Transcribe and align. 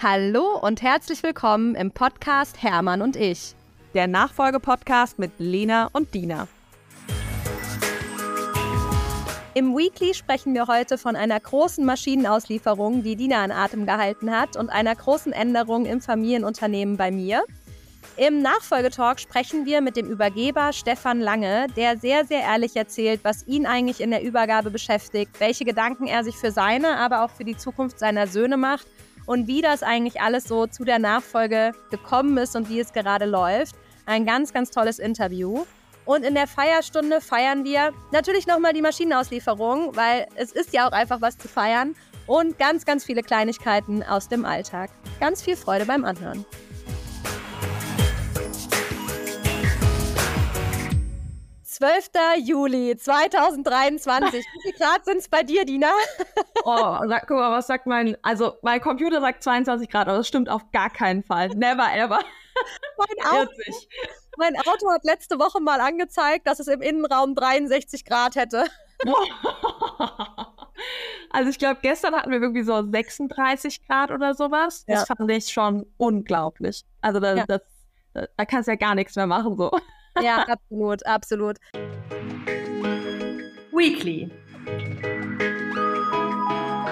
Hallo 0.00 0.56
und 0.56 0.80
herzlich 0.80 1.24
willkommen 1.24 1.74
im 1.74 1.90
Podcast 1.90 2.62
Hermann 2.62 3.02
und 3.02 3.16
ich. 3.16 3.56
Der 3.94 4.06
Nachfolgepodcast 4.06 5.18
mit 5.18 5.32
Lena 5.38 5.90
und 5.92 6.14
Dina. 6.14 6.46
Im 9.54 9.76
Weekly 9.76 10.14
sprechen 10.14 10.54
wir 10.54 10.68
heute 10.68 10.98
von 10.98 11.16
einer 11.16 11.40
großen 11.40 11.84
Maschinenauslieferung, 11.84 13.02
die 13.02 13.16
Dina 13.16 13.42
an 13.42 13.50
Atem 13.50 13.86
gehalten 13.86 14.30
hat, 14.30 14.56
und 14.56 14.70
einer 14.70 14.94
großen 14.94 15.32
Änderung 15.32 15.84
im 15.84 16.00
Familienunternehmen 16.00 16.96
bei 16.96 17.10
mir. 17.10 17.42
Im 18.16 18.40
Nachfolgetalk 18.40 19.18
sprechen 19.18 19.66
wir 19.66 19.80
mit 19.80 19.96
dem 19.96 20.06
Übergeber 20.06 20.72
Stefan 20.72 21.20
Lange, 21.20 21.66
der 21.76 21.98
sehr, 21.98 22.24
sehr 22.24 22.42
ehrlich 22.42 22.76
erzählt, 22.76 23.18
was 23.24 23.48
ihn 23.48 23.66
eigentlich 23.66 24.00
in 24.00 24.12
der 24.12 24.22
Übergabe 24.22 24.70
beschäftigt, 24.70 25.40
welche 25.40 25.64
Gedanken 25.64 26.06
er 26.06 26.22
sich 26.22 26.36
für 26.36 26.52
seine, 26.52 26.98
aber 26.98 27.24
auch 27.24 27.30
für 27.30 27.44
die 27.44 27.56
Zukunft 27.56 27.98
seiner 27.98 28.28
Söhne 28.28 28.56
macht 28.56 28.86
und 29.28 29.46
wie 29.46 29.60
das 29.60 29.82
eigentlich 29.82 30.22
alles 30.22 30.44
so 30.44 30.66
zu 30.66 30.84
der 30.84 30.98
Nachfolge 30.98 31.72
gekommen 31.90 32.38
ist 32.38 32.56
und 32.56 32.70
wie 32.70 32.80
es 32.80 32.94
gerade 32.94 33.26
läuft. 33.26 33.76
Ein 34.06 34.24
ganz, 34.24 34.54
ganz 34.54 34.70
tolles 34.70 34.98
Interview. 34.98 35.66
Und 36.06 36.24
in 36.24 36.34
der 36.34 36.46
Feierstunde 36.46 37.20
feiern 37.20 37.62
wir 37.62 37.92
natürlich 38.10 38.46
nochmal 38.46 38.72
die 38.72 38.80
Maschinenauslieferung, 38.80 39.94
weil 39.94 40.26
es 40.36 40.52
ist 40.52 40.72
ja 40.72 40.88
auch 40.88 40.92
einfach 40.92 41.20
was 41.20 41.36
zu 41.36 41.46
feiern. 41.46 41.94
Und 42.26 42.58
ganz, 42.58 42.86
ganz 42.86 43.04
viele 43.04 43.22
Kleinigkeiten 43.22 44.02
aus 44.02 44.28
dem 44.28 44.46
Alltag. 44.46 44.88
Ganz 45.20 45.42
viel 45.42 45.56
Freude 45.56 45.84
beim 45.84 46.06
Anhören. 46.06 46.46
12. 51.78 52.10
Juli 52.44 52.96
2023. 52.96 54.44
Wie 54.44 54.62
viel 54.62 54.72
Grad 54.72 55.04
sind 55.04 55.18
es 55.18 55.28
bei 55.28 55.44
dir, 55.44 55.64
Dina? 55.64 55.92
oh, 56.64 56.98
sag, 57.06 57.28
guck 57.28 57.36
mal, 57.36 57.52
was 57.52 57.68
sagt 57.68 57.86
mein, 57.86 58.16
also 58.22 58.54
mein 58.62 58.80
Computer 58.80 59.20
sagt 59.20 59.44
22 59.44 59.88
Grad, 59.88 60.08
aber 60.08 60.16
das 60.16 60.26
stimmt 60.26 60.48
auf 60.48 60.72
gar 60.72 60.90
keinen 60.90 61.22
Fall. 61.22 61.50
Never 61.50 61.86
ever. 61.94 62.18
mein, 62.96 63.26
Auto, 63.32 63.52
mein 64.36 64.56
Auto 64.56 64.90
hat 64.90 65.04
letzte 65.04 65.38
Woche 65.38 65.60
mal 65.60 65.80
angezeigt, 65.80 66.48
dass 66.48 66.58
es 66.58 66.66
im 66.66 66.82
Innenraum 66.82 67.36
63 67.36 68.04
Grad 68.04 68.34
hätte. 68.34 68.64
also 71.30 71.50
ich 71.50 71.60
glaube, 71.60 71.78
gestern 71.80 72.16
hatten 72.16 72.32
wir 72.32 72.40
irgendwie 72.40 72.64
so 72.64 72.90
36 72.90 73.86
Grad 73.86 74.10
oder 74.10 74.34
sowas. 74.34 74.84
Das 74.88 75.08
ja. 75.08 75.14
fand 75.14 75.30
ich 75.30 75.52
schon 75.52 75.86
unglaublich. 75.96 76.84
Also 77.02 77.20
das, 77.20 77.38
ja. 77.38 77.44
das, 77.46 77.60
da 78.14 78.44
kannst 78.46 78.66
du 78.66 78.72
ja 78.72 78.76
gar 78.76 78.96
nichts 78.96 79.14
mehr 79.14 79.28
machen 79.28 79.56
so. 79.56 79.70
Ja, 80.22 80.44
absolut, 80.48 81.06
absolut. 81.06 81.58
Weekly. 83.72 84.30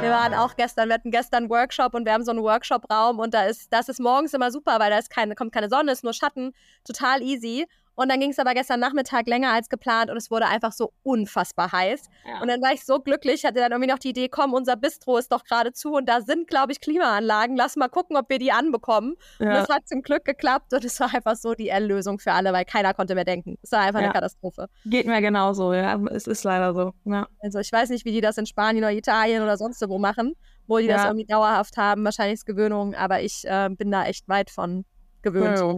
Wir 0.01 0.11
waren 0.11 0.35
auch 0.35 0.55
gestern, 0.57 0.89
wir 0.89 0.95
hatten 0.95 1.11
gestern 1.11 1.45
einen 1.45 1.51
Workshop 1.51 1.95
und 1.95 2.05
wir 2.05 2.13
haben 2.13 2.25
so 2.25 2.31
einen 2.31 2.43
Workshop-Raum 2.43 3.19
und 3.19 3.35
da 3.35 3.47
ist, 3.47 3.73
das 3.73 3.89
ist 3.89 3.99
morgens 3.99 4.35
immer 4.35 4.51
super, 4.53 4.79
weil 4.79 4.91
da 4.91 4.99
ist 4.99 5.11
keine, 5.11 5.35
kommt 5.35 5.53
keine 5.53 5.69
Sonne, 5.69 5.91
ist 5.91 6.05
nur 6.05 6.13
Schatten, 6.13 6.53
total 6.85 7.23
easy. 7.23 7.67
Und 7.97 8.11
dann 8.11 8.21
ging 8.21 8.31
es 8.31 8.39
aber 8.39 8.53
gestern 8.53 8.79
Nachmittag 8.79 9.27
länger 9.27 9.53
als 9.53 9.71
geplant 9.71 10.11
und 10.11 10.19
es 10.19 10.31
wurde 10.31 10.47
einfach 10.47 10.73
so 10.73 10.93
unfassbar 11.03 11.73
heiß. 11.73 12.09
Ja. 12.29 12.43
Und 12.43 12.49
dann 12.49 12.61
war 12.61 12.73
ich 12.75 12.85
so 12.85 13.01
glücklich, 13.01 13.45
hatte 13.45 13.59
dann 13.59 13.73
irgendwie 13.73 13.91
noch 13.91 13.99
die 13.99 14.11
Idee, 14.11 14.29
komm, 14.29 14.53
unser 14.53 14.77
Bistro 14.77 15.17
ist 15.17 15.33
doch 15.33 15.45
gerade 15.45 15.73
zu 15.73 15.95
und 15.95 16.07
da 16.07 16.21
sind, 16.21 16.47
glaube 16.47 16.73
ich, 16.73 16.81
Klimaanlagen. 16.81 17.57
Lass 17.57 17.75
mal 17.75 17.89
gucken, 17.89 18.19
ob 18.19 18.29
wir 18.29 18.39
die 18.39 18.53
anbekommen. 18.53 19.17
Ja. 19.39 19.47
Und 19.47 19.55
das 19.55 19.69
hat 19.71 19.89
zum 19.89 20.03
Glück 20.03 20.27
geklappt 20.27 20.75
und 20.75 20.85
es 20.85 21.01
war 21.01 21.13
einfach 21.15 21.37
so 21.37 21.55
die 21.55 21.69
Erlösung 21.69 22.19
für 22.19 22.33
alle, 22.33 22.53
weil 22.53 22.67
keiner 22.67 22.93
konnte 22.93 23.15
mehr 23.15 23.25
denken. 23.25 23.57
Es 23.63 23.73
war 23.73 23.81
einfach 23.81 24.01
ja. 24.01 24.07
eine 24.07 24.13
Katastrophe. 24.13 24.69
Geht 24.85 25.07
mir 25.07 25.23
genauso, 25.23 25.73
ja. 25.73 25.99
Es 26.11 26.27
ist 26.27 26.45
leider 26.45 26.75
so. 26.75 26.93
Ja. 27.05 27.27
Also 27.41 27.61
ich 27.61 27.73
weiß 27.73 27.89
nicht, 27.89 28.05
wie 28.05 28.13
die 28.13 28.21
das 28.21 28.37
in 28.37 28.45
Spanien 28.45 28.85
oder 28.85 28.93
Italien 28.93 29.43
oder 29.43 29.57
sonst 29.57 29.83
wo 29.89 29.99
machen, 29.99 30.35
wo 30.67 30.79
die 30.79 30.87
das 30.87 31.05
irgendwie 31.05 31.27
dauerhaft 31.27 31.79
haben. 31.79 32.05
Wahrscheinlich 32.05 32.35
ist 32.35 32.47
Gewöhnung, 32.47 32.95
aber 32.95 33.23
ich 33.23 33.45
äh, 33.45 33.71
bin 33.71 33.91
da 33.91 34.05
echt 34.05 34.29
weit 34.29 34.51
von 34.51 34.85
gewöhnt. 35.23 35.59
Ja. 35.59 35.75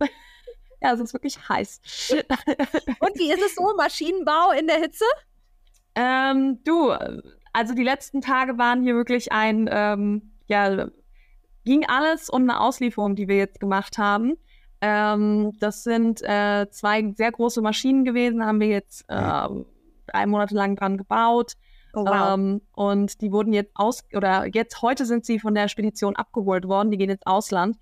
ja. 0.82 0.92
es 0.92 1.00
ist 1.00 1.12
wirklich 1.12 1.36
heiß. 1.48 1.80
Und 3.00 3.18
wie 3.18 3.32
ist 3.32 3.42
es 3.42 3.54
so, 3.54 3.74
Maschinenbau 3.76 4.52
in 4.58 4.66
der 4.66 4.76
Hitze? 4.76 5.04
Ähm, 5.94 6.60
du, 6.64 6.92
also 7.52 7.74
die 7.74 7.82
letzten 7.82 8.20
Tage 8.20 8.58
waren 8.58 8.82
hier 8.82 8.94
wirklich 8.94 9.32
ein, 9.32 9.68
ähm, 9.70 10.32
ja, 10.46 10.88
ging 11.64 11.86
alles 11.86 12.30
um 12.30 12.42
eine 12.42 12.60
Auslieferung, 12.60 13.16
die 13.16 13.28
wir 13.28 13.36
jetzt 13.36 13.60
gemacht 13.60 13.98
haben. 13.98 14.36
Ähm, 14.80 15.52
das 15.60 15.82
sind 15.82 16.22
äh, 16.22 16.68
zwei 16.70 17.12
sehr 17.16 17.32
große 17.32 17.60
Maschinen 17.60 18.04
gewesen, 18.04 18.44
haben 18.44 18.60
wir 18.60 18.68
jetzt 18.68 19.04
äh, 19.08 19.48
drei 20.06 20.26
Monate 20.26 20.54
lang 20.54 20.76
dran 20.76 20.96
gebaut. 20.96 21.54
Oh, 21.92 22.04
wow. 22.06 22.34
ähm, 22.34 22.60
und 22.72 23.20
die 23.20 23.32
wurden 23.32 23.52
jetzt 23.52 23.72
aus, 23.74 24.04
oder 24.14 24.46
jetzt 24.46 24.80
heute 24.80 25.04
sind 25.06 25.26
sie 25.26 25.40
von 25.40 25.54
der 25.54 25.68
Spedition 25.68 26.16
abgeholt 26.16 26.66
worden, 26.68 26.90
die 26.90 26.98
gehen 26.98 27.10
ins 27.10 27.26
Ausland. 27.26 27.76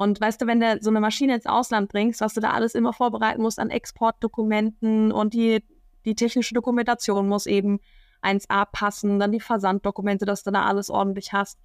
Und 0.00 0.18
weißt 0.18 0.40
du, 0.40 0.46
wenn 0.46 0.60
du 0.60 0.78
so 0.80 0.88
eine 0.88 0.98
Maschine 0.98 1.34
ins 1.34 1.44
Ausland 1.44 1.90
bringst, 1.90 2.22
was 2.22 2.32
du 2.32 2.40
da 2.40 2.52
alles 2.52 2.74
immer 2.74 2.94
vorbereiten 2.94 3.42
musst 3.42 3.58
an 3.58 3.68
Exportdokumenten 3.68 5.12
und 5.12 5.34
die, 5.34 5.62
die 6.06 6.14
technische 6.14 6.54
Dokumentation 6.54 7.28
muss 7.28 7.44
eben 7.44 7.80
1a 8.22 8.64
passen, 8.72 9.18
dann 9.18 9.30
die 9.30 9.40
Versanddokumente, 9.40 10.24
dass 10.24 10.42
du 10.42 10.52
da 10.52 10.64
alles 10.64 10.88
ordentlich 10.88 11.34
hast. 11.34 11.58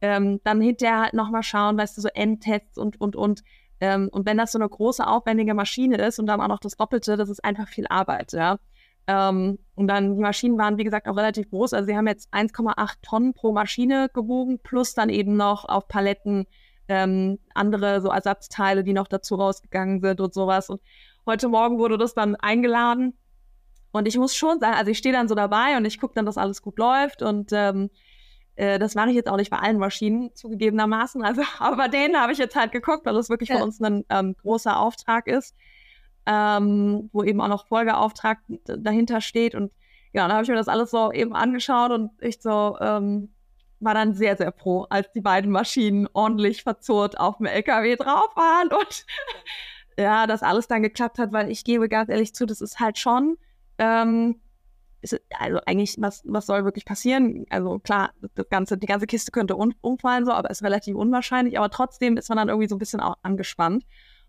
Ähm, 0.00 0.40
dann 0.42 0.62
hinterher 0.62 1.02
halt 1.02 1.12
nochmal 1.12 1.42
schauen, 1.42 1.76
weißt 1.76 1.98
du, 1.98 2.00
so 2.00 2.08
Endtests 2.08 2.78
und, 2.78 2.98
und, 2.98 3.14
und. 3.14 3.42
Ähm, 3.78 4.08
und 4.10 4.24
wenn 4.24 4.38
das 4.38 4.52
so 4.52 4.58
eine 4.58 4.70
große, 4.70 5.06
aufwendige 5.06 5.52
Maschine 5.52 5.98
ist 5.98 6.18
und 6.18 6.24
dann 6.24 6.40
auch 6.40 6.48
noch 6.48 6.60
das 6.60 6.78
Doppelte, 6.78 7.18
das 7.18 7.28
ist 7.28 7.44
einfach 7.44 7.68
viel 7.68 7.86
Arbeit, 7.88 8.32
ja. 8.32 8.58
Ähm, 9.06 9.58
und 9.74 9.88
dann, 9.88 10.14
die 10.14 10.22
Maschinen 10.22 10.56
waren, 10.56 10.78
wie 10.78 10.84
gesagt, 10.84 11.08
auch 11.08 11.16
relativ 11.18 11.50
groß. 11.50 11.74
Also 11.74 11.88
sie 11.88 11.96
haben 11.98 12.06
jetzt 12.06 12.32
1,8 12.32 13.02
Tonnen 13.02 13.34
pro 13.34 13.52
Maschine 13.52 14.08
gewogen, 14.14 14.60
plus 14.62 14.94
dann 14.94 15.10
eben 15.10 15.36
noch 15.36 15.66
auf 15.66 15.88
Paletten 15.88 16.46
ähm, 16.88 17.38
andere 17.54 18.00
so 18.00 18.08
Ersatzteile, 18.08 18.84
die 18.84 18.92
noch 18.92 19.08
dazu 19.08 19.36
rausgegangen 19.36 20.00
sind 20.00 20.20
und 20.20 20.34
sowas. 20.34 20.70
Und 20.70 20.80
heute 21.26 21.48
Morgen 21.48 21.78
wurde 21.78 21.98
das 21.98 22.14
dann 22.14 22.36
eingeladen. 22.36 23.16
Und 23.92 24.08
ich 24.08 24.16
muss 24.16 24.34
schon 24.34 24.58
sagen, 24.58 24.74
also 24.74 24.90
ich 24.90 24.98
stehe 24.98 25.14
dann 25.14 25.28
so 25.28 25.34
dabei 25.34 25.76
und 25.76 25.84
ich 25.84 26.00
gucke 26.00 26.14
dann, 26.14 26.26
dass 26.26 26.38
alles 26.38 26.62
gut 26.62 26.78
läuft. 26.78 27.22
Und 27.22 27.50
ähm, 27.52 27.90
äh, 28.56 28.78
das 28.78 28.94
mache 28.94 29.10
ich 29.10 29.14
jetzt 29.14 29.28
auch 29.28 29.36
nicht 29.36 29.50
bei 29.50 29.58
allen 29.58 29.78
Maschinen, 29.78 30.34
zugegebenermaßen. 30.34 31.22
Also, 31.24 31.42
aber 31.58 31.76
bei 31.76 31.88
denen 31.88 32.16
habe 32.16 32.32
ich 32.32 32.38
jetzt 32.38 32.56
halt 32.56 32.72
geguckt, 32.72 33.06
weil 33.06 33.14
das 33.14 33.30
wirklich 33.30 33.50
ja. 33.50 33.58
für 33.58 33.64
uns 33.64 33.80
ein 33.80 34.04
ähm, 34.08 34.34
großer 34.40 34.78
Auftrag 34.78 35.26
ist, 35.26 35.54
ähm, 36.26 37.10
wo 37.12 37.22
eben 37.22 37.40
auch 37.40 37.48
noch 37.48 37.66
Folgeauftrag 37.66 38.38
dahinter 38.64 39.20
steht. 39.20 39.54
Und 39.54 39.72
ja, 40.12 40.22
dann 40.22 40.32
habe 40.32 40.42
ich 40.42 40.48
mir 40.48 40.56
das 40.56 40.68
alles 40.68 40.90
so 40.90 41.12
eben 41.12 41.34
angeschaut 41.34 41.90
und 41.90 42.10
ich 42.20 42.40
so, 42.40 42.76
ähm, 42.80 43.32
war 43.82 43.94
dann 43.94 44.14
sehr, 44.14 44.36
sehr 44.36 44.52
froh, 44.52 44.86
als 44.90 45.10
die 45.12 45.20
beiden 45.20 45.50
Maschinen 45.50 46.08
ordentlich 46.12 46.62
verzurrt 46.62 47.18
auf 47.18 47.38
dem 47.38 47.46
LKW 47.46 47.96
drauf 47.96 48.34
waren 48.36 48.68
und 48.68 49.06
ja, 49.98 50.26
das 50.26 50.42
alles 50.42 50.68
dann 50.68 50.82
geklappt 50.82 51.18
hat, 51.18 51.32
weil 51.32 51.50
ich 51.50 51.64
gebe 51.64 51.88
ganz 51.88 52.08
ehrlich 52.08 52.34
zu, 52.34 52.46
das 52.46 52.60
ist 52.60 52.80
halt 52.80 52.98
schon, 52.98 53.36
ähm, 53.78 54.40
ist, 55.02 55.20
also 55.38 55.58
eigentlich, 55.66 55.96
was, 55.98 56.22
was 56.24 56.46
soll 56.46 56.64
wirklich 56.64 56.84
passieren? 56.84 57.44
Also 57.50 57.80
klar, 57.80 58.12
das 58.34 58.48
ganze, 58.48 58.78
die 58.78 58.86
ganze 58.86 59.06
Kiste 59.06 59.32
könnte 59.32 59.56
um, 59.56 59.74
umfallen, 59.80 60.24
so, 60.24 60.32
aber 60.32 60.50
ist 60.50 60.62
relativ 60.62 60.94
unwahrscheinlich, 60.94 61.58
aber 61.58 61.70
trotzdem 61.70 62.16
ist 62.16 62.28
man 62.28 62.38
dann 62.38 62.48
irgendwie 62.48 62.68
so 62.68 62.76
ein 62.76 62.78
bisschen 62.78 63.00
auch 63.00 63.16
angespannt. 63.22 63.84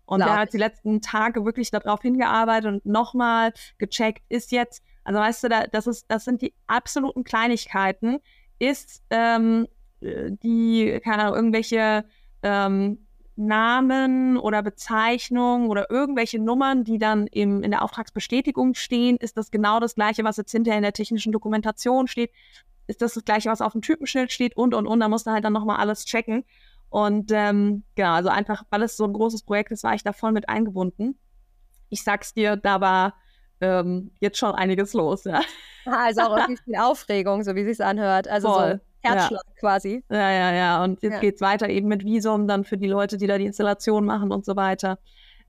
Und 0.06 0.20
er 0.20 0.36
hat 0.36 0.52
die 0.52 0.58
letzten 0.58 1.00
Tage 1.00 1.46
wirklich 1.46 1.70
darauf 1.70 2.02
hingearbeitet 2.02 2.70
und 2.70 2.84
nochmal 2.84 3.54
gecheckt, 3.78 4.22
ist 4.28 4.52
jetzt, 4.52 4.82
also 5.02 5.18
weißt 5.18 5.44
du, 5.44 5.48
da, 5.48 5.66
das, 5.66 5.86
ist, 5.86 6.04
das 6.08 6.24
sind 6.24 6.42
die 6.42 6.54
absoluten 6.66 7.24
Kleinigkeiten, 7.24 8.18
ist 8.58 9.02
ähm, 9.10 9.66
die, 10.00 11.00
keine 11.02 11.24
Ahnung, 11.24 11.36
irgendwelche 11.36 12.04
ähm, 12.42 12.98
Namen 13.36 14.36
oder 14.36 14.62
Bezeichnungen 14.62 15.68
oder 15.68 15.90
irgendwelche 15.90 16.38
Nummern, 16.38 16.84
die 16.84 16.98
dann 16.98 17.26
im, 17.26 17.62
in 17.62 17.70
der 17.70 17.82
Auftragsbestätigung 17.82 18.74
stehen, 18.74 19.16
ist 19.16 19.36
das 19.36 19.50
genau 19.50 19.80
das 19.80 19.94
gleiche, 19.96 20.22
was 20.24 20.36
jetzt 20.36 20.52
hinterher 20.52 20.78
in 20.78 20.84
der 20.84 20.92
technischen 20.92 21.32
Dokumentation 21.32 22.06
steht, 22.06 22.30
ist 22.86 23.02
das 23.02 23.14
das 23.14 23.24
gleiche, 23.24 23.50
was 23.50 23.60
auf 23.60 23.72
dem 23.72 23.82
Typenschild 23.82 24.30
steht 24.30 24.56
und 24.56 24.74
und 24.74 24.86
und, 24.86 25.00
da 25.00 25.08
musst 25.08 25.26
du 25.26 25.30
halt 25.30 25.44
dann 25.44 25.52
nochmal 25.52 25.78
alles 25.78 26.04
checken. 26.04 26.44
Und 26.90 27.32
ähm, 27.32 27.82
genau, 27.96 28.12
also 28.12 28.28
einfach, 28.28 28.64
weil 28.70 28.82
es 28.82 28.96
so 28.96 29.04
ein 29.04 29.12
großes 29.12 29.42
Projekt 29.42 29.72
ist, 29.72 29.82
war 29.82 29.94
ich 29.94 30.04
da 30.04 30.12
voll 30.12 30.30
mit 30.30 30.48
eingebunden. 30.48 31.18
Ich 31.88 32.04
sag's 32.04 32.34
dir, 32.34 32.56
da 32.56 32.80
war 32.80 33.14
ähm, 33.60 34.12
jetzt 34.20 34.38
schon 34.38 34.52
einiges 34.52 34.92
los, 34.92 35.24
ja. 35.24 35.40
Also 35.86 36.22
auch 36.22 36.36
irgendwie 36.38 36.62
viel 36.62 36.76
Aufregung, 36.76 37.42
so 37.42 37.54
wie 37.54 37.62
es 37.62 37.76
sich 37.76 37.86
anhört. 37.86 38.28
Also 38.28 38.52
Voll. 38.52 38.80
so 39.02 39.08
Herzschlag 39.08 39.42
ja. 39.46 39.60
quasi. 39.60 40.04
Ja, 40.10 40.30
ja, 40.30 40.52
ja. 40.52 40.84
Und 40.84 41.02
jetzt 41.02 41.14
ja. 41.14 41.20
geht 41.20 41.36
es 41.36 41.40
weiter 41.40 41.68
eben 41.68 41.88
mit 41.88 42.04
Visum 42.04 42.48
dann 42.48 42.64
für 42.64 42.78
die 42.78 42.86
Leute, 42.88 43.18
die 43.18 43.26
da 43.26 43.38
die 43.38 43.46
Installation 43.46 44.04
machen 44.04 44.32
und 44.32 44.44
so 44.44 44.56
weiter. 44.56 44.98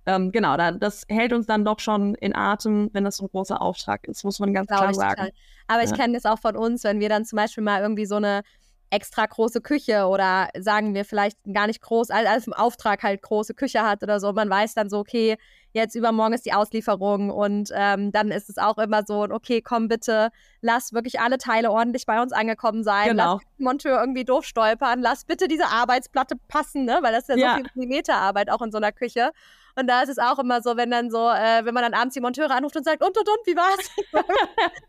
Ähm, 0.06 0.32
genau, 0.32 0.56
da, 0.56 0.72
das 0.72 1.06
hält 1.10 1.34
uns 1.34 1.48
dann 1.48 1.66
doch 1.66 1.80
schon 1.80 2.14
in 2.16 2.36
Atem, 2.36 2.90
wenn 2.94 3.04
das 3.04 3.18
so 3.18 3.26
ein 3.26 3.30
großer 3.30 3.60
Auftrag 3.60 4.08
ist, 4.08 4.24
muss 4.24 4.40
man 4.40 4.54
ganz 4.54 4.68
Glaube 4.68 4.84
klar 4.84 4.94
sagen. 4.94 5.16
Total. 5.16 5.32
Aber 5.68 5.84
ja. 5.84 5.90
ich 5.90 5.98
kenne 5.98 6.14
das 6.14 6.26
auch 6.26 6.40
von 6.40 6.56
uns, 6.56 6.84
wenn 6.84 7.00
wir 7.00 7.10
dann 7.10 7.26
zum 7.26 7.38
Beispiel 7.38 7.64
mal 7.64 7.82
irgendwie 7.82 8.06
so 8.06 8.16
eine 8.16 8.44
extra 8.92 9.26
große 9.26 9.62
Küche 9.62 10.06
oder 10.06 10.50
sagen 10.60 10.94
wir 10.94 11.06
vielleicht 11.06 11.40
gar 11.52 11.66
nicht 11.68 11.82
groß, 11.82 12.12
als 12.12 12.46
im 12.46 12.54
Auftrag 12.54 13.02
halt 13.02 13.22
große 13.24 13.56
Küche 13.56 13.82
hat 13.82 14.04
oder 14.04 14.20
so. 14.20 14.32
Man 14.32 14.50
weiß 14.50 14.76
dann 14.76 14.90
so, 14.90 15.00
okay, 15.00 15.38
jetzt 15.76 15.94
übermorgen 15.94 16.34
ist 16.34 16.46
die 16.46 16.54
Auslieferung 16.54 17.30
und 17.30 17.70
ähm, 17.74 18.12
dann 18.12 18.32
ist 18.32 18.50
es 18.50 18.58
auch 18.58 18.78
immer 18.78 19.04
so, 19.06 19.28
okay, 19.30 19.62
komm 19.62 19.90
bitte, 19.90 20.30
lass 20.62 20.94
wirklich 20.94 21.20
alle 21.20 21.38
Teile 21.38 21.70
ordentlich 21.70 22.06
bei 22.06 22.22
uns 22.22 22.32
angekommen 22.32 22.84
sein, 22.84 23.10
genau. 23.10 23.34
lass 23.34 23.42
den 23.58 23.66
Monteur 23.66 24.00
irgendwie 24.00 24.24
doof 24.24 24.46
stolpern, 24.46 25.02
lass 25.02 25.26
bitte 25.26 25.50
diese 25.50 25.68
Arbeitsplatte 25.68 26.38
passen, 26.48 26.86
ne? 26.86 27.00
weil 27.02 27.12
das 27.12 27.28
ist 27.28 27.38
ja, 27.38 27.48
ja. 27.48 27.52
so 27.52 27.64
viel 27.64 27.72
Millimeterarbeit 27.76 28.50
auch 28.50 28.62
in 28.62 28.72
so 28.72 28.78
einer 28.78 28.94
Küche. 28.94 29.32
Und 29.76 29.88
da 29.88 30.02
ist 30.02 30.10
es 30.10 30.18
auch 30.18 30.40
immer 30.40 30.62
so, 30.62 30.78
wenn 30.78 30.90
dann 30.90 31.12
so, 31.12 31.30
äh, 31.30 31.66
wenn 31.66 31.74
man 31.74 31.84
dann 31.84 31.94
abends 31.94 32.14
die 32.14 32.22
Monteure 32.22 32.52
anruft 32.52 32.76
und 32.76 32.86
sagt, 32.86 33.04
und, 33.04 33.18
und, 33.18 33.28
und, 33.28 33.40
wie 33.46 33.56
war's? 33.56 33.90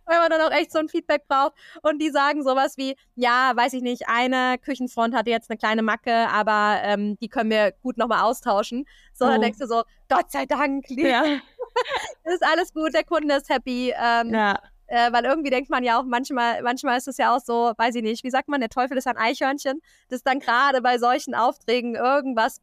Weil 0.06 0.20
man 0.20 0.30
dann 0.30 0.40
auch 0.42 0.52
echt 0.52 0.72
so 0.72 0.78
ein 0.78 0.88
Feedback 0.88 1.26
braucht. 1.26 1.54
Und 1.82 2.00
die 2.00 2.10
sagen 2.10 2.42
sowas 2.44 2.76
wie, 2.76 2.96
ja, 3.14 3.52
weiß 3.54 3.72
ich 3.72 3.82
nicht, 3.82 4.08
eine 4.08 4.58
Küchenfront 4.58 5.14
hatte 5.14 5.30
jetzt 5.30 5.50
eine 5.50 5.58
kleine 5.58 5.82
Macke, 5.82 6.28
aber 6.28 6.78
ähm, 6.82 7.16
die 7.18 7.28
können 7.28 7.50
wir 7.50 7.72
gut 7.82 7.98
nochmal 7.98 8.22
austauschen. 8.22 8.86
So, 9.12 9.24
oh. 9.24 9.28
dann 9.28 9.40
denkst 9.40 9.58
du 9.58 9.66
so, 9.66 9.82
Gott 10.08 10.30
sei 10.30 10.46
Dank, 10.46 10.84
ja. 10.90 11.24
ist 12.24 12.44
alles 12.44 12.72
gut, 12.72 12.94
der 12.94 13.04
Kunde 13.04 13.34
ist 13.34 13.48
happy. 13.48 13.92
Ähm, 13.98 14.32
ja. 14.32 14.60
Äh, 14.88 15.12
weil 15.12 15.24
irgendwie 15.24 15.50
denkt 15.50 15.68
man 15.68 15.82
ja 15.82 15.98
auch 15.98 16.04
manchmal, 16.04 16.62
manchmal 16.62 16.96
ist 16.96 17.08
es 17.08 17.16
ja 17.16 17.34
auch 17.34 17.40
so, 17.40 17.72
weiß 17.76 17.96
ich 17.96 18.02
nicht, 18.02 18.22
wie 18.22 18.30
sagt 18.30 18.48
man, 18.48 18.60
der 18.60 18.68
Teufel 18.68 18.96
ist 18.96 19.08
ein 19.08 19.16
Eichhörnchen, 19.16 19.80
dass 20.08 20.22
dann 20.22 20.38
gerade 20.38 20.80
bei 20.80 20.98
solchen 20.98 21.34
Aufträgen 21.34 21.96
irgendwas 21.96 22.60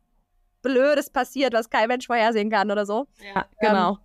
Blödes 0.63 1.12
passiert, 1.12 1.54
was 1.54 1.69
kein 1.69 1.88
Mensch 1.88 2.07
vorhersehen 2.07 2.50
kann 2.50 2.71
oder 2.71 2.88
so. 2.88 3.06
Ja, 3.36 3.45
genau. 3.60 3.92
Ähm, 3.92 3.98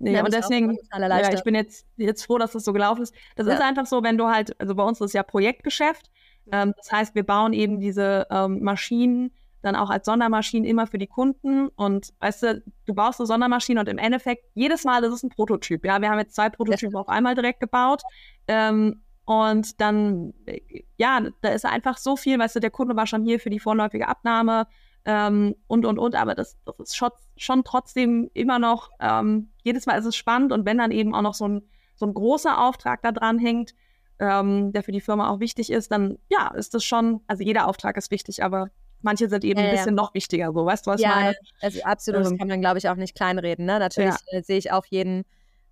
Nee, 0.00 0.12
ja, 0.12 0.24
und 0.24 0.32
deswegen, 0.32 0.78
ja, 0.92 1.32
ich 1.32 1.42
bin 1.42 1.56
jetzt, 1.56 1.84
jetzt 1.96 2.24
froh, 2.24 2.38
dass 2.38 2.52
das 2.52 2.64
so 2.64 2.72
gelaufen 2.72 3.02
ist. 3.02 3.12
Das 3.34 3.48
ja. 3.48 3.54
ist 3.54 3.60
einfach 3.60 3.86
so, 3.86 4.02
wenn 4.04 4.16
du 4.16 4.28
halt, 4.28 4.58
also 4.60 4.76
bei 4.76 4.84
uns 4.84 5.00
ist 5.00 5.06
es 5.06 5.12
ja 5.12 5.24
Projektgeschäft. 5.24 6.10
Ähm, 6.52 6.72
das 6.76 6.92
heißt, 6.92 7.14
wir 7.14 7.24
bauen 7.24 7.52
eben 7.52 7.80
diese 7.80 8.26
ähm, 8.30 8.62
Maschinen 8.62 9.32
dann 9.60 9.74
auch 9.74 9.90
als 9.90 10.06
Sondermaschinen 10.06 10.68
immer 10.68 10.86
für 10.86 10.98
die 10.98 11.08
Kunden. 11.08 11.68
Und 11.68 12.12
weißt 12.20 12.42
du, 12.44 12.62
du 12.86 12.94
baust 12.94 13.20
eine 13.20 13.26
Sondermaschine 13.26 13.80
und 13.80 13.88
im 13.88 13.98
Endeffekt, 13.98 14.44
jedes 14.54 14.84
Mal 14.84 15.02
ist 15.02 15.12
es 15.12 15.22
ein 15.24 15.30
Prototyp. 15.30 15.84
Ja, 15.84 16.00
wir 16.00 16.10
haben 16.10 16.20
jetzt 16.20 16.36
zwei 16.36 16.48
Prototypen 16.48 16.94
auf 16.94 17.08
einmal 17.08 17.34
direkt 17.34 17.58
gebaut. 17.58 18.02
Ähm, 18.46 19.02
und 19.24 19.80
dann, 19.80 20.32
äh, 20.46 20.60
ja, 20.96 21.20
da 21.40 21.48
ist 21.48 21.66
einfach 21.66 21.98
so 21.98 22.16
viel, 22.16 22.38
weißt 22.38 22.56
du, 22.56 22.60
der 22.60 22.70
Kunde 22.70 22.94
war 22.94 23.06
schon 23.06 23.24
hier 23.24 23.40
für 23.40 23.50
die 23.50 23.58
vorläufige 23.58 24.06
Abnahme 24.06 24.68
ähm, 25.08 25.56
und, 25.66 25.86
und, 25.86 25.98
und. 25.98 26.14
Aber 26.14 26.34
das, 26.34 26.58
das 26.66 26.78
ist 26.78 26.96
schon, 26.96 27.10
schon 27.38 27.64
trotzdem 27.64 28.30
immer 28.34 28.58
noch, 28.58 28.90
ähm, 29.00 29.50
jedes 29.64 29.86
Mal 29.86 29.98
ist 29.98 30.04
es 30.04 30.14
spannend 30.14 30.52
und 30.52 30.66
wenn 30.66 30.76
dann 30.76 30.90
eben 30.90 31.14
auch 31.14 31.22
noch 31.22 31.34
so 31.34 31.48
ein, 31.48 31.62
so 31.96 32.04
ein 32.06 32.12
großer 32.12 32.60
Auftrag 32.60 33.00
da 33.00 33.10
dran 33.10 33.38
hängt, 33.38 33.74
ähm, 34.20 34.70
der 34.72 34.82
für 34.82 34.92
die 34.92 35.00
Firma 35.00 35.30
auch 35.30 35.40
wichtig 35.40 35.70
ist, 35.70 35.90
dann 35.90 36.18
ja, 36.28 36.48
ist 36.54 36.74
das 36.74 36.84
schon, 36.84 37.22
also 37.26 37.42
jeder 37.42 37.66
Auftrag 37.68 37.96
ist 37.96 38.10
wichtig, 38.10 38.44
aber 38.44 38.68
manche 39.00 39.30
sind 39.30 39.44
eben 39.44 39.58
ja, 39.58 39.66
ein 39.66 39.70
bisschen 39.70 39.96
ja. 39.96 40.02
noch 40.02 40.12
wichtiger, 40.12 40.52
so, 40.52 40.66
weißt 40.66 40.86
du, 40.86 40.90
was 40.90 41.00
ja, 41.00 41.08
ich 41.08 41.14
meine? 41.14 41.36
Also 41.62 41.82
absolut, 41.84 42.20
das 42.20 42.30
ähm, 42.32 42.38
kann 42.38 42.48
man, 42.48 42.60
glaube 42.60 42.78
ich, 42.78 42.88
auch 42.90 42.96
nicht 42.96 43.14
kleinreden. 43.14 43.64
Ne? 43.64 43.78
Natürlich 43.78 44.14
ja. 44.30 44.38
äh, 44.38 44.42
sehe 44.42 44.58
ich 44.58 44.72
auch 44.72 44.84
jeden 44.84 45.24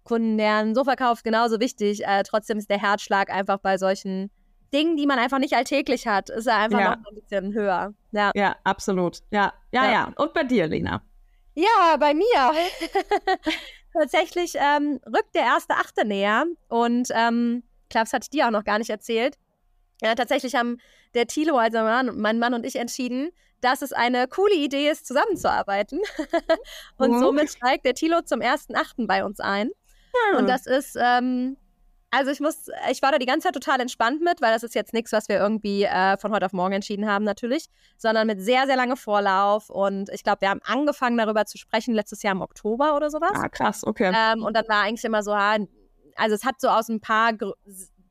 Kunden, 0.03 0.39
der 0.39 0.57
ein 0.57 0.75
Sofa 0.75 0.97
kauft, 0.97 1.25
genauso 1.25 1.61
wichtig. 1.61 2.07
Äh, 2.07 2.23
trotzdem 2.23 2.57
ist 2.57 2.71
der 2.71 2.81
Herzschlag 2.81 3.31
einfach 3.31 3.59
bei 3.59 3.77
solchen 3.77 4.31
Dingen, 4.73 4.97
die 4.97 5.07
man 5.07 5.19
einfach 5.19 5.39
nicht 5.39 5.55
alltäglich 5.55 6.07
hat, 6.07 6.31
ist 6.31 6.47
er 6.47 6.57
einfach 6.59 6.81
ja. 6.81 6.97
noch 6.97 7.07
ein 7.11 7.15
bisschen 7.15 7.53
höher. 7.55 7.95
Ja, 8.13 8.33
ja 8.35 8.57
absolut. 8.65 9.21
Ja. 9.31 9.53
ja, 9.73 9.85
ja, 9.85 9.91
ja. 9.93 10.13
Und 10.17 10.35
bei 10.35 10.45
dir, 10.45 10.67
Lena? 10.67 11.03
Ja, 11.55 11.97
bei 11.99 12.15
mir. 12.15 12.53
Tatsächlich 13.93 14.55
ähm, 14.57 15.01
rückt 15.07 15.35
der 15.35 15.43
erste 15.43 15.75
Achte 15.75 16.05
näher 16.05 16.45
und 16.69 17.09
ähm, 17.15 17.63
Klaps 17.89 18.13
hatte 18.13 18.25
ich 18.25 18.31
dir 18.31 18.47
auch 18.47 18.51
noch 18.51 18.65
gar 18.65 18.79
nicht 18.79 18.91
erzählt. 18.91 19.39
Ja, 20.03 20.15
tatsächlich 20.15 20.55
haben 20.55 20.79
der 21.15 21.27
Tilo, 21.27 21.57
also 21.57 21.79
mein 22.13 22.39
Mann, 22.39 22.53
und 22.53 22.67
ich 22.67 22.77
entschieden, 22.77 23.31
dass 23.63 23.81
es 23.81 23.93
eine 23.93 24.29
coole 24.29 24.55
Idee 24.55 24.91
ist, 24.91 25.07
zusammenzuarbeiten. 25.07 26.01
und 26.99 27.13
mhm. 27.13 27.21
somit 27.21 27.51
steigt 27.51 27.87
der 27.87 27.95
Tilo 27.95 28.21
zum 28.23 28.43
ersten 28.43 28.77
Achten 28.77 29.07
bei 29.07 29.25
uns 29.25 29.41
ein. 29.41 29.69
Mhm. 29.69 30.39
Und 30.39 30.49
das 30.49 30.67
ist 30.67 30.97
ähm, 31.01 31.57
also 32.11 32.31
ich 32.31 32.41
muss, 32.41 32.69
ich 32.91 33.03
war 33.03 33.13
da 33.13 33.19
die 33.19 33.27
ganze 33.27 33.49
Zeit 33.49 33.55
total 33.55 33.81
entspannt 33.81 34.23
mit, 34.23 34.41
weil 34.41 34.53
das 34.53 34.63
ist 34.63 34.75
jetzt 34.75 34.93
nichts, 34.93 35.13
was 35.13 35.29
wir 35.29 35.39
irgendwie 35.39 35.85
äh, 35.85 36.17
von 36.19 36.33
heute 36.33 36.47
auf 36.47 36.53
morgen 36.53 36.73
entschieden 36.73 37.07
haben 37.07 37.25
natürlich, 37.25 37.67
sondern 37.99 38.27
mit 38.27 38.41
sehr, 38.41 38.67
sehr 38.67 38.77
lange 38.77 38.97
Vorlauf. 38.97 39.71
Und 39.71 40.09
ich 40.11 40.23
glaube, 40.23 40.43
wir 40.43 40.51
haben 40.51 40.61
angefangen 40.65 41.19
darüber 41.19 41.45
zu 41.47 41.59
sprechen 41.59 41.95
letztes 41.95 42.23
Jahr 42.23 42.33
im 42.33 42.43
Oktober 42.43 42.97
oder 42.97 43.11
sowas. 43.11 43.33
Ah, 43.35 43.49
krass, 43.49 43.85
okay. 43.85 44.13
Ähm, 44.15 44.45
und 44.45 44.55
dann 44.55 44.69
war 44.69 44.83
eigentlich 44.83 45.05
immer 45.05 45.23
so, 45.23 45.33
also 45.33 46.35
es 46.35 46.45
hat 46.45 46.61
so 46.61 46.69
aus 46.69 46.89
ein 46.89 47.01
paar 47.01 47.33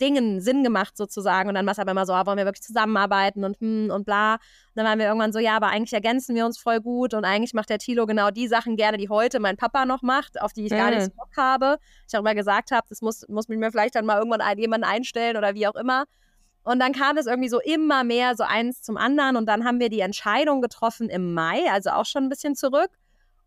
Dingen 0.01 0.41
Sinn 0.41 0.63
gemacht 0.63 0.97
sozusagen. 0.97 1.49
Und 1.49 1.55
dann 1.55 1.65
war 1.65 1.71
es 1.71 1.79
aber 1.79 1.91
immer 1.91 2.05
so, 2.05 2.13
ah, 2.13 2.25
wollen 2.25 2.37
wir 2.37 2.45
wirklich 2.45 2.63
zusammenarbeiten 2.63 3.43
und 3.43 3.59
hm 3.59 3.89
und 3.91 4.05
bla. 4.05 4.33
Und 4.33 4.39
dann 4.75 4.85
waren 4.85 4.99
wir 4.99 5.07
irgendwann 5.07 5.33
so, 5.33 5.39
ja, 5.39 5.55
aber 5.55 5.67
eigentlich 5.67 5.93
ergänzen 5.93 6.35
wir 6.35 6.45
uns 6.45 6.57
voll 6.57 6.81
gut 6.81 7.13
und 7.13 7.25
eigentlich 7.25 7.53
macht 7.53 7.69
der 7.69 7.79
Tilo 7.79 8.05
genau 8.05 8.31
die 8.31 8.47
Sachen 8.47 8.75
gerne, 8.75 8.97
die 8.97 9.09
heute 9.09 9.39
mein 9.39 9.57
Papa 9.57 9.85
noch 9.85 10.01
macht, 10.01 10.41
auf 10.41 10.53
die 10.53 10.65
ich 10.65 10.71
mhm. 10.71 10.77
gar 10.77 10.89
nicht 10.91 11.03
so 11.03 11.11
Bock 11.11 11.35
habe. 11.37 11.77
Ich 12.07 12.15
auch 12.15 12.21
immer 12.21 12.35
gesagt 12.35 12.71
habe, 12.71 12.85
das 12.89 13.01
muss, 13.01 13.27
muss 13.27 13.47
mir 13.47 13.71
vielleicht 13.71 13.95
dann 13.95 14.05
mal 14.05 14.17
irgendwann 14.17 14.41
ein, 14.41 14.57
jemanden 14.57 14.85
einstellen 14.85 15.37
oder 15.37 15.55
wie 15.55 15.67
auch 15.67 15.75
immer. 15.75 16.05
Und 16.63 16.79
dann 16.79 16.93
kam 16.93 17.17
es 17.17 17.27
irgendwie 17.27 17.49
so 17.49 17.61
immer 17.61 18.03
mehr 18.03 18.35
so 18.35 18.43
eins 18.43 18.81
zum 18.81 18.97
anderen 18.97 19.35
und 19.35 19.45
dann 19.45 19.65
haben 19.65 19.79
wir 19.79 19.89
die 19.89 19.99
Entscheidung 19.99 20.61
getroffen 20.61 21.09
im 21.09 21.33
Mai, 21.33 21.61
also 21.71 21.91
auch 21.91 22.05
schon 22.05 22.23
ein 22.23 22.29
bisschen 22.29 22.55
zurück. 22.55 22.89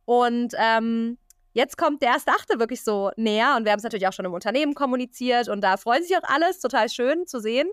Und 0.04 0.54
ähm, 0.56 1.18
jetzt 1.58 1.76
kommt 1.76 2.02
der 2.02 2.10
erste 2.10 2.30
Achte 2.30 2.60
wirklich 2.60 2.84
so 2.84 3.10
näher 3.16 3.56
und 3.56 3.64
wir 3.64 3.72
haben 3.72 3.78
es 3.78 3.82
natürlich 3.82 4.06
auch 4.06 4.12
schon 4.12 4.24
im 4.24 4.32
Unternehmen 4.32 4.74
kommuniziert 4.74 5.48
und 5.48 5.60
da 5.60 5.76
freuen 5.76 6.04
sich 6.04 6.16
auch 6.16 6.22
alles, 6.22 6.60
total 6.60 6.88
schön 6.88 7.26
zu 7.26 7.40
sehen. 7.40 7.68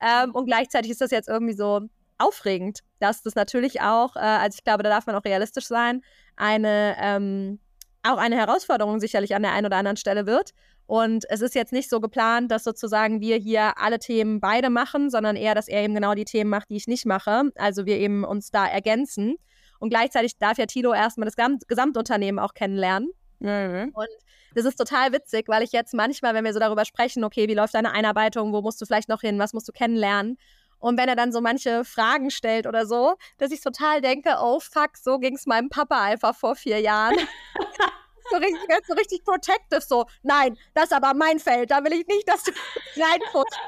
Ähm, 0.00 0.34
und 0.34 0.46
gleichzeitig 0.46 0.90
ist 0.90 1.02
das 1.02 1.10
jetzt 1.10 1.28
irgendwie 1.28 1.52
so 1.52 1.82
aufregend, 2.16 2.80
dass 2.98 3.22
das 3.22 3.34
natürlich 3.34 3.82
auch, 3.82 4.16
äh, 4.16 4.20
also 4.20 4.56
ich 4.56 4.64
glaube, 4.64 4.82
da 4.82 4.88
darf 4.88 5.06
man 5.06 5.14
auch 5.16 5.24
realistisch 5.24 5.66
sein, 5.66 6.02
eine 6.36 6.96
ähm, 6.98 7.60
auch 8.02 8.16
eine 8.16 8.36
Herausforderung 8.36 9.00
sicherlich 9.00 9.34
an 9.34 9.42
der 9.42 9.52
einen 9.52 9.66
oder 9.66 9.76
anderen 9.76 9.96
Stelle 9.98 10.26
wird. 10.26 10.52
Und 10.86 11.24
es 11.28 11.40
ist 11.40 11.54
jetzt 11.56 11.72
nicht 11.72 11.90
so 11.90 12.00
geplant, 12.00 12.50
dass 12.50 12.64
sozusagen 12.64 13.20
wir 13.20 13.36
hier 13.36 13.76
alle 13.78 13.98
Themen 13.98 14.40
beide 14.40 14.70
machen, 14.70 15.10
sondern 15.10 15.34
eher, 15.34 15.56
dass 15.56 15.66
er 15.66 15.82
eben 15.82 15.94
genau 15.94 16.14
die 16.14 16.24
Themen 16.24 16.48
macht, 16.48 16.70
die 16.70 16.76
ich 16.76 16.86
nicht 16.86 17.04
mache. 17.04 17.50
Also 17.56 17.84
wir 17.84 17.96
eben 17.98 18.24
uns 18.24 18.50
da 18.50 18.66
ergänzen. 18.66 19.36
Und 19.80 19.90
gleichzeitig 19.90 20.38
darf 20.38 20.56
ja 20.58 20.66
Tilo 20.66 20.94
erstmal 20.94 21.28
das 21.28 21.34
Gesamtunternehmen 21.66 22.38
auch 22.38 22.54
kennenlernen. 22.54 23.10
Mhm. 23.38 23.92
Und 23.94 24.08
das 24.54 24.64
ist 24.64 24.76
total 24.76 25.12
witzig, 25.12 25.48
weil 25.48 25.62
ich 25.62 25.72
jetzt 25.72 25.92
manchmal, 25.94 26.34
wenn 26.34 26.44
wir 26.44 26.52
so 26.52 26.58
darüber 26.58 26.84
sprechen, 26.84 27.24
okay, 27.24 27.48
wie 27.48 27.54
läuft 27.54 27.74
deine 27.74 27.92
Einarbeitung, 27.92 28.52
wo 28.52 28.62
musst 28.62 28.80
du 28.80 28.86
vielleicht 28.86 29.08
noch 29.08 29.20
hin, 29.20 29.38
was 29.38 29.52
musst 29.52 29.68
du 29.68 29.72
kennenlernen? 29.72 30.38
Und 30.78 30.98
wenn 30.98 31.08
er 31.08 31.16
dann 31.16 31.32
so 31.32 31.40
manche 31.40 31.84
Fragen 31.84 32.30
stellt 32.30 32.66
oder 32.66 32.86
so, 32.86 33.16
dass 33.38 33.50
ich 33.50 33.60
total 33.60 34.00
denke, 34.00 34.36
oh 34.40 34.60
fuck, 34.60 34.96
so 34.96 35.18
ging 35.18 35.34
es 35.34 35.46
meinem 35.46 35.68
Papa 35.68 36.02
einfach 36.02 36.36
vor 36.36 36.54
vier 36.54 36.80
Jahren. 36.80 37.16
so 38.30 38.36
richtig, 38.36 38.60
so 38.86 38.94
richtig 38.94 39.24
protective, 39.24 39.80
so, 39.80 40.06
nein, 40.22 40.56
das 40.74 40.84
ist 40.84 40.92
aber 40.92 41.14
mein 41.14 41.38
Feld, 41.38 41.70
da 41.70 41.82
will 41.84 41.92
ich 41.92 42.06
nicht, 42.06 42.28
dass 42.28 42.42
du 42.42 42.52
reinputzt. 42.96 43.58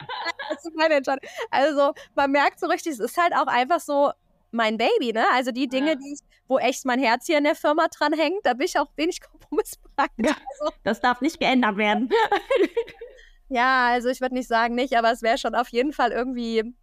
Das 0.50 0.64
ist 0.64 0.74
meine 0.74 0.94
Entscheidung. 0.94 1.28
Also 1.50 1.92
man 2.14 2.30
merkt 2.30 2.60
so 2.60 2.66
richtig, 2.66 2.92
es 2.92 3.00
ist 3.00 3.16
halt 3.16 3.34
auch 3.34 3.46
einfach 3.46 3.80
so, 3.80 4.12
mein 4.50 4.76
Baby, 4.78 5.12
ne? 5.12 5.24
Also 5.32 5.50
die 5.50 5.68
Dinge, 5.68 5.90
ja. 5.90 5.94
die 5.94 6.12
ich, 6.14 6.20
wo 6.46 6.58
echt 6.58 6.84
mein 6.84 6.98
Herz 6.98 7.26
hier 7.26 7.38
in 7.38 7.44
der 7.44 7.54
Firma 7.54 7.88
dran 7.88 8.12
hängt, 8.12 8.44
da 8.44 8.54
bin 8.54 8.66
ich 8.66 8.78
auch 8.78 8.90
wenig 8.96 9.20
kompromissbereit. 9.30 10.10
Ja, 10.16 10.36
also, 10.60 10.74
das 10.84 11.00
darf 11.00 11.20
nicht 11.20 11.38
geändert 11.38 11.76
werden. 11.76 12.10
ja, 13.48 13.88
also 13.88 14.08
ich 14.08 14.20
würde 14.20 14.34
nicht 14.34 14.48
sagen 14.48 14.74
nicht, 14.74 14.96
aber 14.96 15.12
es 15.12 15.22
wäre 15.22 15.38
schon 15.38 15.54
auf 15.54 15.68
jeden 15.68 15.92
Fall 15.92 16.12
irgendwie. 16.12 16.74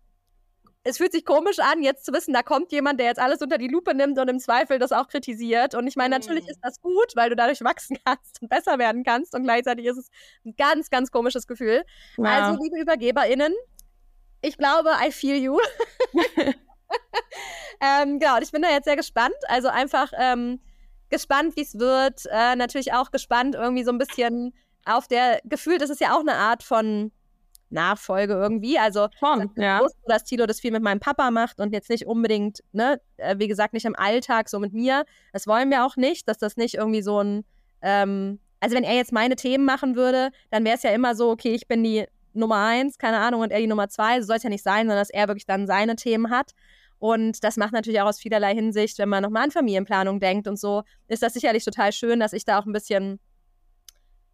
Es 0.88 0.98
fühlt 0.98 1.14
sich 1.14 1.26
komisch 1.26 1.58
an, 1.58 1.82
jetzt 1.82 2.06
zu 2.06 2.14
wissen, 2.14 2.32
da 2.32 2.44
kommt 2.44 2.72
jemand, 2.72 3.00
der 3.00 3.08
jetzt 3.08 3.20
alles 3.20 3.42
unter 3.42 3.58
die 3.58 3.68
Lupe 3.68 3.96
nimmt 3.96 4.20
und 4.20 4.28
im 4.28 4.38
Zweifel 4.38 4.78
das 4.78 4.92
auch 4.92 5.08
kritisiert. 5.08 5.74
Und 5.74 5.88
ich 5.88 5.96
meine, 5.96 6.16
natürlich 6.16 6.44
mhm. 6.44 6.52
ist 6.52 6.60
das 6.62 6.80
gut, 6.80 7.16
weil 7.16 7.32
du 7.32 7.36
dadurch 7.36 7.64
wachsen 7.64 7.98
kannst 8.06 8.40
und 8.40 8.50
besser 8.50 8.78
werden 8.78 9.04
kannst. 9.04 9.34
Und 9.34 9.46
gleichzeitig 9.46 9.88
ist 9.88 9.98
es 9.98 10.12
ein 10.46 10.56
ganz, 10.56 10.92
ganz 10.92 11.10
komisches 11.10 11.48
Gefühl. 11.48 11.84
Ja. 12.18 12.50
Also, 12.50 12.62
liebe 12.62 12.84
UbergeberInnen, 12.84 13.56
ich 14.44 14.60
glaube, 14.60 14.92
I 15.04 15.12
feel 15.12 15.38
you. 15.38 15.58
ähm, 17.82 18.20
genau, 18.20 18.36
und 18.36 18.44
ich 18.44 18.52
bin 18.52 18.62
da 18.62 18.70
jetzt 18.70 18.86
sehr 18.86 18.96
gespannt. 18.96 19.36
Also 19.48 19.68
einfach 19.68 20.12
ähm, 20.18 20.60
gespannt, 21.10 21.56
wie 21.56 21.62
es 21.62 21.78
wird. 21.78 22.26
Äh, 22.32 22.56
natürlich 22.56 22.94
auch 22.94 23.12
gespannt, 23.12 23.56
irgendwie 23.56 23.84
so 23.84 23.92
ein 23.92 23.98
bisschen 23.98 24.54
auf 24.86 25.08
der 25.08 25.40
gefühlt, 25.44 25.82
das 25.82 25.90
ist 25.90 26.02
ja 26.02 26.16
auch 26.16 26.20
eine 26.20 26.36
Art 26.36 26.64
von 26.64 27.12
Nachfolge 27.70 28.34
irgendwie. 28.34 28.78
Also 28.80 29.08
Schon, 29.20 29.52
ja. 29.56 29.80
wusste, 29.80 30.00
dass 30.08 30.24
Tilo 30.24 30.46
das 30.46 30.60
viel 30.60 30.72
mit 30.72 30.84
meinem 30.84 31.00
Papa 31.00 31.32
macht 31.32 31.60
und 31.60 31.74
jetzt 31.74 31.90
nicht 31.90 32.06
unbedingt, 32.06 32.64
ne, 32.72 33.00
äh, 33.18 33.36
wie 33.38 33.48
gesagt, 33.48 33.74
nicht 33.74 33.86
im 33.86 33.96
Alltag 33.96 34.50
so 34.50 34.60
mit 34.60 34.74
mir. 34.74 35.06
Das 35.34 35.48
wollen 35.48 35.70
wir 35.70 35.86
auch 35.86 35.96
nicht, 35.96 36.28
dass 36.28 36.38
das 36.38 36.58
nicht 36.58 36.76
irgendwie 36.76 37.02
so 37.02 37.22
ein, 37.22 37.46
ähm, 37.82 38.40
also 38.60 38.76
wenn 38.76 38.84
er 38.84 38.96
jetzt 38.96 39.12
meine 39.12 39.36
Themen 39.36 39.66
machen 39.66 39.96
würde, 39.96 40.32
dann 40.52 40.64
wäre 40.64 40.76
es 40.76 40.84
ja 40.84 40.92
immer 40.92 41.16
so, 41.16 41.30
okay, 41.30 41.54
ich 41.54 41.68
bin 41.68 41.84
die 41.84 42.06
Nummer 42.34 42.66
eins, 42.66 42.98
keine 42.98 43.20
Ahnung, 43.20 43.42
und 43.42 43.52
er 43.52 43.60
die 43.60 43.68
Nummer 43.68 43.90
zwei. 43.90 44.20
So 44.22 44.28
soll 44.28 44.38
es 44.38 44.44
ja 44.44 44.50
nicht 44.50 44.64
sein, 44.64 44.88
sondern 44.88 45.00
dass 45.00 45.10
er 45.10 45.28
wirklich 45.28 45.46
dann 45.46 45.68
seine 45.68 45.96
Themen 45.96 46.30
hat. 46.30 46.52
Und 47.00 47.44
das 47.44 47.58
macht 47.58 47.74
natürlich 47.74 48.02
auch 48.02 48.08
aus 48.08 48.20
vielerlei 48.20 48.54
Hinsicht, 48.54 48.98
wenn 49.00 49.10
man 49.10 49.24
nochmal 49.24 49.44
an 49.44 49.52
Familienplanung 49.52 50.20
denkt 50.20 50.48
und 50.48 50.60
so, 50.60 50.84
ist 51.08 51.24
das 51.24 51.34
sicherlich 51.34 51.66
total 51.66 51.92
schön, 51.92 52.20
dass 52.20 52.34
ich 52.34 52.46
da 52.46 52.60
auch 52.60 52.66
ein 52.66 52.74
bisschen 52.74 53.20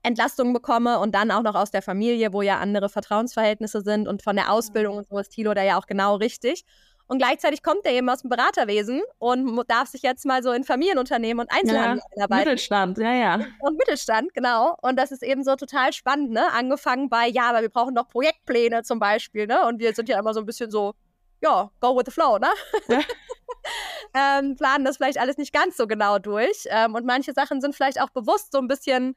Entlastung 0.04 0.54
bekomme 0.54 1.00
und 1.00 1.14
dann 1.14 1.32
auch 1.32 1.44
noch 1.44 1.56
aus 1.56 1.72
der 1.72 1.82
Familie, 1.82 2.34
wo 2.34 2.42
ja 2.42 2.60
andere 2.60 2.90
Vertrauensverhältnisse 2.90 3.82
sind 3.82 4.08
und 4.08 4.24
von 4.24 4.36
der 4.36 4.52
Ausbildung 4.52 4.98
und 4.98 5.08
so 5.08 5.18
ist 5.20 5.30
Tilo 5.30 5.54
da 5.54 5.64
ja 5.64 5.78
auch 5.78 5.86
genau 5.86 6.16
richtig. 6.16 6.66
Und 7.08 7.18
gleichzeitig 7.18 7.62
kommt 7.62 7.86
er 7.86 7.92
eben 7.92 8.10
aus 8.10 8.22
dem 8.22 8.30
Beraterwesen 8.30 9.02
und 9.20 9.70
darf 9.70 9.90
sich 9.90 10.02
jetzt 10.02 10.26
mal 10.26 10.42
so 10.42 10.54
in 10.54 10.64
Familienunternehmen 10.64 11.42
und 11.42 11.52
Einzelhandel 11.52 11.98
Ja, 11.98 12.16
einarbeiten. 12.16 12.46
Mittelstand, 12.46 12.98
ja, 13.00 13.14
ja. 13.14 13.36
Und 13.60 13.78
Mittelstand, 13.78 14.34
genau. 14.34 14.78
Und 14.82 14.98
das 14.98 15.12
ist 15.12 15.22
eben 15.22 15.44
so 15.44 15.58
total 15.58 15.92
spannend, 15.92 16.32
ne? 16.32 16.50
Angefangen 16.54 17.10
bei, 17.10 17.28
ja, 17.28 17.50
aber 17.50 17.64
wir 17.64 17.70
brauchen 17.70 17.96
doch 17.96 18.08
Projektpläne 18.08 18.84
zum 18.84 19.00
Beispiel, 19.00 19.46
ne? 19.46 19.68
Und 19.68 19.80
wir 19.80 19.94
sind 19.94 20.08
ja 20.08 20.18
immer 20.18 20.34
so 20.34 20.40
ein 20.40 20.46
bisschen 20.46 20.72
so, 20.72 20.94
ja, 21.42 21.72
go 21.80 21.96
with 21.98 22.04
the 22.06 22.12
flow, 22.12 22.38
ne? 22.38 22.50
Ja. 22.88 23.02
ähm, 24.14 24.56
planen 24.56 24.86
das 24.86 24.98
vielleicht 24.98 25.20
alles 25.20 25.38
nicht 25.38 25.54
ganz 25.54 25.78
so 25.78 25.88
genau 25.88 26.20
durch. 26.20 26.66
Ähm, 26.70 26.96
und 26.96 27.06
manche 27.06 27.34
Sachen 27.34 27.62
sind 27.62 27.76
vielleicht 27.76 28.00
auch 28.02 28.10
bewusst 28.10 28.52
so 28.52 28.60
ein 28.60 28.68
bisschen, 28.68 29.16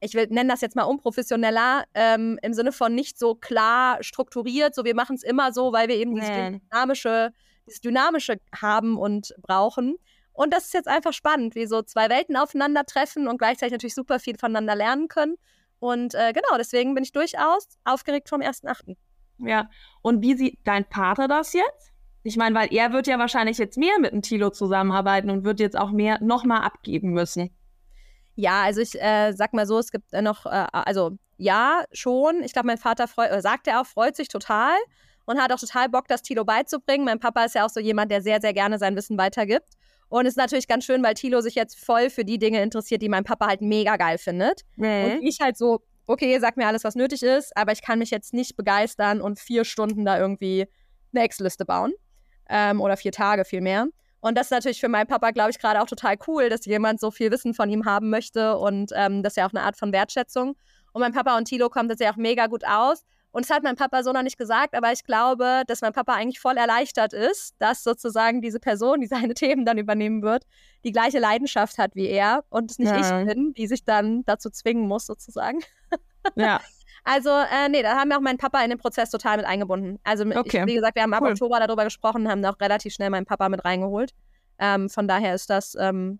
ich 0.00 0.14
will 0.14 0.26
nennen 0.30 0.48
das 0.48 0.60
jetzt 0.60 0.76
mal 0.76 0.84
unprofessioneller, 0.84 1.84
ähm, 1.94 2.38
im 2.42 2.54
Sinne 2.54 2.72
von 2.72 2.94
nicht 2.94 3.18
so 3.18 3.34
klar 3.34 4.02
strukturiert, 4.02 4.74
so 4.74 4.84
wir 4.84 4.94
machen 4.94 5.16
es 5.16 5.22
immer 5.22 5.52
so, 5.52 5.72
weil 5.72 5.88
wir 5.88 5.96
eben 5.96 6.14
dieses 6.14 6.30
Nee. 6.30 6.60
dynamische, 6.70 7.32
dieses 7.66 7.80
dynamische 7.80 8.38
haben 8.60 8.96
und 8.98 9.34
brauchen. 9.42 9.96
Und 10.32 10.54
das 10.54 10.66
ist 10.66 10.74
jetzt 10.74 10.88
einfach 10.88 11.12
spannend, 11.12 11.56
wie 11.56 11.66
so 11.66 11.82
zwei 11.82 12.08
Welten 12.08 12.36
aufeinandertreffen 12.36 13.26
und 13.26 13.38
gleichzeitig 13.38 13.72
natürlich 13.72 13.94
super 13.96 14.20
viel 14.20 14.38
voneinander 14.38 14.76
lernen 14.76 15.08
können. 15.08 15.36
Und 15.80 16.14
äh, 16.14 16.32
genau, 16.32 16.56
deswegen 16.56 16.94
bin 16.94 17.02
ich 17.02 17.12
durchaus 17.12 17.66
aufgeregt 17.84 18.28
vom 18.28 18.40
1.8. 18.40 18.96
Ja. 19.38 19.68
Und 20.02 20.22
wie 20.22 20.34
sieht 20.34 20.58
dein 20.64 20.84
Vater 20.84 21.28
das 21.28 21.52
jetzt? 21.52 21.92
Ich 22.22 22.36
meine, 22.36 22.54
weil 22.54 22.68
er 22.72 22.92
wird 22.92 23.06
ja 23.06 23.18
wahrscheinlich 23.18 23.58
jetzt 23.58 23.78
mehr 23.78 23.98
mit 24.00 24.12
dem 24.12 24.22
Tilo 24.22 24.50
zusammenarbeiten 24.50 25.30
und 25.30 25.44
wird 25.44 25.60
jetzt 25.60 25.78
auch 25.78 25.90
mehr 25.90 26.18
nochmal 26.22 26.62
abgeben 26.62 27.10
müssen. 27.10 27.50
Ja, 28.34 28.62
also 28.62 28.80
ich 28.80 29.00
äh, 29.00 29.32
sag 29.32 29.52
mal 29.52 29.66
so, 29.66 29.78
es 29.78 29.90
gibt 29.90 30.12
äh, 30.12 30.22
noch, 30.22 30.46
äh, 30.46 30.66
also 30.72 31.18
ja, 31.38 31.84
schon. 31.92 32.42
Ich 32.42 32.52
glaube, 32.52 32.66
mein 32.66 32.78
Vater 32.78 33.08
freu 33.08 33.24
äh, 33.24 33.40
sagt 33.40 33.66
er 33.66 33.80
auch, 33.80 33.86
freut 33.86 34.16
sich 34.16 34.28
total 34.28 34.76
und 35.24 35.40
hat 35.40 35.52
auch 35.52 35.58
total 35.58 35.88
Bock, 35.88 36.08
das 36.08 36.22
Tilo 36.22 36.44
beizubringen. 36.44 37.04
Mein 37.04 37.20
Papa 37.20 37.44
ist 37.44 37.54
ja 37.54 37.64
auch 37.64 37.70
so 37.70 37.80
jemand, 37.80 38.10
der 38.10 38.22
sehr, 38.22 38.40
sehr 38.40 38.52
gerne 38.52 38.78
sein 38.78 38.96
Wissen 38.96 39.18
weitergibt. 39.18 39.68
Und 40.08 40.24
es 40.24 40.32
ist 40.32 40.36
natürlich 40.36 40.68
ganz 40.68 40.84
schön, 40.84 41.02
weil 41.02 41.14
Tilo 41.14 41.40
sich 41.40 41.54
jetzt 41.54 41.78
voll 41.78 42.10
für 42.10 42.24
die 42.24 42.38
Dinge 42.38 42.62
interessiert, 42.62 43.02
die 43.02 43.08
mein 43.08 43.24
Papa 43.24 43.46
halt 43.46 43.60
mega 43.60 43.96
geil 43.96 44.18
findet. 44.18 44.62
Und 45.16 45.22
ich 45.22 45.40
halt 45.40 45.56
so, 45.56 45.82
okay, 46.08 46.38
sag 46.40 46.56
mir 46.56 46.66
alles, 46.66 46.84
was 46.84 46.94
nötig 46.96 47.22
ist, 47.22 47.56
aber 47.56 47.72
ich 47.72 47.82
kann 47.82 47.98
mich 47.98 48.10
jetzt 48.10 48.34
nicht 48.34 48.56
begeistern 48.56 49.20
und 49.20 49.38
vier 49.38 49.64
Stunden 49.64 50.04
da 50.04 50.18
irgendwie 50.18 50.66
eine 51.14 51.22
Excel-Liste 51.22 51.64
bauen. 51.64 51.92
Ähm, 52.48 52.80
oder 52.80 52.96
vier 52.96 53.12
Tage 53.12 53.44
vielmehr. 53.44 53.86
Und 54.20 54.36
das 54.36 54.46
ist 54.46 54.50
natürlich 54.50 54.80
für 54.80 54.88
meinen 54.88 55.06
Papa, 55.06 55.30
glaube 55.30 55.50
ich, 55.50 55.58
gerade 55.58 55.80
auch 55.80 55.86
total 55.86 56.16
cool, 56.26 56.48
dass 56.48 56.64
jemand 56.64 56.98
so 56.98 57.10
viel 57.10 57.30
Wissen 57.30 57.54
von 57.54 57.70
ihm 57.70 57.84
haben 57.84 58.10
möchte. 58.10 58.56
Und 58.56 58.90
ähm, 58.96 59.22
das 59.22 59.34
ist 59.34 59.36
ja 59.36 59.46
auch 59.46 59.52
eine 59.52 59.62
Art 59.62 59.76
von 59.76 59.92
Wertschätzung. 59.92 60.56
Und 60.92 61.00
mein 61.00 61.12
Papa 61.12 61.36
und 61.36 61.44
Tilo 61.44 61.68
kommt 61.68 61.90
das 61.90 62.00
ja 62.00 62.10
auch 62.10 62.16
mega 62.16 62.46
gut 62.46 62.64
aus. 62.66 63.04
Und 63.30 63.44
das 63.48 63.54
hat 63.54 63.62
mein 63.62 63.76
Papa 63.76 64.02
so 64.02 64.12
noch 64.12 64.22
nicht 64.22 64.38
gesagt, 64.38 64.74
aber 64.74 64.90
ich 64.92 65.04
glaube, 65.04 65.62
dass 65.66 65.80
mein 65.82 65.92
Papa 65.92 66.14
eigentlich 66.14 66.40
voll 66.40 66.56
erleichtert 66.56 67.12
ist, 67.12 67.54
dass 67.58 67.84
sozusagen 67.84 68.40
diese 68.40 68.58
Person, 68.58 69.00
die 69.00 69.06
seine 69.06 69.34
Themen 69.34 69.64
dann 69.66 69.78
übernehmen 69.78 70.22
wird, 70.22 70.44
die 70.84 70.92
gleiche 70.92 71.18
Leidenschaft 71.18 71.78
hat 71.78 71.94
wie 71.94 72.06
er 72.08 72.44
und 72.48 72.70
es 72.70 72.78
nicht 72.78 72.90
Ja. 72.90 73.20
ich 73.20 73.26
bin, 73.26 73.52
die 73.54 73.66
sich 73.66 73.84
dann 73.84 74.24
dazu 74.24 74.50
zwingen 74.50 74.86
muss, 74.88 75.06
sozusagen. 75.06 75.60
Ja, 76.36 76.60
Also, 77.04 77.30
äh, 77.30 77.68
nee, 77.70 77.82
da 77.82 77.96
haben 77.96 78.08
wir 78.10 78.16
auch 78.18 78.20
meinen 78.20 78.36
Papa 78.38 78.60
in 78.62 78.68
den 78.70 78.78
Prozess 78.78 79.08
total 79.08 79.38
mit 79.38 79.46
eingebunden. 79.46 79.98
Also, 80.04 80.24
Okay. 80.26 80.60
ich, 80.60 80.66
wie 80.66 80.74
gesagt, 80.74 80.94
wir 80.96 81.02
haben 81.02 81.14
ab 81.14 81.22
Cool. 81.22 81.30
Oktober 81.30 81.58
darüber 81.60 81.84
gesprochen, 81.84 82.28
haben 82.28 82.44
auch 82.44 82.60
relativ 82.60 82.92
schnell 82.92 83.08
meinen 83.08 83.24
Papa 83.24 83.48
mit 83.48 83.64
reingeholt. 83.64 84.12
Ähm, 84.58 84.90
von 84.90 85.08
daher 85.08 85.34
ist 85.34 85.48
das, 85.48 85.74
ähm, 85.80 86.18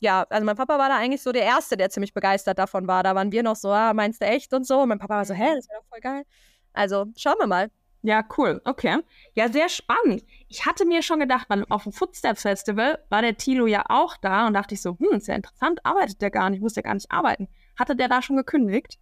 ja, 0.00 0.26
also 0.30 0.44
mein 0.44 0.56
Papa 0.56 0.78
war 0.78 0.88
da 0.88 0.96
eigentlich 0.96 1.22
so 1.22 1.32
der 1.32 1.42
Erste, 1.42 1.76
der 1.76 1.90
ziemlich 1.90 2.14
begeistert 2.14 2.58
davon 2.58 2.86
war. 2.86 3.02
Da 3.02 3.14
waren 3.14 3.32
wir 3.32 3.42
noch 3.42 3.56
so, 3.56 3.70
ah, 3.70 3.92
meinst 3.94 4.20
du 4.20 4.26
echt 4.26 4.52
und 4.54 4.66
so? 4.66 4.80
Und 4.80 4.88
mein 4.88 4.98
Papa 4.98 5.16
war 5.16 5.24
so, 5.24 5.34
hä, 5.34 5.54
das 5.54 5.68
wäre 5.68 5.80
doch 5.80 5.88
voll 5.88 6.00
geil. 6.00 6.24
Also, 6.72 7.06
schauen 7.16 7.36
wir 7.38 7.46
mal. 7.46 7.70
ja, 8.02 8.22
cool. 8.38 8.60
Okay. 8.64 8.98
Ja, 9.34 9.48
sehr 9.48 9.68
spannend. 9.68 10.24
Ich 10.48 10.64
hatte 10.66 10.84
mir 10.86 11.02
schon 11.02 11.20
gedacht, 11.20 11.46
weil 11.48 11.64
auf 11.68 11.82
dem 11.82 11.92
Footsteps 11.92 12.42
Festival 12.42 12.98
war 13.10 13.22
der 13.22 13.36
Tilo 13.36 13.66
ja 13.66 13.84
auch 13.88 14.16
da 14.16 14.46
und 14.46 14.54
dachte 14.54 14.74
ich 14.74 14.82
so, 14.82 14.96
hm, 14.98 15.18
ist 15.18 15.28
ja 15.28 15.34
interessant, 15.34 15.84
arbeitet 15.84 16.22
der 16.22 16.30
gar 16.30 16.48
nicht, 16.50 16.62
muss 16.62 16.74
der 16.74 16.82
gar 16.82 16.94
nicht 16.94 17.10
arbeiten. 17.10 17.48
Hatte 17.78 17.96
der 17.96 18.08
da 18.08 18.22
schon 18.22 18.36
gekündigt? 18.36 18.98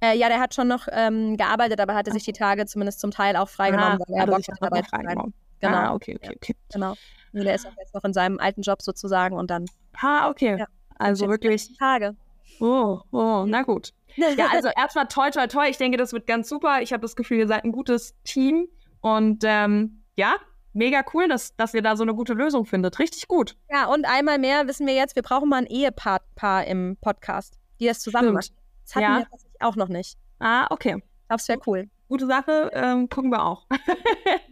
Äh, 0.00 0.16
ja, 0.16 0.28
der 0.28 0.38
hat 0.38 0.54
schon 0.54 0.68
noch 0.68 0.86
ähm, 0.92 1.36
gearbeitet, 1.36 1.80
aber 1.80 1.94
hatte 1.94 2.12
sich 2.12 2.24
die 2.24 2.32
Tage 2.32 2.66
zumindest 2.66 3.00
zum 3.00 3.10
Teil 3.10 3.34
auch 3.36 3.48
freigenommen, 3.48 3.98
weil 3.98 4.14
er 4.14 4.22
hat 4.22 4.28
er 4.28 4.32
Bock 4.32 4.44
sich 4.44 4.48
hat, 4.48 4.60
noch 4.60 4.68
dabei 4.68 4.76
mehr 4.76 4.84
zu 4.84 4.90
sein. 4.90 5.00
reingenommen. 5.00 5.34
Genau. 5.60 5.76
Ah, 5.76 5.94
okay, 5.94 6.16
okay, 6.16 6.36
okay. 6.36 6.54
Genau. 6.72 6.94
Nee, 7.32 7.44
der 7.44 7.54
ist 7.56 7.66
auch 7.66 7.76
jetzt 7.78 7.94
noch 7.94 8.04
in 8.04 8.12
seinem 8.12 8.38
alten 8.38 8.62
Job 8.62 8.80
sozusagen 8.80 9.36
und 9.36 9.50
dann 9.50 9.66
Ah, 10.00 10.28
okay. 10.30 10.58
Ja. 10.58 10.66
Also 10.98 11.28
wirklich, 11.28 11.76
Tage. 11.78 12.16
oh, 12.60 13.00
oh, 13.12 13.44
na 13.46 13.62
gut. 13.62 13.92
Ja, 14.16 14.46
also 14.52 14.68
erstmal 14.76 15.06
toi, 15.08 15.30
toi, 15.30 15.46
toi. 15.46 15.68
Ich 15.68 15.78
denke, 15.78 15.96
das 15.96 16.12
wird 16.12 16.26
ganz 16.26 16.48
super. 16.48 16.82
Ich 16.82 16.92
habe 16.92 17.00
das 17.02 17.16
Gefühl, 17.16 17.38
ihr 17.38 17.48
seid 17.48 17.64
ein 17.64 17.72
gutes 17.72 18.14
Team. 18.24 18.68
Und 19.00 19.44
ähm, 19.46 20.02
ja, 20.16 20.36
mega 20.72 21.02
cool, 21.14 21.28
dass, 21.28 21.54
dass 21.56 21.72
ihr 21.74 21.82
da 21.82 21.96
so 21.96 22.02
eine 22.02 22.14
gute 22.14 22.34
Lösung 22.34 22.66
findet. 22.66 22.98
Richtig 22.98 23.28
gut. 23.28 23.56
Ja, 23.70 23.86
und 23.86 24.06
einmal 24.06 24.38
mehr 24.38 24.66
wissen 24.66 24.86
wir 24.86 24.94
jetzt, 24.94 25.14
wir 25.14 25.22
brauchen 25.22 25.48
mal 25.48 25.58
ein 25.58 25.66
Ehepaar 25.66 26.20
Paar 26.34 26.64
im 26.66 26.96
Podcast, 27.00 27.58
die 27.80 27.86
das 27.86 28.00
zusammen 28.00 28.40
Stimmt. 28.42 28.58
machen. 28.58 28.64
Das 28.84 28.94
hatten 28.96 29.04
Ja. 29.04 29.18
wir 29.18 29.24
tatsächlich 29.30 29.62
auch 29.62 29.76
noch 29.76 29.88
nicht. 29.88 30.18
Ah, 30.40 30.66
okay. 30.70 31.00
Es 31.28 31.48
wäre 31.48 31.60
cool. 31.66 31.88
Gute 32.08 32.26
Sache, 32.26 32.70
ähm, 32.72 33.08
gucken 33.08 33.30
wir 33.30 33.44
auch. 33.44 33.66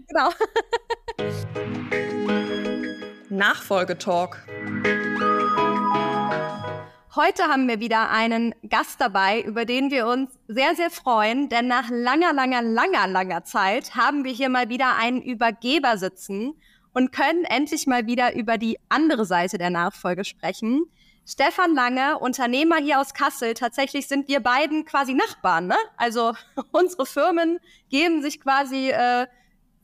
Genau. 0.08 0.30
Nachfolgetalk. 3.30 4.46
Heute 7.16 7.44
haben 7.44 7.66
wir 7.66 7.80
wieder 7.80 8.10
einen 8.10 8.54
Gast 8.68 9.00
dabei, 9.00 9.40
über 9.40 9.64
den 9.64 9.90
wir 9.90 10.06
uns 10.06 10.38
sehr, 10.48 10.74
sehr 10.74 10.90
freuen, 10.90 11.48
denn 11.48 11.66
nach 11.66 11.88
langer, 11.88 12.34
langer, 12.34 12.60
langer, 12.60 13.06
langer 13.06 13.42
Zeit 13.42 13.94
haben 13.94 14.22
wir 14.22 14.32
hier 14.32 14.50
mal 14.50 14.68
wieder 14.68 14.96
einen 14.96 15.22
Übergeber 15.22 15.96
sitzen 15.96 16.52
und 16.92 17.12
können 17.12 17.46
endlich 17.46 17.86
mal 17.86 18.06
wieder 18.06 18.36
über 18.36 18.58
die 18.58 18.78
andere 18.90 19.24
Seite 19.24 19.56
der 19.56 19.70
Nachfolge 19.70 20.26
sprechen. 20.26 20.82
Stefan 21.26 21.74
Lange, 21.74 22.18
Unternehmer 22.18 22.76
hier 22.76 23.00
aus 23.00 23.14
Kassel. 23.14 23.54
Tatsächlich 23.54 24.08
sind 24.08 24.28
wir 24.28 24.40
beiden 24.40 24.84
quasi 24.84 25.14
Nachbarn, 25.14 25.68
ne? 25.68 25.78
Also 25.96 26.34
unsere 26.72 27.06
Firmen 27.06 27.60
geben 27.88 28.20
sich 28.20 28.42
quasi, 28.42 28.90
äh, 28.90 29.26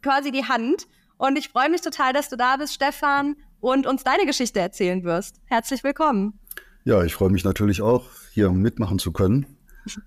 quasi 0.03 0.33
die 0.33 0.49
Hand. 0.49 0.87
Und 1.17 1.39
ich 1.39 1.49
freue 1.49 1.71
mich 1.71 1.81
total, 1.81 2.13
dass 2.13 2.29
du 2.29 2.37
da 2.37 2.59
bist, 2.59 2.75
Stefan, 2.75 3.37
und 3.59 3.87
uns 3.87 4.05
deine 4.05 4.27
Geschichte 4.27 4.61
erzählen 4.61 5.03
wirst. 5.03 5.37
Herzlich 5.47 5.83
willkommen. 5.83 6.39
Ja, 6.85 7.05
ich 7.05 7.15
freue 7.15 7.31
mich 7.31 7.45
natürlich 7.45 7.81
auch, 7.81 8.05
hier 8.33 8.51
mitmachen 8.51 8.99
zu 8.99 9.13
können. 9.13 9.47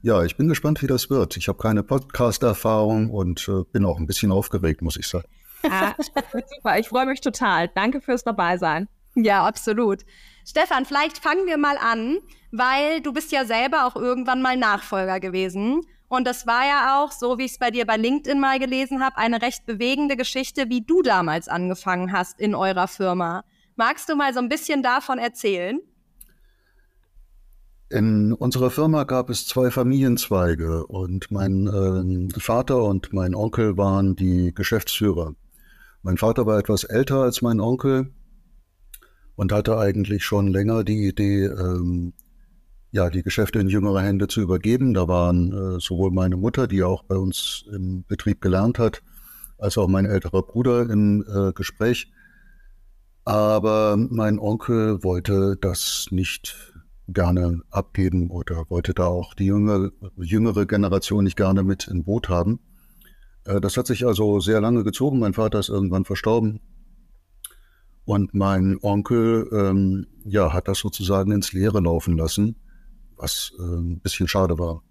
Ja, 0.01 0.23
ich 0.23 0.37
bin 0.37 0.47
gespannt, 0.47 0.81
wie 0.81 0.87
das 0.87 1.09
wird. 1.09 1.37
Ich 1.37 1.47
habe 1.47 1.57
keine 1.57 1.83
Podcast-Erfahrung 1.83 3.09
und 3.09 3.47
äh, 3.47 3.63
bin 3.71 3.85
auch 3.85 3.97
ein 3.97 4.07
bisschen 4.07 4.31
aufgeregt, 4.31 4.81
muss 4.81 4.97
ich 4.97 5.07
sagen. 5.07 5.27
Ah, 5.63 5.93
super, 5.97 6.79
ich 6.79 6.87
freue 6.87 7.05
mich 7.05 7.21
total. 7.21 7.69
Danke 7.69 8.01
fürs 8.01 8.23
Dabeisein. 8.23 8.87
Ja, 9.15 9.45
absolut. 9.45 10.01
Stefan, 10.45 10.85
vielleicht 10.85 11.17
fangen 11.17 11.47
wir 11.47 11.57
mal 11.57 11.77
an, 11.77 12.19
weil 12.51 13.01
du 13.01 13.13
bist 13.13 13.31
ja 13.31 13.45
selber 13.45 13.85
auch 13.85 13.95
irgendwann 13.95 14.41
mal 14.41 14.57
Nachfolger 14.57 15.19
gewesen. 15.19 15.81
Und 16.07 16.27
das 16.27 16.45
war 16.45 16.65
ja 16.65 16.99
auch, 17.01 17.11
so 17.11 17.37
wie 17.37 17.45
ich 17.45 17.53
es 17.53 17.57
bei 17.57 17.71
dir 17.71 17.85
bei 17.85 17.97
LinkedIn 17.97 18.39
mal 18.39 18.59
gelesen 18.59 19.03
habe, 19.03 19.17
eine 19.17 19.41
recht 19.41 19.65
bewegende 19.65 20.15
Geschichte, 20.15 20.69
wie 20.69 20.81
du 20.81 21.01
damals 21.01 21.47
angefangen 21.47 22.11
hast 22.11 22.39
in 22.39 22.53
eurer 22.53 22.87
Firma. 22.87 23.43
Magst 23.75 24.07
du 24.09 24.15
mal 24.15 24.33
so 24.33 24.39
ein 24.39 24.49
bisschen 24.49 24.83
davon 24.83 25.17
erzählen? 25.17 25.79
In 27.89 28.33
unserer 28.33 28.71
Firma 28.71 29.03
gab 29.03 29.29
es 29.29 29.45
zwei 29.45 29.69
Familienzweige 29.69 30.87
und 30.87 31.29
mein 31.29 31.67
äh, 31.67 32.39
Vater 32.39 32.83
und 32.83 33.13
mein 33.13 33.35
Onkel 33.35 33.77
waren 33.77 34.15
die 34.15 34.53
Geschäftsführer. 34.55 35.35
Mein 36.01 36.17
Vater 36.17 36.47
war 36.47 36.57
etwas 36.57 36.83
älter 36.83 37.17
als 37.21 37.43
mein 37.43 37.59
Onkel 37.59 38.11
und 39.35 39.51
hatte 39.51 39.77
eigentlich 39.77 40.25
schon 40.25 40.47
länger 40.47 40.83
die 40.83 41.07
Idee, 41.07 41.45
ähm, 41.45 42.13
ja, 42.91 43.11
die 43.11 43.21
Geschäfte 43.21 43.59
in 43.59 43.69
jüngere 43.69 44.01
Hände 44.01 44.27
zu 44.27 44.41
übergeben. 44.41 44.95
Da 44.95 45.07
waren 45.07 45.51
äh, 45.51 45.79
sowohl 45.79 46.09
meine 46.09 46.37
Mutter, 46.37 46.67
die 46.67 46.81
auch 46.81 47.03
bei 47.03 47.17
uns 47.17 47.65
im 47.71 48.03
Betrieb 48.07 48.41
gelernt 48.41 48.79
hat, 48.79 49.03
als 49.59 49.77
auch 49.77 49.87
mein 49.87 50.05
älterer 50.05 50.41
Bruder 50.41 50.89
im 50.89 51.23
äh, 51.27 51.53
Gespräch. 51.53 52.11
Aber 53.25 53.95
mein 53.95 54.39
Onkel 54.39 55.03
wollte 55.03 55.55
das 55.61 56.07
nicht 56.09 56.74
gerne 57.07 57.61
abgeben 57.69 58.29
oder 58.31 58.69
wollte 58.69 58.93
da 58.93 59.05
auch 59.05 59.33
die 59.33 59.45
jüngere, 59.45 59.91
jüngere 60.17 60.65
Generation 60.65 61.23
nicht 61.23 61.37
gerne 61.37 61.63
mit 61.63 61.87
im 61.87 62.03
Boot 62.03 62.29
haben. 62.29 62.59
Äh, 63.45 63.61
Das 63.61 63.77
hat 63.77 63.87
sich 63.87 64.05
also 64.05 64.39
sehr 64.39 64.61
lange 64.61 64.83
gezogen. 64.83 65.19
Mein 65.19 65.33
Vater 65.33 65.59
ist 65.59 65.69
irgendwann 65.69 66.05
verstorben. 66.05 66.61
Und 68.05 68.33
mein 68.33 68.77
Onkel 68.81 69.49
ähm, 69.51 70.07
ja, 70.25 70.53
hat 70.53 70.67
das 70.67 70.79
sozusagen 70.79 71.31
ins 71.31 71.53
Leere 71.53 71.79
laufen 71.79 72.17
lassen, 72.17 72.55
was 73.17 73.53
äh, 73.57 73.63
ein 73.63 73.99
bisschen 73.99 74.27
schade 74.27 74.59
war. 74.59 74.83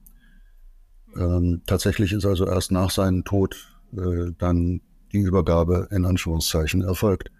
Ähm, 1.16 1.62
tatsächlich 1.66 2.12
ist 2.12 2.26
also 2.26 2.46
erst 2.46 2.72
nach 2.72 2.90
seinem 2.90 3.24
Tod 3.24 3.78
äh, 3.96 4.32
dann 4.38 4.80
die 5.12 5.20
Übergabe 5.20 5.88
in 5.92 6.04
Anführungszeichen 6.04 6.82
erfolgt. 6.82 7.30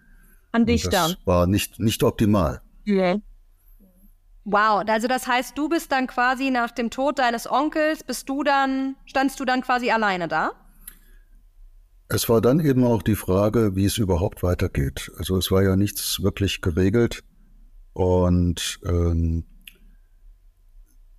An 0.53 0.65
dich 0.65 0.87
dann. 0.87 1.15
war 1.25 1.45
nicht, 1.45 1.79
nicht 1.79 2.01
optimal. 2.03 2.61
Ja. 2.85 3.17
Wow, 4.45 4.83
also 4.87 5.07
das 5.07 5.27
heißt, 5.27 5.57
du 5.57 5.69
bist 5.69 5.91
dann 5.91 6.05
quasi 6.05 6.51
nach 6.51 6.69
dem 6.69 6.91
Tod 6.91 7.17
deines 7.17 7.49
Onkels, 7.49 8.03
bist 8.03 8.29
du 8.29 8.43
dann, 8.43 8.95
standst 9.05 9.39
du 9.39 9.45
dann 9.45 9.61
quasi 9.61 9.89
alleine 9.89 10.27
da? 10.27 10.51
Es 12.09 12.29
war 12.29 12.41
dann 12.41 12.59
eben 12.59 12.83
auch 12.83 13.01
die 13.01 13.15
Frage, 13.15 13.75
wie 13.75 13.85
es 13.85 13.97
überhaupt 13.97 14.43
weitergeht. 14.43 15.11
Also 15.17 15.35
es 15.37 15.49
war 15.49 15.63
ja 15.63 15.75
nichts 15.75 16.21
wirklich 16.21 16.61
geregelt. 16.61 17.23
Und 17.93 18.79
ähm, 18.85 19.45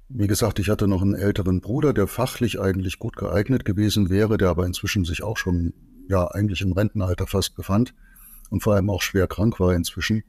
wie 0.09 0.29
gesagt, 0.29 0.61
ich 0.61 0.69
hatte 0.69 0.87
noch 0.87 1.03
einen 1.03 1.17
älteren 1.17 1.61
Bruder, 1.61 1.93
der 1.93 2.07
fachlich 2.07 2.61
eigentlich 2.61 3.01
gut 3.01 3.17
geeignet 3.17 3.65
gewesen 3.65 4.09
wäre, 4.09 4.39
der 4.39 4.51
aber 4.51 4.67
inzwischen 4.67 5.05
sich 5.05 5.25
auch 5.25 5.37
schon 5.37 5.73
ja 6.09 6.29
eigentlich 6.29 6.61
im 6.61 6.73
Rentenalter 6.73 7.27
fast 7.27 7.57
befand 7.57 7.93
und 8.51 8.63
vor 8.63 8.75
allem 8.75 8.89
auch 8.89 9.03
schwer 9.03 9.27
krank 9.27 9.59
war 9.59 9.75
inzwischen. 9.75 10.23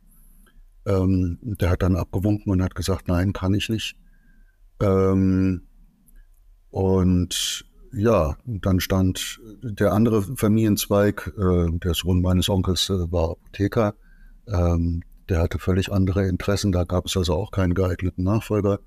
Ähm, 0.88 1.38
der 1.42 1.70
hat 1.70 1.84
dann 1.84 1.98
abgewunken 1.98 2.52
und 2.52 2.64
hat 2.64 2.74
gesagt, 2.74 3.08
nein, 3.08 3.34
kann 3.34 3.54
ich 3.54 3.70
nicht. 3.70 3.98
Ähm, 4.82 5.68
und 6.70 7.66
ja, 7.94 8.38
dann 8.46 8.80
stand 8.80 9.40
der 9.62 9.92
andere 9.94 10.22
Familienzweig, 10.22 11.34
äh, 11.38 11.68
der 11.78 11.94
Sohn 11.94 12.22
meines 12.22 12.50
Onkels 12.50 12.90
äh, 12.90 13.12
war 13.12 13.32
Apotheker. 13.32 13.96
Ähm, 14.48 15.04
der 15.30 15.42
hatte 15.42 15.60
völlig 15.60 15.92
andere 15.92 16.26
Interessen, 16.28 16.72
da 16.72 16.86
gab 16.86 17.08
es 17.08 17.18
also 17.18 17.34
auch 17.34 17.52
keinen 17.52 17.74
geeigneten 17.74 18.24
Nachfolger. 18.24 18.80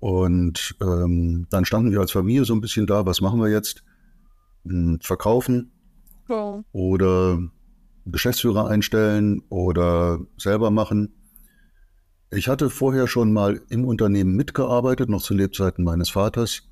Und 0.00 0.76
ähm, 0.82 1.46
dann 1.50 1.64
standen 1.64 1.92
wir 1.92 2.00
als 2.00 2.12
Familie 2.12 2.44
so 2.44 2.54
ein 2.54 2.60
bisschen 2.60 2.86
da, 2.86 3.06
was 3.06 3.20
machen 3.20 3.40
wir 3.40 3.48
jetzt? 3.48 3.84
Hm, 4.64 4.98
verkaufen 5.00 5.72
oh. 6.28 6.62
oder 6.72 7.38
Geschäftsführer 8.12 8.68
einstellen 8.68 9.42
oder 9.48 10.20
selber 10.36 10.70
machen. 10.70 11.14
Ich 12.30 12.48
hatte 12.48 12.70
vorher 12.70 13.06
schon 13.06 13.32
mal 13.32 13.60
im 13.70 13.84
Unternehmen 13.84 14.36
mitgearbeitet, 14.36 15.08
noch 15.08 15.22
zu 15.22 15.34
Lebzeiten 15.34 15.84
meines 15.84 16.10
Vaters. 16.10 16.62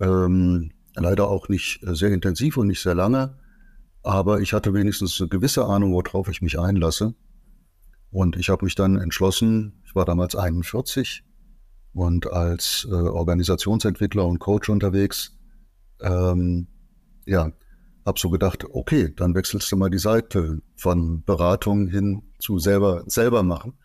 Ähm, 0.00 0.70
leider 0.94 1.28
auch 1.28 1.48
nicht 1.48 1.80
sehr 1.82 2.10
intensiv 2.10 2.56
und 2.56 2.68
nicht 2.68 2.80
sehr 2.80 2.94
lange, 2.94 3.38
aber 4.02 4.40
ich 4.40 4.52
hatte 4.52 4.72
wenigstens 4.74 5.20
eine 5.20 5.28
gewisse 5.28 5.64
Ahnung, 5.64 5.92
worauf 5.92 6.28
ich 6.28 6.42
mich 6.42 6.58
einlasse. 6.58 7.14
Und 8.10 8.36
ich 8.36 8.48
habe 8.48 8.64
mich 8.64 8.74
dann 8.74 8.96
entschlossen, 8.96 9.82
ich 9.84 9.94
war 9.94 10.04
damals 10.04 10.36
41 10.36 11.24
und 11.92 12.30
als 12.30 12.86
äh, 12.90 12.94
Organisationsentwickler 12.94 14.24
und 14.24 14.38
Coach 14.38 14.68
unterwegs, 14.68 15.36
ähm, 16.00 16.68
ja, 17.26 17.52
habe 18.06 18.18
so 18.20 18.30
gedacht, 18.30 18.64
okay, 18.70 19.12
dann 19.14 19.34
wechselst 19.34 19.70
du 19.70 19.76
mal 19.76 19.90
die 19.90 19.98
Seite 19.98 20.62
von 20.76 21.24
Beratung 21.24 21.88
hin 21.88 22.22
zu 22.38 22.58
selber, 22.58 23.02
selber 23.06 23.42
machen. 23.42 23.76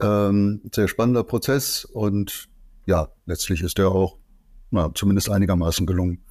Ähm, 0.00 0.60
sehr 0.74 0.88
spannender 0.88 1.24
Prozess 1.24 1.84
und 1.84 2.48
ja, 2.86 3.08
letztlich 3.24 3.62
ist 3.62 3.78
der 3.78 3.88
auch 3.88 4.18
na, 4.70 4.92
zumindest 4.94 5.30
einigermaßen 5.30 5.86
gelungen. 5.86 6.22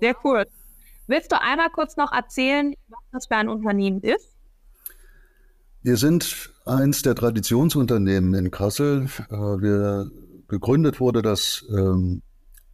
Sehr 0.00 0.14
cool. 0.24 0.46
Willst 1.06 1.32
du 1.32 1.40
einmal 1.40 1.70
kurz 1.70 1.96
noch 1.96 2.12
erzählen, 2.12 2.74
was 2.88 2.98
das 3.12 3.26
für 3.28 3.36
ein 3.36 3.48
Unternehmen 3.48 4.00
ist? 4.02 4.34
Wir 5.82 5.96
sind 5.96 6.52
eins 6.66 7.02
der 7.02 7.14
Traditionsunternehmen 7.14 8.34
in 8.34 8.50
Kassel. 8.50 9.06
Äh, 9.30 9.34
wir 9.34 10.10
gegründet 10.48 11.00
wurde 11.00 11.22
das 11.22 11.64
ähm, 11.70 12.22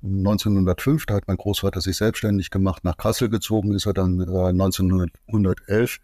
1905, 0.02 1.06
da 1.06 1.14
hat 1.14 1.28
mein 1.28 1.36
Großvater 1.36 1.80
sich 1.80 1.96
selbstständig 1.96 2.50
gemacht, 2.50 2.84
nach 2.84 2.96
Kassel 2.96 3.28
gezogen 3.28 3.72
ist 3.72 3.86
er 3.86 3.94
dann 3.94 4.20
äh, 4.20 4.48
1911 4.48 6.00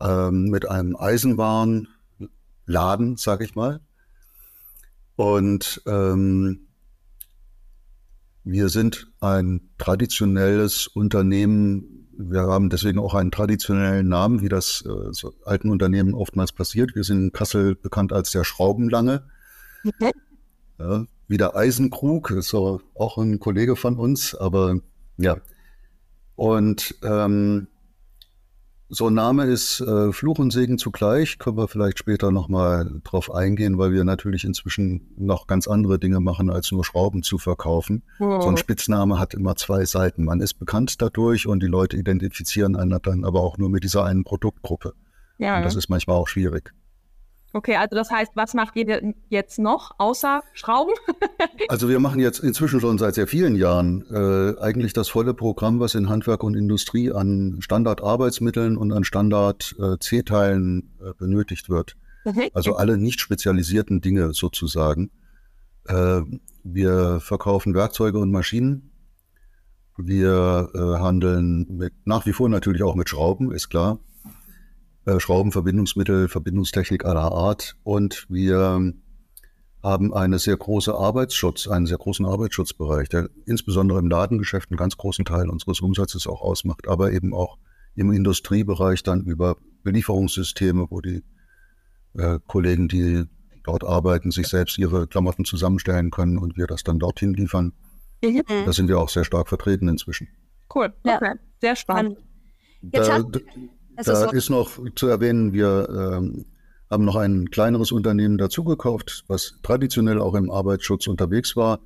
ähm, 0.00 0.44
mit 0.44 0.68
einem 0.68 0.96
Eisenwarenladen, 0.96 3.16
sag 3.16 3.42
ich 3.42 3.54
mal. 3.54 3.80
Und 5.16 5.82
ähm, 5.86 6.68
wir 8.42 8.68
sind 8.68 9.08
ein 9.20 9.70
traditionelles 9.78 10.86
Unternehmen. 10.86 12.08
Wir 12.16 12.42
haben 12.42 12.70
deswegen 12.70 12.98
auch 12.98 13.14
einen 13.14 13.30
traditionellen 13.30 14.08
Namen, 14.08 14.40
wie 14.40 14.48
das 14.48 14.84
äh, 14.86 15.12
so 15.12 15.34
alten 15.44 15.70
Unternehmen 15.70 16.14
oftmals 16.14 16.52
passiert. 16.52 16.94
Wir 16.94 17.04
sind 17.04 17.18
in 17.18 17.32
Kassel 17.32 17.74
bekannt 17.74 18.12
als 18.12 18.30
der 18.30 18.44
Schraubenlange. 18.44 19.24
Okay. 19.84 20.12
Ja, 20.78 21.06
wie 21.28 21.36
der 21.36 21.56
Eisenkrug, 21.56 22.30
ist 22.30 22.48
so 22.48 22.80
auch 22.94 23.18
ein 23.18 23.38
Kollege 23.40 23.76
von 23.76 23.96
uns, 23.96 24.34
aber 24.34 24.78
ja. 25.16 25.36
Und 26.36 26.96
ähm, 27.02 27.68
so 28.88 29.08
ein 29.08 29.14
Name 29.14 29.44
ist 29.44 29.80
äh, 29.80 30.12
Fluch 30.12 30.38
und 30.38 30.52
Segen 30.52 30.78
zugleich, 30.78 31.38
können 31.38 31.56
wir 31.56 31.68
vielleicht 31.68 31.98
später 31.98 32.30
nochmal 32.30 33.00
drauf 33.02 33.32
eingehen, 33.32 33.78
weil 33.78 33.92
wir 33.92 34.04
natürlich 34.04 34.44
inzwischen 34.44 35.08
noch 35.16 35.46
ganz 35.46 35.66
andere 35.66 35.98
Dinge 35.98 36.20
machen, 36.20 36.50
als 36.50 36.70
nur 36.70 36.84
Schrauben 36.84 37.22
zu 37.22 37.38
verkaufen. 37.38 38.02
Wow. 38.18 38.42
So 38.42 38.48
ein 38.50 38.56
Spitzname 38.56 39.18
hat 39.18 39.34
immer 39.34 39.56
zwei 39.56 39.84
Seiten. 39.84 40.24
Man 40.24 40.40
ist 40.40 40.54
bekannt 40.54 41.00
dadurch 41.00 41.46
und 41.46 41.62
die 41.62 41.66
Leute 41.66 41.96
identifizieren 41.96 42.76
einen 42.76 42.98
dann 43.02 43.24
aber 43.24 43.40
auch 43.40 43.58
nur 43.58 43.70
mit 43.70 43.84
dieser 43.84 44.04
einen 44.04 44.24
Produktgruppe. 44.24 44.94
Ja. 45.38 45.56
Und 45.56 45.64
das 45.64 45.76
ist 45.76 45.88
manchmal 45.88 46.16
auch 46.16 46.28
schwierig. 46.28 46.72
Okay, 47.54 47.76
also 47.76 47.94
das 47.94 48.10
heißt, 48.10 48.32
was 48.34 48.52
macht 48.52 48.74
ihr 48.74 49.14
jetzt 49.28 49.60
noch 49.60 49.92
außer 49.98 50.42
Schrauben? 50.54 50.92
also 51.68 51.88
wir 51.88 52.00
machen 52.00 52.18
jetzt 52.18 52.40
inzwischen 52.40 52.80
schon 52.80 52.98
seit 52.98 53.14
sehr 53.14 53.28
vielen 53.28 53.54
Jahren 53.54 54.04
äh, 54.10 54.60
eigentlich 54.60 54.92
das 54.92 55.08
volle 55.08 55.34
Programm, 55.34 55.78
was 55.78 55.94
in 55.94 56.08
Handwerk 56.08 56.42
und 56.42 56.56
Industrie 56.56 57.12
an 57.12 57.58
Standardarbeitsmitteln 57.60 58.76
und 58.76 58.90
an 58.90 59.04
Standard-C-Teilen 59.04 60.90
äh, 61.00 61.10
äh, 61.10 61.12
benötigt 61.16 61.68
wird. 61.68 61.96
Okay. 62.24 62.50
Also 62.54 62.74
alle 62.74 62.98
nicht 62.98 63.20
spezialisierten 63.20 64.00
Dinge 64.00 64.32
sozusagen. 64.32 65.12
Äh, 65.86 66.22
wir 66.64 67.20
verkaufen 67.20 67.72
Werkzeuge 67.72 68.18
und 68.18 68.32
Maschinen. 68.32 68.90
Wir 69.96 70.70
äh, 70.74 70.78
handeln 70.98 71.68
mit, 71.70 71.92
nach 72.04 72.26
wie 72.26 72.32
vor 72.32 72.48
natürlich 72.48 72.82
auch 72.82 72.96
mit 72.96 73.08
Schrauben, 73.08 73.52
ist 73.52 73.68
klar. 73.68 74.00
Äh, 75.06 75.20
Schrauben, 75.20 75.52
Verbindungsmittel, 75.52 76.28
Verbindungstechnik 76.28 77.04
aller 77.04 77.32
Art. 77.32 77.76
Und 77.82 78.26
wir 78.28 78.94
haben 79.82 80.14
eine 80.14 80.38
sehr 80.38 80.56
große 80.56 80.94
Arbeitsschutz, 80.94 81.68
einen 81.68 81.84
sehr 81.86 81.98
großen 81.98 82.24
Arbeitsschutzbereich, 82.24 83.10
der 83.10 83.28
insbesondere 83.44 83.98
im 83.98 84.08
Ladengeschäft 84.08 84.70
einen 84.70 84.78
ganz 84.78 84.96
großen 84.96 85.26
Teil 85.26 85.50
unseres 85.50 85.80
Umsatzes 85.80 86.26
auch 86.26 86.40
ausmacht, 86.40 86.88
aber 86.88 87.12
eben 87.12 87.34
auch 87.34 87.58
im 87.94 88.10
Industriebereich 88.10 89.02
dann 89.02 89.24
über 89.24 89.58
Belieferungssysteme, 89.82 90.86
wo 90.88 91.02
die 91.02 91.22
äh, 92.14 92.38
Kollegen, 92.46 92.88
die 92.88 93.24
dort 93.62 93.84
arbeiten, 93.84 94.30
sich 94.30 94.46
selbst 94.46 94.78
ihre 94.78 95.06
Klamotten 95.06 95.44
zusammenstellen 95.44 96.10
können 96.10 96.38
und 96.38 96.56
wir 96.56 96.66
das 96.66 96.82
dann 96.82 96.98
dorthin 96.98 97.34
liefern. 97.34 97.74
Mhm. 98.22 98.42
Da 98.46 98.72
sind 98.72 98.88
wir 98.88 98.98
auch 98.98 99.10
sehr 99.10 99.24
stark 99.24 99.48
vertreten 99.48 99.88
inzwischen. 99.88 100.28
Cool, 100.74 100.94
okay. 101.02 101.18
Ja. 101.20 101.34
sehr 101.60 101.76
spannend. 101.76 102.18
Da, 102.80 103.22
es 103.96 104.06
da 104.06 104.24
ist, 104.26 104.32
ist, 104.32 104.50
noch 104.50 104.78
zu 104.94 105.06
erwähnen, 105.06 105.52
wir 105.52 105.88
ähm, 105.88 106.46
haben 106.90 107.04
noch 107.04 107.16
ein 107.16 107.50
kleineres 107.50 107.92
Unternehmen 107.92 108.38
dazugekauft, 108.38 109.24
was 109.28 109.58
traditionell 109.62 110.20
auch 110.20 110.34
im 110.34 110.50
Arbeitsschutz 110.50 111.06
unterwegs 111.06 111.56
war. 111.56 111.80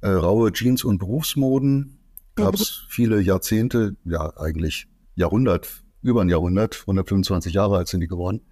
Äh, 0.00 0.10
raue 0.10 0.52
Jeans 0.52 0.84
und 0.84 0.98
Berufsmoden 0.98 1.98
gab 2.34 2.54
es 2.54 2.60
mhm. 2.60 2.90
viele 2.90 3.20
Jahrzehnte, 3.20 3.96
ja 4.04 4.36
eigentlich 4.36 4.86
Jahrhundert, 5.14 5.82
über 6.02 6.20
ein 6.20 6.28
Jahrhundert, 6.28 6.80
125 6.82 7.54
Jahre 7.54 7.78
alt 7.78 7.88
sind 7.88 8.00
die 8.00 8.06
geworden. 8.06 8.42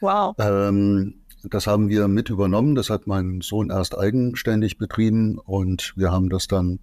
Wow. 0.00 0.34
Ähm, 0.38 1.22
das 1.44 1.66
haben 1.66 1.88
wir 1.88 2.06
mit 2.06 2.28
übernommen. 2.28 2.74
Das 2.74 2.90
hat 2.90 3.06
mein 3.06 3.40
Sohn 3.40 3.70
erst 3.70 3.96
eigenständig 3.96 4.78
betrieben 4.78 5.38
und 5.38 5.94
wir 5.96 6.12
haben 6.12 6.28
das 6.28 6.46
dann 6.46 6.80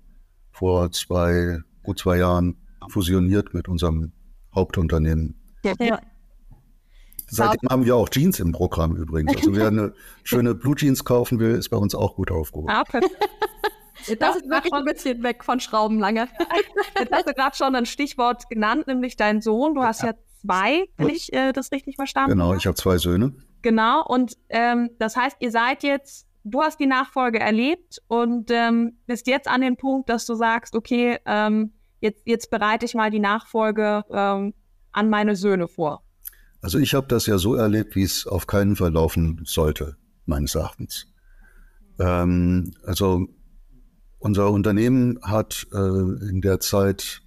vor 0.52 0.92
zwei, 0.92 1.60
gut 1.84 2.00
zwei 2.00 2.18
Jahren 2.18 2.58
fusioniert 2.90 3.54
mit 3.54 3.68
unserem 3.68 4.14
Hauptunternehmen 4.54 5.36
ja. 5.80 6.00
Seitdem 7.30 7.70
haben 7.70 7.86
wir 7.86 7.96
auch 7.96 8.10
Jeans 8.10 8.40
im 8.40 8.54
Programm 8.54 8.96
übrigens. 8.96 9.36
Also 9.36 9.56
wer 9.56 9.68
eine 9.68 9.94
schöne 10.24 10.56
Blue 10.56 10.76
Jeans 10.76 11.04
kaufen 11.04 11.40
will, 11.40 11.56
ist 11.56 11.70
bei 11.70 11.78
uns 11.78 11.94
auch 11.94 12.16
gut 12.16 12.32
aufgehoben. 12.32 12.70
Ah, 12.70 12.84
das 14.20 14.38
ist 14.38 14.50
wirklich 14.50 14.74
ein 14.74 14.86
bisschen 14.86 15.24
weg 15.24 15.44
von 15.44 15.60
Schraubenlange. 15.60 16.30
Jetzt 17.00 17.12
hast 17.12 17.28
du 17.28 17.34
gerade 17.34 17.56
schon 17.56 17.76
ein 17.76 17.86
Stichwort 17.86 18.50
genannt, 18.50 18.88
nämlich 18.88 19.18
dein 19.18 19.42
Sohn. 19.42 19.76
Du 19.76 19.84
hast 19.84 20.04
ja, 20.04 20.10
ja 20.10 20.14
zwei, 20.42 20.86
wenn 20.96 21.10
ich 21.10 21.34
äh, 21.34 21.52
das 21.52 21.72
richtig 21.72 21.98
verstanden 21.98 22.32
Genau, 22.32 22.54
ich 22.54 22.66
habe 22.66 22.76
zwei 22.76 22.98
Söhne. 22.98 23.34
Genau, 23.62 24.06
und 24.06 24.38
ähm, 24.50 24.92
das 24.98 25.18
heißt, 25.18 25.38
ihr 25.40 25.52
seid 25.52 25.84
jetzt, 25.84 26.28
du 26.46 26.62
hast 26.62 26.80
die 26.80 26.86
Nachfolge 26.86 27.40
erlebt 27.40 28.02
und 28.08 28.52
ähm, 28.52 29.00
bist 29.06 29.28
jetzt 29.28 29.50
an 29.50 29.62
dem 29.62 29.76
Punkt, 29.76 30.10
dass 30.10 30.26
du 30.26 30.36
sagst, 30.36 30.76
okay, 30.76 31.18
ähm, 31.26 31.74
jetzt, 32.00 32.22
jetzt 32.26 32.50
bereite 32.50 32.86
ich 32.86 32.94
mal 32.94 33.12
die 33.12 33.20
Nachfolge 33.20 34.06
ähm, 34.12 34.54
an 34.92 35.10
meine 35.10 35.36
Söhne 35.36 35.68
vor? 35.68 36.04
Also 36.62 36.80
ich 36.80 36.94
habe 36.94 37.08
das 37.08 37.28
ja 37.28 37.38
so 37.38 37.56
erlebt, 37.56 37.96
wie 37.96 38.04
es 38.04 38.26
auf 38.26 38.48
keinen 38.48 38.76
Fall 38.76 38.92
laufen 38.92 39.42
sollte, 39.46 39.96
meines 40.26 40.56
Erachtens. 40.56 41.08
Ähm, 42.00 42.74
also 42.84 43.28
unser 44.20 44.52
Unternehmen 44.52 45.20
hat 45.22 45.68
äh, 45.72 45.78
in 45.78 46.42
der 46.42 46.60
Zeit 46.60 47.22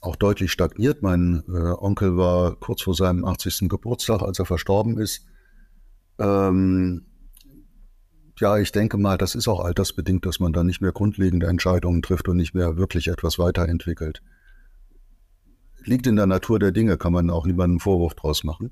auch 0.00 0.16
deutlich 0.16 0.52
stagniert. 0.52 1.02
Mein 1.02 1.42
äh, 1.48 1.52
Onkel 1.52 2.16
war 2.16 2.56
kurz 2.56 2.82
vor 2.82 2.94
seinem 2.94 3.24
80. 3.24 3.68
Geburtstag, 3.68 4.20
als 4.20 4.38
er 4.38 4.44
verstorben 4.44 4.98
ist. 4.98 5.24
Ähm, 6.18 7.06
ja, 8.38 8.58
ich 8.58 8.72
denke 8.72 8.98
mal, 8.98 9.16
das 9.16 9.34
ist 9.34 9.48
auch 9.48 9.60
altersbedingt, 9.64 10.26
dass 10.26 10.40
man 10.40 10.52
da 10.52 10.62
nicht 10.62 10.82
mehr 10.82 10.92
grundlegende 10.92 11.46
Entscheidungen 11.46 12.02
trifft 12.02 12.28
und 12.28 12.36
nicht 12.36 12.54
mehr 12.54 12.76
wirklich 12.76 13.08
etwas 13.08 13.38
weiterentwickelt 13.38 14.22
liegt 15.86 16.06
in 16.06 16.16
der 16.16 16.26
Natur 16.26 16.58
der 16.58 16.72
Dinge, 16.72 16.96
kann 16.96 17.12
man 17.12 17.30
auch 17.30 17.46
niemanden 17.46 17.74
einen 17.74 17.80
Vorwurf 17.80 18.14
draus 18.14 18.44
machen. 18.44 18.70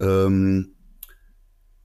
Ähm, 0.00 0.74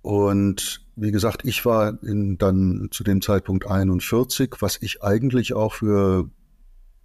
und 0.02 0.86
wie 0.96 1.12
gesagt, 1.12 1.46
ich 1.46 1.65
war 1.65 2.02
in, 2.04 2.38
dann 2.38 2.89
zu 2.92 3.04
dem 3.04 3.22
Zeitpunkt 3.22 3.68
41, 3.68 4.56
was 4.60 4.82
ich 4.82 5.04
eigentlich 5.04 5.54
auch 5.54 5.74
für 5.74 6.30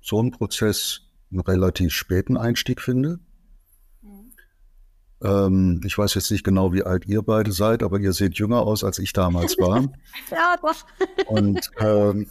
so 0.01 0.21
einen 0.21 0.31
Prozess 0.31 1.03
einen 1.31 1.41
relativ 1.41 1.93
späten 1.93 2.37
Einstieg 2.37 2.81
finde. 2.81 3.19
Mhm. 4.03 4.33
Ähm, 5.23 5.81
ich 5.85 5.97
weiß 5.97 6.15
jetzt 6.15 6.31
nicht 6.31 6.45
genau, 6.45 6.73
wie 6.73 6.83
alt 6.83 7.07
ihr 7.07 7.23
beide 7.23 7.53
seid, 7.53 7.83
aber 7.83 7.99
ihr 7.99 8.13
seht 8.13 8.35
jünger 8.35 8.61
aus, 8.61 8.85
als 8.85 8.99
ich 8.99 9.13
damals 9.13 9.59
war. 9.59 9.83
ja, 10.31 10.57
doch. 10.61 10.85
Und 11.27 11.71
ähm, 11.79 12.27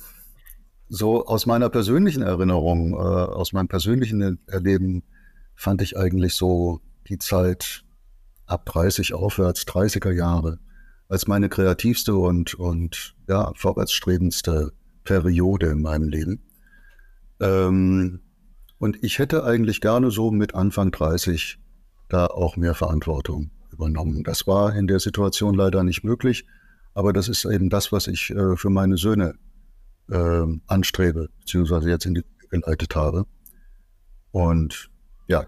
so 0.94 1.26
aus 1.26 1.48
meiner 1.48 1.70
persönlichen 1.70 2.22
Erinnerung, 2.22 2.94
äh, 2.94 2.98
aus 2.98 3.52
meinem 3.52 3.68
persönlichen 3.68 4.40
Erleben, 4.46 5.02
fand 5.56 5.82
ich 5.82 5.98
eigentlich 5.98 6.36
so 6.36 6.82
die 7.08 7.18
Zeit 7.18 7.84
ab 8.46 8.68
30 8.68 9.16
aufwärts, 9.16 9.64
30er 9.64 10.12
Jahre, 10.12 10.60
als 11.10 11.26
meine 11.26 11.50
kreativste 11.50 12.16
und, 12.16 12.54
und 12.54 13.16
ja, 13.28 13.52
vorwärtsstrebendste 13.56 14.72
Periode 15.04 15.68
in 15.68 15.82
meinem 15.82 16.10
Leben. 16.10 16.44
Ähm, 17.40 18.20
und 18.78 19.04
ich 19.04 19.18
hätte 19.18 19.46
eigentlich 19.46 19.82
gerne 19.82 20.12
so 20.12 20.30
mit 20.30 20.54
Anfang 20.54 20.92
30 20.92 21.58
da 22.08 22.28
auch 22.28 22.56
mehr 22.56 22.76
Verantwortung 22.76 23.50
übernommen. 23.72 24.24
Das 24.24 24.46
war 24.46 24.76
in 24.76 24.86
der 24.86 25.00
Situation 25.00 25.56
leider 25.56 25.84
nicht 25.84 26.04
möglich, 26.04 26.46
aber 26.94 27.14
das 27.14 27.30
ist 27.30 27.46
eben 27.46 27.72
das, 27.72 27.92
was 27.92 28.06
ich 28.06 28.30
äh, 28.30 28.56
für 28.58 28.70
meine 28.70 28.98
Söhne 28.98 29.34
äh, 30.10 30.46
anstrebe, 30.68 31.30
beziehungsweise 31.40 31.90
jetzt 31.90 32.06
in 32.06 32.16
die 32.16 32.24
geleitet 32.50 32.96
habe. 32.96 33.26
Und 34.32 34.90
ja, 35.28 35.48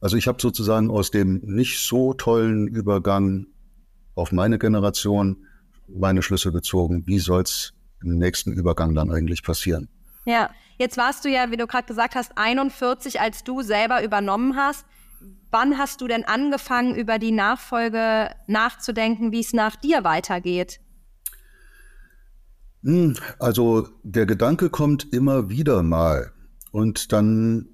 also 0.00 0.16
ich 0.16 0.26
habe 0.26 0.40
sozusagen 0.40 0.90
aus 0.90 1.10
dem 1.10 1.40
nicht 1.44 1.78
so 1.78 2.14
tollen 2.14 2.66
Übergang 2.66 3.46
auf 4.14 4.32
meine 4.32 4.58
Generation 4.58 5.46
meine 5.88 6.22
Schlüsse 6.22 6.52
gezogen. 6.52 7.06
Wie 7.06 7.18
soll 7.18 7.42
es 7.42 7.74
im 8.02 8.18
nächsten 8.18 8.52
Übergang 8.52 8.94
dann 8.94 9.10
eigentlich 9.10 9.42
passieren? 9.42 9.88
Ja, 10.24 10.50
jetzt 10.78 10.96
warst 10.96 11.24
du 11.24 11.28
ja, 11.28 11.50
wie 11.50 11.56
du 11.56 11.66
gerade 11.66 11.86
gesagt 11.86 12.14
hast, 12.14 12.32
41, 12.36 13.20
als 13.20 13.44
du 13.44 13.62
selber 13.62 14.02
übernommen 14.02 14.56
hast. 14.56 14.86
Wann 15.50 15.78
hast 15.78 16.00
du 16.00 16.08
denn 16.08 16.24
angefangen, 16.24 16.94
über 16.94 17.18
die 17.18 17.32
Nachfolge 17.32 18.30
nachzudenken, 18.46 19.32
wie 19.32 19.40
es 19.40 19.52
nach 19.52 19.76
dir 19.76 20.02
weitergeht? 20.02 20.80
Hm, 22.84 23.16
also 23.38 23.88
der 24.02 24.26
Gedanke 24.26 24.68
kommt 24.68 25.12
immer 25.12 25.48
wieder 25.48 25.82
mal. 25.82 26.32
Und 26.70 27.12
dann 27.12 27.68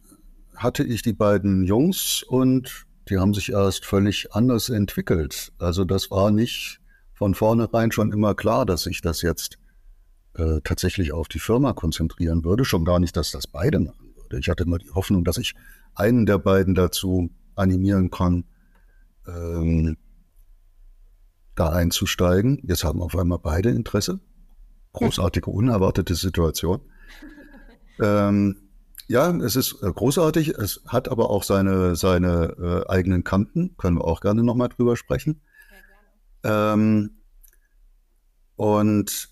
hatte 0.54 0.84
ich 0.84 1.02
die 1.02 1.12
beiden 1.12 1.64
Jungs 1.64 2.22
und 2.22 2.86
die 3.08 3.18
haben 3.18 3.34
sich 3.34 3.50
erst 3.50 3.84
völlig 3.84 4.32
anders 4.34 4.68
entwickelt. 4.68 5.52
Also 5.58 5.84
das 5.84 6.10
war 6.10 6.30
nicht 6.30 6.80
von 7.12 7.34
vornherein 7.34 7.90
schon 7.90 8.12
immer 8.12 8.34
klar, 8.34 8.64
dass 8.64 8.86
ich 8.86 9.00
das 9.00 9.22
jetzt 9.22 9.58
äh, 10.34 10.60
tatsächlich 10.62 11.12
auf 11.12 11.26
die 11.26 11.40
Firma 11.40 11.72
konzentrieren 11.72 12.44
würde. 12.44 12.64
Schon 12.64 12.84
gar 12.84 13.00
nicht, 13.00 13.16
dass 13.16 13.32
das 13.32 13.48
beide 13.48 13.80
machen 13.80 14.14
würde. 14.14 14.38
Ich 14.38 14.48
hatte 14.48 14.62
immer 14.62 14.78
die 14.78 14.90
Hoffnung, 14.90 15.24
dass 15.24 15.38
ich 15.38 15.54
einen 15.94 16.24
der 16.24 16.38
beiden 16.38 16.76
dazu 16.76 17.30
animieren 17.56 18.10
kann, 18.10 18.44
ähm, 19.26 19.96
da 21.56 21.70
einzusteigen. 21.70 22.62
Jetzt 22.64 22.84
haben 22.84 23.02
auf 23.02 23.16
einmal 23.16 23.40
beide 23.40 23.70
Interesse. 23.70 24.20
Großartige, 24.92 25.50
unerwartete 25.50 26.14
Situation. 26.14 26.80
ähm, 28.00 28.70
ja, 29.08 29.30
es 29.38 29.56
ist 29.56 29.82
äh, 29.82 29.92
großartig. 29.92 30.50
Es 30.50 30.82
hat 30.86 31.08
aber 31.08 31.30
auch 31.30 31.42
seine, 31.42 31.96
seine 31.96 32.84
äh, 32.86 32.88
eigenen 32.88 33.24
Kanten. 33.24 33.76
Können 33.76 33.98
wir 33.98 34.04
auch 34.04 34.20
gerne 34.20 34.44
nochmal 34.44 34.68
drüber 34.68 34.96
sprechen. 34.96 35.40
Ja, 36.44 36.74
ähm, 36.74 37.10
und 38.56 39.30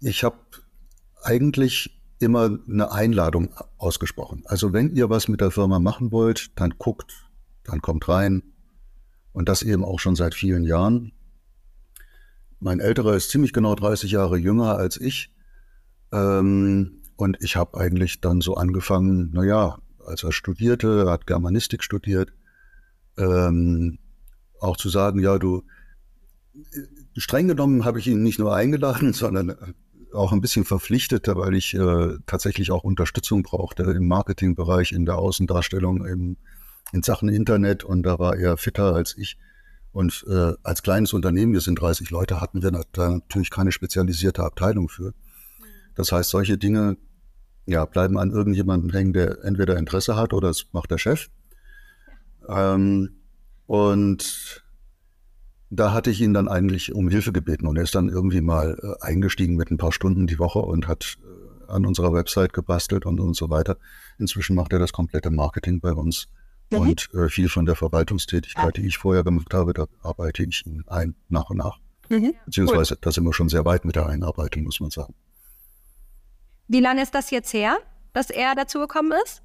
ich 0.00 0.24
habe 0.24 0.38
eigentlich 1.22 2.00
immer 2.18 2.58
eine 2.68 2.90
Einladung 2.90 3.54
ausgesprochen. 3.78 4.42
Also 4.46 4.72
wenn 4.72 4.94
ihr 4.94 5.10
was 5.10 5.28
mit 5.28 5.40
der 5.40 5.50
Firma 5.50 5.78
machen 5.78 6.10
wollt, 6.10 6.58
dann 6.58 6.74
guckt, 6.78 7.30
dann 7.64 7.80
kommt 7.80 8.08
rein. 8.08 8.42
Und 9.32 9.48
das 9.48 9.62
eben 9.62 9.84
auch 9.84 9.98
schon 9.98 10.16
seit 10.16 10.34
vielen 10.34 10.64
Jahren. 10.64 11.12
Mein 12.64 12.80
älterer 12.80 13.14
ist 13.14 13.28
ziemlich 13.28 13.52
genau 13.52 13.74
30 13.74 14.10
Jahre 14.10 14.38
jünger 14.38 14.78
als 14.78 14.98
ich. 14.98 15.30
Ähm, 16.12 17.02
und 17.14 17.36
ich 17.40 17.56
habe 17.56 17.78
eigentlich 17.78 18.22
dann 18.22 18.40
so 18.40 18.54
angefangen, 18.54 19.32
naja, 19.34 19.76
als 20.02 20.24
er 20.24 20.32
studierte, 20.32 21.04
er 21.04 21.12
hat 21.12 21.26
Germanistik 21.26 21.84
studiert, 21.84 22.32
ähm, 23.18 23.98
auch 24.60 24.78
zu 24.78 24.88
sagen, 24.88 25.20
ja, 25.20 25.38
du, 25.38 25.62
streng 27.18 27.48
genommen 27.48 27.84
habe 27.84 27.98
ich 27.98 28.06
ihn 28.06 28.22
nicht 28.22 28.38
nur 28.38 28.56
eingeladen, 28.56 29.12
sondern 29.12 29.54
auch 30.14 30.32
ein 30.32 30.40
bisschen 30.40 30.64
verpflichtet, 30.64 31.28
weil 31.28 31.54
ich 31.56 31.74
äh, 31.74 32.14
tatsächlich 32.24 32.70
auch 32.70 32.82
Unterstützung 32.82 33.42
brauchte 33.42 33.82
im 33.82 34.08
Marketingbereich, 34.08 34.92
in 34.92 35.04
der 35.04 35.18
Außendarstellung, 35.18 36.06
im, 36.06 36.38
in 36.92 37.02
Sachen 37.02 37.28
Internet 37.28 37.84
und 37.84 38.04
da 38.04 38.18
war 38.18 38.38
er 38.38 38.56
fitter 38.56 38.94
als 38.94 39.18
ich. 39.18 39.36
Und 39.94 40.26
äh, 40.28 40.54
als 40.64 40.82
kleines 40.82 41.12
Unternehmen, 41.12 41.52
wir 41.52 41.60
sind 41.60 41.80
30 41.80 42.10
Leute, 42.10 42.40
hatten 42.40 42.64
wir 42.64 42.72
da 42.72 43.10
natürlich 43.10 43.50
keine 43.50 43.70
spezialisierte 43.70 44.42
Abteilung 44.42 44.88
für. 44.88 45.14
Das 45.94 46.10
heißt, 46.10 46.30
solche 46.30 46.58
Dinge 46.58 46.96
ja, 47.66 47.84
bleiben 47.84 48.18
an 48.18 48.32
irgendjemanden 48.32 48.90
hängen, 48.90 49.12
der 49.12 49.44
entweder 49.44 49.76
Interesse 49.76 50.16
hat 50.16 50.32
oder 50.32 50.50
es 50.50 50.66
macht 50.72 50.90
der 50.90 50.98
Chef. 50.98 51.28
Ähm, 52.48 53.20
und 53.66 54.64
da 55.70 55.92
hatte 55.92 56.10
ich 56.10 56.20
ihn 56.20 56.34
dann 56.34 56.48
eigentlich 56.48 56.92
um 56.92 57.08
Hilfe 57.08 57.30
gebeten 57.30 57.68
und 57.68 57.76
er 57.76 57.84
ist 57.84 57.94
dann 57.94 58.08
irgendwie 58.08 58.40
mal 58.40 58.76
äh, 58.82 59.00
eingestiegen 59.00 59.54
mit 59.54 59.70
ein 59.70 59.78
paar 59.78 59.92
Stunden 59.92 60.26
die 60.26 60.40
Woche 60.40 60.58
und 60.58 60.88
hat 60.88 61.18
äh, 61.22 61.70
an 61.70 61.86
unserer 61.86 62.12
Website 62.12 62.52
gebastelt 62.52 63.06
und, 63.06 63.20
und 63.20 63.36
so 63.36 63.48
weiter. 63.48 63.78
Inzwischen 64.18 64.56
macht 64.56 64.72
er 64.72 64.80
das 64.80 64.92
komplette 64.92 65.30
Marketing 65.30 65.78
bei 65.78 65.92
uns. 65.92 66.26
Mhm. 66.70 66.78
Und 66.78 67.14
äh, 67.14 67.28
viel 67.28 67.48
von 67.48 67.66
der 67.66 67.76
Verwaltungstätigkeit, 67.76 68.76
die 68.76 68.86
ich 68.86 68.98
vorher 68.98 69.24
gemacht 69.24 69.52
habe, 69.54 69.72
da 69.72 69.86
arbeite 70.02 70.44
ich 70.44 70.64
ihn 70.66 70.84
ein, 70.86 71.14
nach 71.28 71.50
und 71.50 71.58
nach. 71.58 71.78
Mhm. 72.08 72.34
Beziehungsweise, 72.46 72.94
cool. 72.94 72.98
da 73.00 73.12
sind 73.12 73.24
wir 73.24 73.32
schon 73.32 73.48
sehr 73.48 73.64
weit 73.64 73.84
mit 73.84 73.96
der 73.96 74.06
Einarbeitung, 74.06 74.64
muss 74.64 74.80
man 74.80 74.90
sagen. 74.90 75.14
Wie 76.68 76.80
lange 76.80 77.02
ist 77.02 77.14
das 77.14 77.30
jetzt 77.30 77.52
her, 77.52 77.78
dass 78.12 78.30
er 78.30 78.54
dazugekommen 78.54 79.12
ist? 79.24 79.42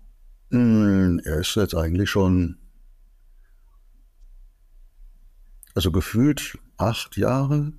Mm, 0.51 1.19
er 1.25 1.39
ist 1.39 1.55
jetzt 1.55 1.75
eigentlich 1.75 2.10
schon, 2.10 2.58
also 5.75 5.91
gefühlt 5.91 6.58
acht 6.77 7.17
Jahre 7.17 7.73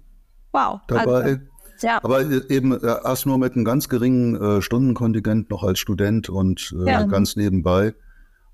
wow, 0.53 0.81
dabei. 0.87 1.23
Also, 1.23 1.41
ja. 1.83 2.05
Aber 2.05 2.21
eben 2.51 2.79
erst 2.79 3.25
nur 3.25 3.39
mit 3.39 3.55
einem 3.55 3.65
ganz 3.65 3.89
geringen 3.89 4.37
äh, 4.37 4.63
Stundenkontingent 4.63 5.49
noch 5.51 5.63
als 5.63 5.79
Student 5.79 6.29
und 6.29 6.75
äh, 6.79 6.91
ja. 6.91 7.05
ganz 7.05 7.37
nebenbei 7.37 7.95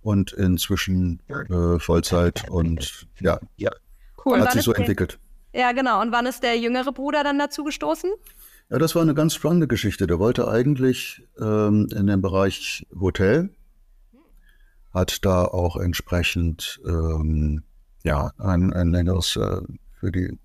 und 0.06 0.32
inzwischen 0.32 1.20
äh, 1.28 1.80
Vollzeit 1.80 2.48
und 2.48 3.08
ja, 3.18 3.40
ja. 3.56 3.70
Cool. 4.24 4.40
hat 4.40 4.52
sich 4.52 4.62
so 4.62 4.72
entwickelt. 4.72 5.18
Ja, 5.52 5.72
genau. 5.72 6.00
Und 6.00 6.12
wann 6.12 6.26
ist 6.26 6.44
der 6.44 6.56
jüngere 6.58 6.92
Bruder 6.92 7.24
dann 7.24 7.40
dazu 7.40 7.64
gestoßen? 7.64 8.10
Ja, 8.70 8.78
das 8.78 8.94
war 8.94 9.02
eine 9.02 9.14
ganz 9.14 9.34
spannende 9.34 9.66
Geschichte. 9.66 10.06
Der 10.06 10.20
wollte 10.20 10.46
eigentlich 10.46 11.26
ähm, 11.40 11.88
in 11.92 12.06
dem 12.06 12.22
Bereich 12.22 12.86
Hotel, 13.00 13.50
hat 14.94 15.24
da 15.24 15.44
auch 15.44 15.76
entsprechend 15.76 16.80
ähm, 16.86 17.64
ja, 18.04 18.30
ein, 18.38 18.72
ein 18.72 18.92
längeres 18.92 19.34
äh, 19.34 19.60
für 19.98 20.12
die 20.12 20.38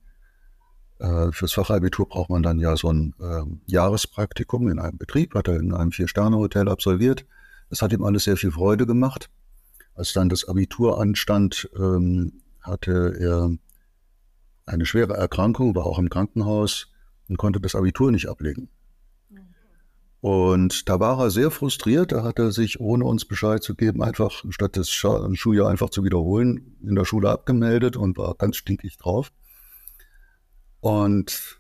äh, 0.98 1.32
fürs 1.32 1.54
Fachabitur 1.54 2.08
braucht 2.08 2.32
man 2.32 2.42
dann 2.42 2.60
ja 2.60 2.76
so 2.76 2.92
ein 2.92 3.14
äh, 3.20 3.44
Jahrespraktikum 3.68 4.70
in 4.70 4.80
einem 4.80 4.98
Betrieb, 4.98 5.36
hat 5.36 5.48
er 5.48 5.58
in 5.58 5.74
einem 5.74 5.92
Vier-Sterne-Hotel 5.92 6.68
absolviert. 6.68 7.26
Das 7.70 7.82
hat 7.82 7.94
ihm 7.94 8.04
alles 8.04 8.26
sehr 8.26 8.38
viel 8.38 8.52
Freude 8.52 8.86
gemacht. 8.86 9.30
Als 9.94 10.14
dann 10.14 10.30
das 10.30 10.48
Abitur 10.48 11.00
anstand, 11.00 11.70
ähm, 11.78 12.42
hatte 12.62 13.18
er 13.20 13.52
eine 14.66 14.86
schwere 14.86 15.14
Erkrankung, 15.14 15.76
war 15.76 15.86
auch 15.86 16.00
im 16.00 16.10
Krankenhaus 16.10 16.92
und 17.28 17.38
konnte 17.38 17.60
das 17.60 17.76
Abitur 17.76 18.12
nicht 18.12 18.28
ablegen. 18.28 18.70
Und 20.22 20.88
da 20.88 21.00
war 21.00 21.20
er 21.20 21.32
sehr 21.32 21.50
frustriert. 21.50 22.12
Da 22.12 22.24
hat 22.24 22.38
er 22.38 22.52
sich, 22.52 22.80
ohne 22.80 23.06
uns 23.06 23.26
Bescheid 23.26 23.64
zu 23.64 23.74
geben, 23.74 24.04
einfach 24.04 24.44
statt 24.50 24.78
das 24.78 24.90
Schuljahr 24.90 25.68
einfach 25.68 25.90
zu 25.90 26.04
wiederholen, 26.04 26.78
in 26.84 26.96
der 26.96 27.06
Schule 27.06 27.30
abgemeldet 27.30 27.98
und 27.98 28.18
war 28.18 28.36
ganz 28.36 28.58
stinkig 28.58 28.98
drauf. 28.98 29.32
Und 30.80 31.60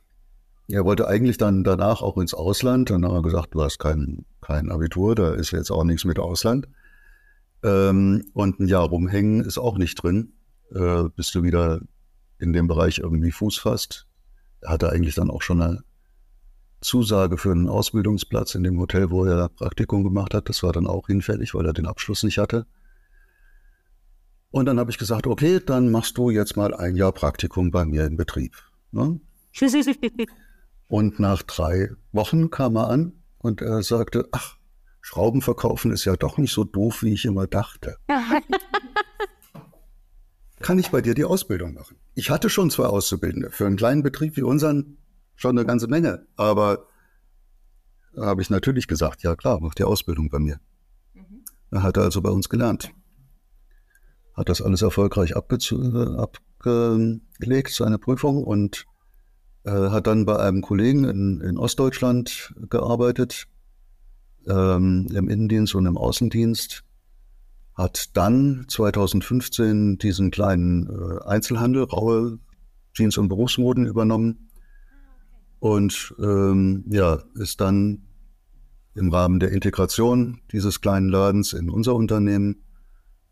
er 0.67 0.85
wollte 0.85 1.07
eigentlich 1.07 1.37
dann 1.37 1.63
danach 1.63 2.03
auch 2.03 2.17
ins 2.17 2.35
Ausland. 2.35 2.91
Dann 2.91 3.03
haben 3.03 3.15
wir 3.15 3.23
gesagt, 3.23 3.55
du 3.55 3.63
hast 3.63 3.79
kein, 3.79 4.25
kein 4.41 4.71
Abitur, 4.71 5.15
da 5.15 5.33
ist 5.33 5.51
jetzt 5.51 5.71
auch 5.71 5.83
nichts 5.83 6.05
mit 6.05 6.19
Ausland. 6.19 6.67
Ähm, 7.63 8.25
und 8.33 8.59
ein 8.59 8.67
Jahr 8.67 8.87
rumhängen 8.87 9.41
ist 9.41 9.57
auch 9.57 9.77
nicht 9.77 9.95
drin, 9.95 10.33
äh, 10.73 11.03
bis 11.15 11.31
du 11.31 11.43
wieder 11.43 11.81
in 12.39 12.53
dem 12.53 12.67
Bereich 12.67 12.99
irgendwie 12.99 13.31
Fuß 13.31 13.57
fasst. 13.57 14.07
Er 14.61 14.71
hatte 14.71 14.89
eigentlich 14.89 15.15
dann 15.15 15.29
auch 15.29 15.41
schon 15.41 15.61
eine 15.61 15.83
Zusage 16.81 17.37
für 17.37 17.51
einen 17.51 17.69
Ausbildungsplatz 17.69 18.55
in 18.55 18.63
dem 18.63 18.79
Hotel, 18.79 19.11
wo 19.11 19.25
er 19.25 19.49
Praktikum 19.49 20.03
gemacht 20.03 20.33
hat. 20.33 20.49
Das 20.49 20.63
war 20.63 20.73
dann 20.73 20.87
auch 20.87 21.07
hinfällig, 21.07 21.53
weil 21.53 21.65
er 21.65 21.73
den 21.73 21.85
Abschluss 21.85 22.23
nicht 22.23 22.39
hatte. 22.39 22.65
Und 24.49 24.65
dann 24.65 24.79
habe 24.79 24.91
ich 24.91 24.97
gesagt, 24.97 25.27
okay, 25.27 25.61
dann 25.65 25.91
machst 25.91 26.17
du 26.17 26.29
jetzt 26.29 26.57
mal 26.57 26.73
ein 26.73 26.95
Jahr 26.95 27.13
Praktikum 27.13 27.71
bei 27.71 27.85
mir 27.85 28.05
im 28.05 28.17
Betrieb. 28.17 28.55
Ne? 28.91 29.19
Und 30.87 31.19
nach 31.19 31.41
drei 31.43 31.91
Wochen 32.11 32.49
kam 32.49 32.75
er 32.75 32.89
an 32.89 33.13
und 33.37 33.61
er 33.61 33.81
sagte, 33.81 34.27
ach, 34.33 34.57
Schrauben 35.01 35.41
verkaufen 35.41 35.91
ist 35.91 36.05
ja 36.05 36.15
doch 36.15 36.37
nicht 36.37 36.53
so 36.53 36.63
doof, 36.63 37.03
wie 37.03 37.13
ich 37.13 37.25
immer 37.25 37.47
dachte. 37.47 37.97
Kann 40.61 40.77
ich 40.77 40.91
bei 40.91 41.01
dir 41.01 41.15
die 41.15 41.25
Ausbildung 41.25 41.73
machen? 41.73 41.97
Ich 42.13 42.29
hatte 42.29 42.49
schon 42.49 42.69
zwei 42.69 42.85
Auszubildende. 42.85 43.49
Für 43.49 43.65
einen 43.65 43.77
kleinen 43.77 44.03
Betrieb 44.03 44.37
wie 44.37 44.43
unseren 44.43 44.97
schon 45.35 45.57
eine 45.57 45.65
ganze 45.65 45.87
Menge. 45.87 46.27
Aber 46.35 46.85
da 48.13 48.25
habe 48.27 48.41
ich 48.41 48.49
natürlich 48.49 48.87
gesagt, 48.87 49.23
ja 49.23 49.35
klar, 49.35 49.59
mach 49.59 49.73
die 49.73 49.83
Ausbildung 49.83 50.29
bei 50.29 50.39
mir. 50.39 50.59
Mhm. 51.13 51.43
Er 51.71 51.83
hatte 51.83 52.01
also 52.01 52.21
bei 52.21 52.29
uns 52.29 52.47
gelernt. 52.49 52.91
Hat 54.35 54.49
das 54.49 54.61
alles 54.61 54.81
erfolgreich 54.81 55.35
abgelegt, 55.35 56.29
seine 57.69 57.97
Prüfung, 57.97 58.43
und 58.43 58.85
äh, 59.63 59.71
hat 59.71 60.07
dann 60.07 60.25
bei 60.25 60.37
einem 60.37 60.61
Kollegen 60.61 61.03
in, 61.05 61.41
in 61.41 61.57
Ostdeutschland 61.57 62.53
gearbeitet, 62.69 63.47
ähm, 64.47 65.07
im 65.13 65.29
Innendienst 65.29 65.75
und 65.75 65.85
im 65.85 65.97
Außendienst, 65.97 66.83
hat 67.73 68.15
dann 68.15 68.65
2015 68.67 69.97
diesen 69.97 70.31
kleinen 70.31 70.87
äh, 70.87 71.23
Einzelhandel, 71.25 71.83
raue 71.83 72.39
Jeans- 72.93 73.17
und 73.17 73.29
Berufsmoden 73.29 73.85
übernommen 73.85 74.49
und 75.59 76.13
ähm, 76.19 76.83
ja, 76.89 77.21
ist 77.35 77.61
dann 77.61 78.03
im 78.95 79.09
Rahmen 79.09 79.39
der 79.39 79.51
Integration 79.51 80.41
dieses 80.51 80.81
kleinen 80.81 81.09
Ladens 81.09 81.53
in 81.53 81.69
unser 81.69 81.95
Unternehmen 81.95 82.63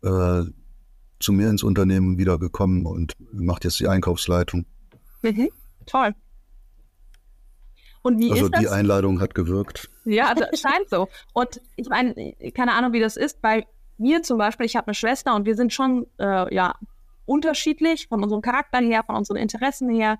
äh, 0.02 0.44
zu 1.18 1.32
mir 1.32 1.50
ins 1.50 1.62
Unternehmen 1.62 2.18
wiedergekommen 2.18 2.86
und 2.86 3.14
macht 3.32 3.64
jetzt 3.64 3.78
die 3.80 3.88
Einkaufsleitung. 3.88 4.64
Mhm. 5.22 5.50
Toll. 5.86 6.14
Und 8.02 8.18
wie 8.18 8.30
also 8.30 8.46
ist 8.46 8.54
das? 8.54 8.60
die 8.60 8.68
Einladung 8.68 9.20
hat 9.20 9.34
gewirkt. 9.34 9.90
Ja, 10.04 10.34
das 10.34 10.60
scheint 10.60 10.88
so. 10.88 11.08
Und 11.32 11.60
ich 11.76 11.88
meine, 11.88 12.34
keine 12.54 12.72
Ahnung, 12.72 12.92
wie 12.92 13.00
das 13.00 13.16
ist. 13.16 13.42
Bei 13.42 13.66
mir 13.98 14.22
zum 14.22 14.38
Beispiel, 14.38 14.66
ich 14.66 14.76
habe 14.76 14.88
eine 14.88 14.94
Schwester 14.94 15.34
und 15.34 15.44
wir 15.44 15.54
sind 15.54 15.72
schon 15.72 16.06
äh, 16.18 16.54
ja 16.54 16.74
unterschiedlich 17.26 18.08
von 18.08 18.22
unserem 18.22 18.42
Charakter 18.42 18.78
her, 18.78 19.04
von 19.04 19.16
unseren 19.16 19.36
Interessen 19.36 19.90
her. 19.90 20.18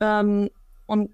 Ähm, 0.00 0.48
und 0.86 1.10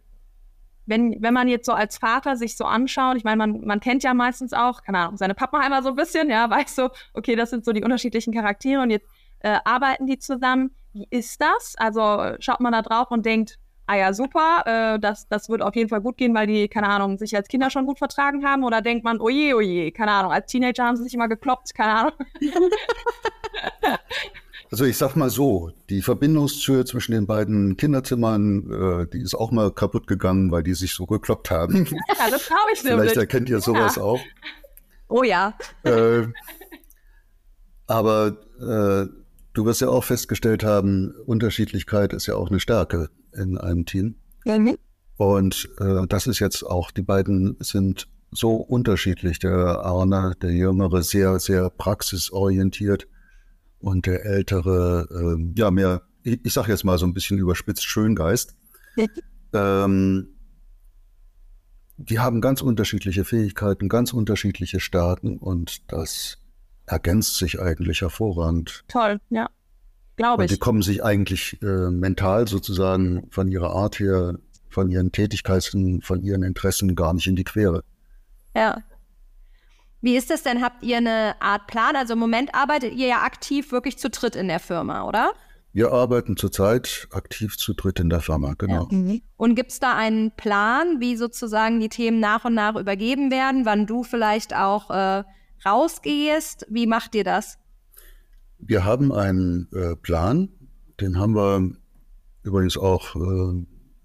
wenn, 0.87 1.21
wenn 1.21 1.35
man 1.35 1.49
jetzt 1.49 1.67
so 1.67 1.73
als 1.73 1.99
Vater 1.99 2.37
sich 2.37 2.57
so 2.57 2.65
anschaut, 2.65 3.17
ich 3.17 3.25
meine, 3.25 3.37
man, 3.37 3.61
man 3.63 3.81
kennt 3.81 4.03
ja 4.03 4.15
meistens 4.15 4.53
auch, 4.53 4.83
keine 4.83 4.99
Ahnung, 4.99 5.17
seine 5.17 5.35
Papa 5.35 5.59
einmal 5.59 5.83
so 5.83 5.91
ein 5.91 5.97
bisschen, 5.97 6.31
ja, 6.31 6.49
weiß 6.49 6.77
so, 6.77 6.91
okay, 7.15 7.37
das 7.37 7.51
sind 7.51 7.65
so 7.65 7.73
die 7.73 7.83
unterschiedlichen 7.83 8.33
Charaktere 8.33 8.83
und 8.83 8.91
jetzt 8.91 9.09
äh, 9.41 9.59
arbeiten 9.65 10.07
die 10.07 10.19
zusammen. 10.19 10.75
Wie 10.93 11.07
ist 11.11 11.41
das? 11.41 11.75
Also 11.77 12.37
schaut 12.39 12.61
man 12.61 12.73
da 12.73 12.83
drauf 12.83 13.11
und 13.11 13.27
denkt, 13.27 13.59
ah 13.87 13.97
ja, 13.97 14.13
super, 14.13 14.63
äh, 14.67 14.99
das, 15.01 15.29
das 15.29 15.49
wird 15.49 15.63
auf 15.63 15.75
jeden 15.75 15.89
Fall 15.89 16.01
gut 16.01 16.17
gehen, 16.17 16.35
weil 16.35 16.47
die, 16.47 16.69
keine 16.69 16.89
Ahnung, 16.89 17.19
sich 17.19 17.37
als 17.37 17.49
Kinder 17.49 17.71
schon 17.71 17.87
gut 17.87 17.99
vertragen 17.99 18.45
haben? 18.45 18.65
Oder 18.65 18.83
denkt 18.83 19.05
man, 19.05 19.21
oje, 19.21 19.55
oje, 19.57 19.93
keine 19.93 20.13
Ahnung, 20.13 20.33
als 20.33 20.51
Teenager 20.51 20.85
haben 20.85 20.97
sie 20.97 21.05
sich 21.05 21.15
immer 21.15 21.29
gekloppt, 21.29 21.75
keine 21.75 21.95
Ahnung. 21.95 22.13
Also 24.75 24.87
ich 24.87 24.99
sag 24.99 25.15
mal 25.15 25.31
so, 25.31 25.71
die 25.89 26.03
Verbindungstür 26.03 26.85
zwischen 26.85 27.13
den 27.13 27.29
beiden 27.29 27.77
Kinderzimmern, 27.77 28.73
äh, 28.73 29.07
die 29.07 29.21
ist 29.21 29.37
auch 29.37 29.53
mal 29.53 29.71
kaputt 29.71 30.09
gegangen, 30.09 30.51
weil 30.51 30.65
die 30.65 30.75
sich 30.75 30.95
so 30.95 31.07
gekloppt 31.07 31.53
haben. 31.53 31.85
Ja, 32.19 32.29
das 32.29 32.49
traue 32.49 32.59
ich 32.73 32.79
Vielleicht 32.81 32.99
nämlich. 32.99 33.17
erkennt 33.17 33.49
ihr 33.49 33.61
sowas 33.61 33.95
ja. 33.95 34.03
auch. 34.03 34.21
Oh 35.07 35.23
ja. 35.23 35.55
Äh, 35.85 36.27
aber 37.87 38.37
äh, 38.59 39.07
du 39.53 39.65
wirst 39.65 39.81
ja 39.81 39.91
auch 39.91 40.03
festgestellt 40.03 40.65
haben, 40.65 41.15
Unterschiedlichkeit 41.25 42.13
ist 42.13 42.27
ja 42.27 42.35
auch 42.35 42.51
eine 42.51 42.59
Stärke 42.59 43.11
in 43.35 43.59
einem 43.59 43.85
Team. 43.87 44.17
Mhm. 44.45 44.77
Und 45.17 45.69
äh, 45.79 46.07
das 46.09 46.27
ist 46.27 46.41
jetzt 46.41 46.63
auch, 46.65 46.91
die 46.91 47.03
beiden 47.03 47.57
sind 47.61 48.09
so 48.31 48.57
unterschiedlich. 48.57 49.39
Der 49.39 49.55
Arne, 49.55 50.35
der 50.43 50.53
Jüngere, 50.53 51.03
sehr, 51.03 51.39
sehr 51.39 51.71
praxisorientiert 51.71 53.07
und 53.79 54.07
der 54.07 54.25
Ältere, 54.25 55.37
äh, 55.39 55.53
ja, 55.57 55.71
mehr, 55.71 56.03
ich, 56.23 56.45
ich 56.45 56.53
sage 56.53 56.73
jetzt 56.73 56.85
mal 56.85 56.99
so 56.99 57.07
ein 57.07 57.15
bisschen 57.15 57.39
überspitzt, 57.39 57.85
Schöngeist. 57.85 58.57
ähm, 59.53 60.29
die 61.97 62.19
haben 62.19 62.41
ganz 62.41 62.61
unterschiedliche 62.61 63.25
Fähigkeiten, 63.25 63.89
ganz 63.89 64.13
unterschiedliche 64.13 64.81
Stärken 64.81 65.39
und 65.39 65.93
das 65.93 66.39
ergänzt 66.87 67.37
sich 67.37 67.61
eigentlich 67.61 68.01
hervorragend. 68.01 68.85
Toll, 68.89 69.21
ja. 69.31 69.49
Glaube 70.17 70.45
ich. 70.45 70.51
Und 70.51 70.57
die 70.57 70.61
kommen 70.61 70.83
sich 70.83 71.05
eigentlich 71.05 71.61
äh, 71.63 71.91
mental 71.91 72.47
sozusagen 72.47 73.27
von 73.31 73.49
ihrer 73.49 73.71
Art 73.71 73.99
her, 73.99 74.39
von 74.71 74.91
ihren 74.91 75.13
Tätigkeiten, 75.13 76.03
von 76.03 76.23
ihren 76.23 76.43
Interessen 76.43 76.95
gar 76.95 77.13
nicht 77.15 77.27
in 77.27 77.37
die 77.37 77.45
Quere. 77.45 77.83
Ja. 78.55 78.83
Wie 80.01 80.17
ist 80.17 80.31
das 80.31 80.43
denn? 80.43 80.63
Habt 80.63 80.83
ihr 80.83 80.99
eine 80.99 81.41
Art 81.41 81.67
Plan? 81.67 81.97
Also 81.97 82.13
im 82.13 82.19
Moment 82.19 82.55
arbeitet 82.55 82.93
ihr 82.95 83.07
ja 83.07 83.23
aktiv 83.23 83.73
wirklich 83.73 83.99
zu 83.99 84.11
dritt 84.11 84.37
in 84.37 84.49
der 84.49 84.61
Firma, 84.61 85.09
oder? 85.09 85.33
Wir 85.73 85.91
arbeiten 85.91 86.37
zurzeit 86.37 87.09
aktiv 87.11 87.57
zu 87.57 87.75
dritt 87.75 87.99
in 87.99 88.09
der 88.09 88.21
Firma, 88.21 88.55
genau. 88.57 88.87
Ja. 88.91 88.97
Mhm. 88.97 89.23
Und 89.37 89.57
gibt 89.57 89.73
es 89.73 89.81
da 89.81 89.97
einen 89.97 90.31
Plan, 90.31 91.01
wie 91.01 91.17
sozusagen 91.17 91.81
die 91.81 91.89
Themen 91.89 92.21
nach 92.21 92.45
und 92.45 92.55
nach 92.55 92.77
übergeben 92.77 93.33
werden, 93.33 93.67
wann 93.67 93.87
du 93.87 94.05
vielleicht 94.05 94.55
auch 94.55 94.91
äh, 94.91 95.25
rausgehst? 95.67 96.67
Wie 96.69 96.87
macht 96.87 97.17
ihr 97.17 97.25
das? 97.25 97.59
Wir 98.59 98.85
haben 98.85 99.13
einen 99.13 99.69
äh, 99.73 99.97
Plan, 99.97 100.49
den 101.01 101.19
haben 101.19 101.35
wir 101.35 101.71
übrigens 102.43 102.77
auch 102.77 103.17
äh, 103.17 103.65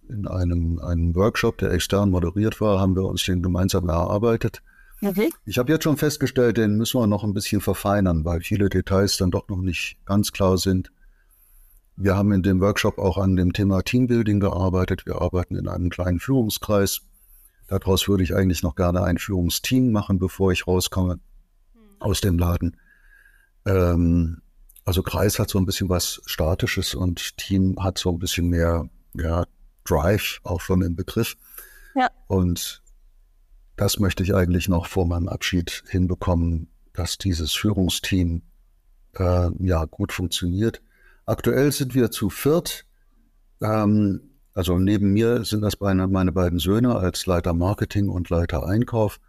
in 0.10 0.28
einem, 0.28 0.80
einem 0.80 1.16
Workshop, 1.16 1.60
der 1.60 1.72
extern 1.72 2.10
moderiert 2.10 2.60
war, 2.60 2.80
haben 2.80 2.96
wir 2.96 3.04
uns 3.04 3.24
den 3.24 3.44
gemeinsam 3.44 3.88
erarbeitet. 3.90 4.62
Okay. 5.02 5.30
Ich 5.46 5.58
habe 5.58 5.72
jetzt 5.72 5.84
schon 5.84 5.98
festgestellt, 5.98 6.58
den 6.58 6.76
müssen 6.76 7.00
wir 7.00 7.08
noch 7.08 7.24
ein 7.24 7.34
bisschen 7.34 7.62
verfeinern, 7.62 8.26
weil 8.26 8.42
viele 8.42 8.70
Details 8.70 9.18
dann 9.18 9.32
doch 9.32 9.48
noch 9.48 9.62
nicht 9.62 9.98
ganz 10.06 10.34
klar 10.34 10.58
sind. 10.58 10.92
Wir 11.96 12.18
haben 12.18 12.32
in 12.32 12.44
dem 12.44 12.60
Workshop 12.60 12.98
auch 12.98 13.18
an 13.18 13.36
dem 13.36 13.54
Thema 13.54 13.82
Teambuilding 13.82 14.40
gearbeitet. 14.40 15.06
Wir 15.06 15.22
arbeiten 15.22 15.56
in 15.56 15.68
einem 15.68 15.90
kleinen 15.90 16.20
Führungskreis. 16.20 17.02
Daraus 17.68 18.08
würde 18.08 18.24
ich 18.24 18.36
eigentlich 18.36 18.64
noch 18.64 18.76
gerne 18.76 19.04
ein 19.04 19.18
Führungsteam 19.18 19.92
machen, 19.92 20.18
bevor 20.18 20.52
ich 20.52 20.66
rauskomme 20.66 21.14
hm. 21.14 21.20
aus 22.00 22.20
dem 22.20 22.38
Laden. 22.38 22.78
Ähm, 23.70 24.42
also 24.86 25.04
Kreis 25.04 25.38
hat 25.38 25.50
so 25.50 25.60
ein 25.60 25.66
bisschen 25.66 25.90
was 25.90 26.22
Statisches 26.26 26.96
und 26.96 27.38
Team 27.38 27.76
hat 27.82 28.00
so 28.00 28.10
ein 28.10 28.20
bisschen 28.20 28.50
mehr 28.50 28.90
ja, 29.14 29.46
Drive, 29.84 30.40
auch 30.44 30.62
schon 30.62 30.82
im 30.82 30.96
Begriff. 30.96 31.36
Ja. 31.96 32.10
Und 32.28 32.82
das 33.76 34.00
möchte 34.00 34.24
ich 34.24 34.34
eigentlich 34.34 34.68
noch 34.68 34.88
vor 34.88 35.06
meinem 35.06 35.28
Abschied 35.28 35.84
hinbekommen, 35.88 36.68
dass 36.94 37.18
dieses 37.18 37.54
Führungsteam 37.54 38.42
äh, 39.16 39.50
ja 39.60 39.86
gut 39.86 40.12
funktioniert. 40.12 40.82
Aktuell 41.26 41.72
sind 41.72 41.94
wir 41.94 42.10
zu 42.10 42.30
viert. 42.30 42.86
Ähm, 43.62 44.22
also 44.54 44.80
neben 44.80 45.14
mir 45.14 45.46
sind 45.46 45.62
das 45.62 45.80
meine, 45.80 46.08
meine 46.08 46.32
beiden 46.32 46.60
Söhne 46.60 46.96
als 46.96 47.28
Leiter 47.28 47.54
Marketing 47.54 48.10
und 48.10 48.30
Leiter 48.30 48.66
Einkauf 48.66 49.20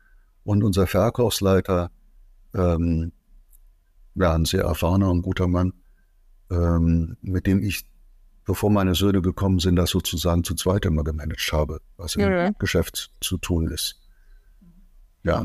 und 0.42 0.64
unser 0.64 0.86
Verkaufsleiter, 0.86 1.90
ähm, 2.54 3.12
ja, 4.20 4.34
ein 4.34 4.44
sehr 4.44 4.64
erfahrener 4.64 5.10
und 5.10 5.22
guter 5.22 5.48
Mann, 5.48 5.72
ähm, 6.50 7.16
mit 7.22 7.46
dem 7.46 7.62
ich, 7.62 7.86
bevor 8.44 8.70
meine 8.70 8.94
Söhne 8.94 9.22
gekommen 9.22 9.58
sind, 9.58 9.76
das 9.76 9.90
sozusagen 9.90 10.44
zu 10.44 10.54
zweit 10.54 10.84
immer 10.84 11.04
gemanagt 11.04 11.50
habe, 11.52 11.80
was 11.96 12.16
im 12.16 12.22
ja. 12.22 12.50
Geschäft 12.58 13.10
zu 13.20 13.38
tun 13.38 13.68
ist. 13.68 14.00
Ja. 15.22 15.42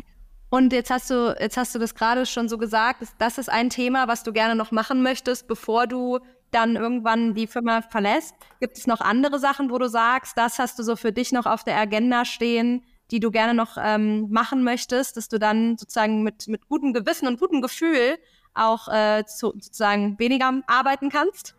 Und 0.50 0.74
jetzt 0.74 0.90
hast 0.90 1.10
du, 1.10 1.36
jetzt 1.40 1.58
hast 1.58 1.74
du 1.76 1.80
das 1.80 1.96
gerade 1.96 2.26
schon 2.26 2.48
so 2.50 2.58
gesagt, 2.58 3.04
das 3.18 3.38
ist 3.38 3.50
ein 3.50 3.70
Thema, 3.70 4.08
was 4.08 4.24
du 4.24 4.32
gerne 4.32 4.56
noch 4.56 4.72
machen 4.72 5.04
möchtest, 5.04 5.48
bevor 5.48 5.88
du 5.88 6.20
dann 6.52 6.76
irgendwann 6.76 7.34
die 7.34 7.48
Firma 7.48 7.82
verlässt. 7.82 8.34
Gibt 8.60 8.78
es 8.78 8.88
noch 8.88 9.02
andere 9.02 9.40
Sachen, 9.40 9.70
wo 9.70 9.78
du 9.78 9.90
sagst, 9.90 10.38
das 10.38 10.60
hast 10.60 10.80
du 10.80 10.84
so 10.84 10.96
für 10.96 11.12
dich 11.12 11.32
noch 11.32 11.46
auf 11.46 11.64
der 11.64 11.78
Agenda 11.78 12.24
stehen, 12.24 12.84
die 13.12 13.20
du 13.20 13.32
gerne 13.32 13.54
noch 13.54 13.78
ähm, 13.78 14.30
machen 14.30 14.64
möchtest, 14.64 15.18
dass 15.18 15.28
du 15.28 15.40
dann 15.40 15.78
sozusagen 15.78 16.24
mit, 16.24 16.48
mit 16.48 16.68
gutem 16.68 16.94
Gewissen 16.94 17.28
und 17.28 17.40
gutem 17.40 17.62
Gefühl 17.62 18.18
auch 18.56 18.88
äh, 18.88 19.24
zu, 19.26 19.54
sozusagen 19.54 20.18
weniger 20.20 20.62
arbeiten 20.68 21.10
kannst? 21.10 21.56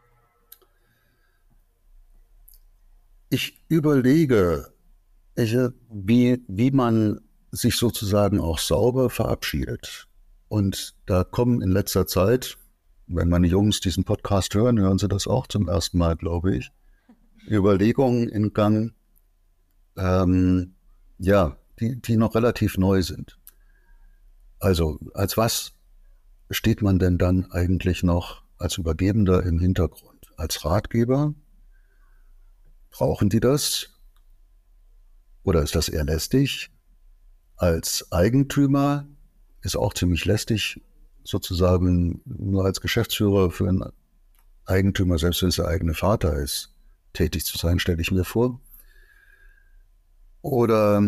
Ich 3.28 3.60
überlege, 3.68 4.72
ich, 5.34 5.56
wie, 5.90 6.44
wie 6.48 6.70
man 6.70 7.20
sich 7.50 7.76
sozusagen 7.76 8.40
auch 8.40 8.58
sauber 8.58 9.10
verabschiedet. 9.10 10.08
Und 10.48 10.94
da 11.06 11.24
kommen 11.24 11.60
in 11.62 11.70
letzter 11.70 12.06
Zeit, 12.06 12.56
wenn 13.06 13.28
meine 13.28 13.46
Jungs 13.46 13.80
diesen 13.80 14.04
Podcast 14.04 14.54
hören, 14.54 14.78
hören 14.78 14.98
sie 14.98 15.08
das 15.08 15.26
auch 15.26 15.46
zum 15.46 15.68
ersten 15.68 15.98
Mal, 15.98 16.16
glaube 16.16 16.56
ich, 16.56 16.70
Überlegungen 17.48 18.28
in 18.28 18.52
Gang, 18.52 18.92
ähm, 19.96 20.74
ja, 21.18 21.56
die, 21.80 22.00
die 22.00 22.16
noch 22.16 22.34
relativ 22.34 22.78
neu 22.78 23.02
sind. 23.02 23.38
Also, 24.58 24.98
als 25.14 25.36
was 25.36 25.72
steht 26.50 26.82
man 26.82 26.98
denn 26.98 27.18
dann 27.18 27.50
eigentlich 27.50 28.02
noch 28.02 28.42
als 28.58 28.78
Übergebender 28.78 29.42
im 29.42 29.58
Hintergrund? 29.58 30.26
Als 30.36 30.64
Ratgeber? 30.64 31.34
Brauchen 32.90 33.28
die 33.28 33.40
das? 33.40 33.90
Oder 35.42 35.62
ist 35.62 35.74
das 35.74 35.88
eher 35.88 36.04
lästig? 36.04 36.70
Als 37.56 38.10
Eigentümer 38.12 39.06
ist 39.62 39.76
auch 39.76 39.94
ziemlich 39.94 40.24
lästig, 40.24 40.80
sozusagen 41.24 42.20
nur 42.24 42.64
als 42.64 42.80
Geschäftsführer 42.80 43.50
für 43.50 43.68
einen 43.68 43.84
Eigentümer, 44.64 45.18
selbst 45.18 45.42
wenn 45.42 45.48
es 45.48 45.56
der 45.56 45.68
eigene 45.68 45.94
Vater 45.94 46.34
ist, 46.34 46.74
tätig 47.12 47.44
zu 47.44 47.58
sein, 47.58 47.78
stelle 47.78 48.00
ich 48.00 48.10
mir 48.10 48.24
vor. 48.24 48.60
Oder 50.42 51.02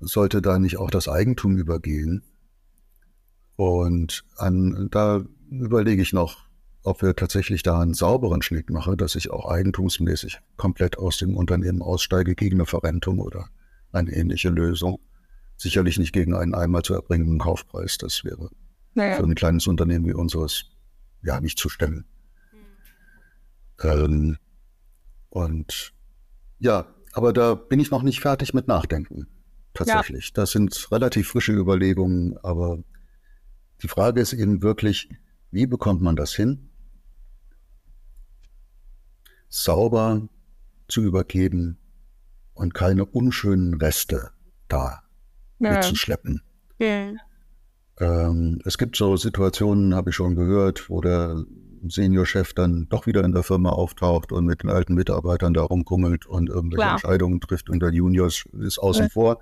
sollte 0.00 0.42
da 0.42 0.58
nicht 0.58 0.78
auch 0.78 0.90
das 0.90 1.08
Eigentum 1.08 1.56
übergehen? 1.56 2.22
Und 3.56 4.24
an, 4.36 4.88
da 4.90 5.24
überlege 5.50 6.02
ich 6.02 6.12
noch, 6.12 6.46
ob 6.82 7.02
wir 7.02 7.16
tatsächlich 7.16 7.62
da 7.62 7.80
einen 7.80 7.94
sauberen 7.94 8.42
Schnitt 8.42 8.70
machen, 8.70 8.96
dass 8.96 9.16
ich 9.16 9.30
auch 9.30 9.50
eigentumsmäßig 9.50 10.40
komplett 10.56 10.98
aus 10.98 11.16
dem 11.16 11.36
Unternehmen 11.36 11.82
aussteige 11.82 12.34
gegen 12.34 12.56
eine 12.56 12.66
Verrentung 12.66 13.18
oder 13.18 13.48
eine 13.92 14.12
ähnliche 14.12 14.50
Lösung. 14.50 15.00
Sicherlich 15.56 15.98
nicht 15.98 16.12
gegen 16.12 16.34
einen 16.34 16.54
einmal 16.54 16.82
zu 16.82 16.94
erbringenden 16.94 17.38
Kaufpreis. 17.38 17.98
Das 17.98 18.24
wäre 18.24 18.50
naja. 18.94 19.16
für 19.16 19.24
ein 19.24 19.34
kleines 19.34 19.66
Unternehmen 19.66 20.06
wie 20.06 20.14
unseres 20.14 20.66
ja 21.22 21.40
nicht 21.40 21.58
zu 21.58 21.68
stemmen. 21.68 22.04
Mhm. 22.52 23.88
Ähm, 23.88 24.36
und 25.30 25.92
ja, 26.58 26.86
aber 27.12 27.32
da 27.32 27.54
bin 27.54 27.80
ich 27.80 27.90
noch 27.90 28.02
nicht 28.02 28.20
fertig 28.20 28.54
mit 28.54 28.68
Nachdenken. 28.68 29.26
Tatsächlich. 29.74 30.28
Ja. 30.28 30.32
Das 30.34 30.52
sind 30.52 30.88
relativ 30.92 31.28
frische 31.28 31.52
Überlegungen, 31.52 32.38
aber 32.42 32.78
die 33.82 33.88
Frage 33.88 34.20
ist 34.20 34.32
eben 34.32 34.62
wirklich, 34.62 35.08
wie 35.50 35.66
bekommt 35.66 36.02
man 36.02 36.16
das 36.16 36.34
hin, 36.34 36.70
sauber 39.48 40.28
zu 40.88 41.02
übergeben 41.02 41.78
und 42.54 42.74
keine 42.74 43.04
unschönen 43.04 43.74
Reste 43.74 44.30
da 44.68 45.02
ja. 45.58 45.72
mitzuschleppen. 45.72 46.42
Ja. 46.78 47.12
Ähm, 47.98 48.60
es 48.64 48.78
gibt 48.78 48.96
so 48.96 49.16
Situationen, 49.16 49.94
habe 49.94 50.10
ich 50.10 50.16
schon 50.16 50.34
gehört, 50.34 50.90
wo 50.90 51.00
der 51.00 51.44
Seniorchef 51.88 52.52
dann 52.52 52.88
doch 52.88 53.06
wieder 53.06 53.24
in 53.24 53.32
der 53.32 53.42
Firma 53.42 53.70
auftaucht 53.70 54.32
und 54.32 54.44
mit 54.44 54.62
den 54.62 54.70
alten 54.70 54.94
Mitarbeitern 54.94 55.54
da 55.54 55.62
rumkummelt 55.62 56.26
und 56.26 56.48
irgendwelche 56.48 56.82
Klar. 56.82 56.92
Entscheidungen 56.92 57.40
trifft 57.40 57.70
und 57.70 57.80
der 57.80 57.92
Juniors 57.92 58.44
ist 58.60 58.78
außen 58.78 59.04
ja. 59.04 59.08
vor. 59.10 59.40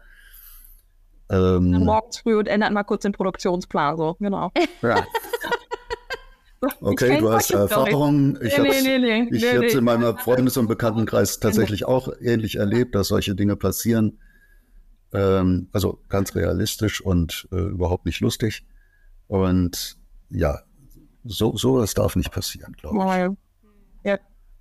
Ähm, 1.34 1.84
morgens 1.84 2.18
früh 2.18 2.38
und 2.38 2.46
ändert 2.46 2.72
mal 2.72 2.84
kurz 2.84 3.02
den 3.02 3.12
Produktionsplan, 3.12 3.96
so, 3.96 4.16
genau. 4.20 4.52
Ja. 4.82 5.04
Okay, 6.80 7.18
du 7.18 7.30
hast 7.30 7.50
Erfahrung. 7.50 8.38
Ich 8.40 8.56
nee, 8.56 8.80
nee, 8.82 8.98
nee, 8.98 9.28
nee, 9.30 9.54
habe 9.54 9.66
es 9.66 9.74
in 9.74 9.84
meinem 9.84 10.16
Freundes- 10.16 10.56
und 10.56 10.66
Bekanntenkreis 10.66 11.38
tatsächlich 11.38 11.84
auch 11.84 12.08
ähnlich 12.22 12.56
erlebt, 12.56 12.94
dass 12.94 13.08
solche 13.08 13.34
Dinge 13.34 13.56
passieren. 13.56 14.18
Ähm, 15.12 15.68
also 15.72 16.00
ganz 16.08 16.34
realistisch 16.34 17.02
und 17.02 17.48
äh, 17.52 17.56
überhaupt 17.56 18.06
nicht 18.06 18.20
lustig. 18.20 18.64
Und 19.26 19.98
ja, 20.30 20.60
so 21.24 21.54
sowas 21.56 21.92
darf 21.92 22.16
nicht 22.16 22.32
passieren, 22.32 22.72
glaube 22.72 22.96
ich. 22.96 23.43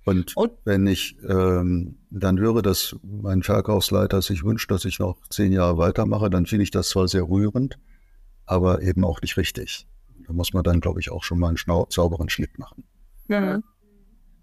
Und, 0.04 0.36
und, 0.36 0.52
wenn 0.64 0.86
ich 0.86 1.16
ähm, 1.26 1.96
dann 2.10 2.38
höre, 2.38 2.60
dass 2.60 2.96
mein 3.02 3.42
Verkaufsleiter 3.42 4.20
sich 4.20 4.44
wünscht, 4.44 4.70
dass 4.70 4.84
ich 4.84 4.98
noch 4.98 5.16
zehn 5.30 5.52
Jahre 5.52 5.78
weitermache, 5.78 6.28
dann 6.28 6.46
finde 6.46 6.64
ich 6.64 6.70
das 6.70 6.90
zwar 6.90 7.08
sehr 7.08 7.22
rührend, 7.22 7.78
aber 8.44 8.82
eben 8.82 9.04
auch 9.04 9.22
nicht 9.22 9.36
richtig. 9.38 9.86
Da 10.26 10.32
muss 10.32 10.52
man 10.52 10.62
dann, 10.62 10.80
glaube 10.80 11.00
ich, 11.00 11.10
auch 11.10 11.24
schon 11.24 11.38
mal 11.38 11.48
einen 11.48 11.86
sauberen 11.88 12.28
Schnitt 12.28 12.58
machen. 12.58 12.84
Ja. 13.28 13.60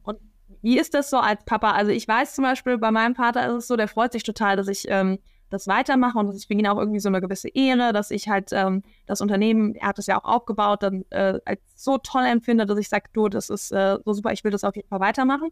Und 0.02 0.18
wie 0.62 0.80
ist 0.80 0.96
das 0.96 1.12
so 1.12 1.18
als 1.18 1.44
Papa? 1.46 1.72
Also 1.72 1.92
ich 1.92 2.08
weiß 2.08 2.36
zum 2.36 2.44
Beispiel, 2.44 2.78
bei 2.80 2.92
meinem 2.92 3.16
Vater 3.16 3.48
ist 3.48 3.64
es 3.64 3.68
so, 3.68 3.76
der 3.76 3.88
freut 3.88 4.14
sich 4.14 4.24
total, 4.24 4.56
dass 4.56 4.68
ich 4.68 4.86
ähm, 4.88 5.20
das 5.52 5.68
weitermache 5.68 6.18
und 6.18 6.28
das 6.28 6.38
ist 6.38 6.46
für 6.46 6.54
ihn 6.54 6.66
auch 6.66 6.80
irgendwie 6.80 7.00
so 7.00 7.10
eine 7.10 7.22
gewisse 7.22 7.50
Ehre, 7.50 7.94
dass 7.94 8.10
ich 8.10 8.30
halt 8.30 8.50
ähm, 8.54 8.84
das 9.06 9.22
Unternehmen, 9.22 9.76
er 9.76 9.90
hat 9.90 10.00
es 10.00 10.08
ja 10.08 10.18
auch 10.18 10.24
aufgebaut, 10.24 10.82
dann 10.82 11.06
äh, 11.10 11.40
als 11.46 11.62
so 11.76 11.98
toll 11.98 12.24
empfinde, 12.24 12.66
dass 12.66 12.80
ich 12.80 12.90
sage, 12.90 13.10
du, 13.14 13.28
das 13.28 13.50
ist 13.50 13.72
äh, 13.72 13.98
so 14.04 14.14
super, 14.14 14.32
ich 14.32 14.44
will 14.44 14.52
das 14.52 14.64
auf 14.64 14.76
jeden 14.76 14.88
Fall 14.88 15.02
weitermachen. 15.02 15.50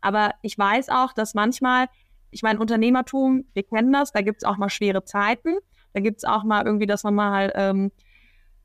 Aber 0.00 0.32
ich 0.42 0.56
weiß 0.56 0.88
auch, 0.88 1.12
dass 1.12 1.34
manchmal, 1.34 1.88
ich 2.30 2.42
meine, 2.42 2.60
Unternehmertum, 2.60 3.44
wir 3.52 3.64
kennen 3.64 3.92
das, 3.92 4.12
da 4.12 4.22
gibt 4.22 4.42
es 4.42 4.48
auch 4.48 4.56
mal 4.56 4.70
schwere 4.70 5.04
Zeiten, 5.04 5.56
da 5.92 6.00
gibt 6.00 6.18
es 6.18 6.24
auch 6.24 6.44
mal 6.44 6.64
irgendwie, 6.64 6.86
dass 6.86 7.02
man 7.02 7.14
mal, 7.14 7.52
ähm, 7.56 7.90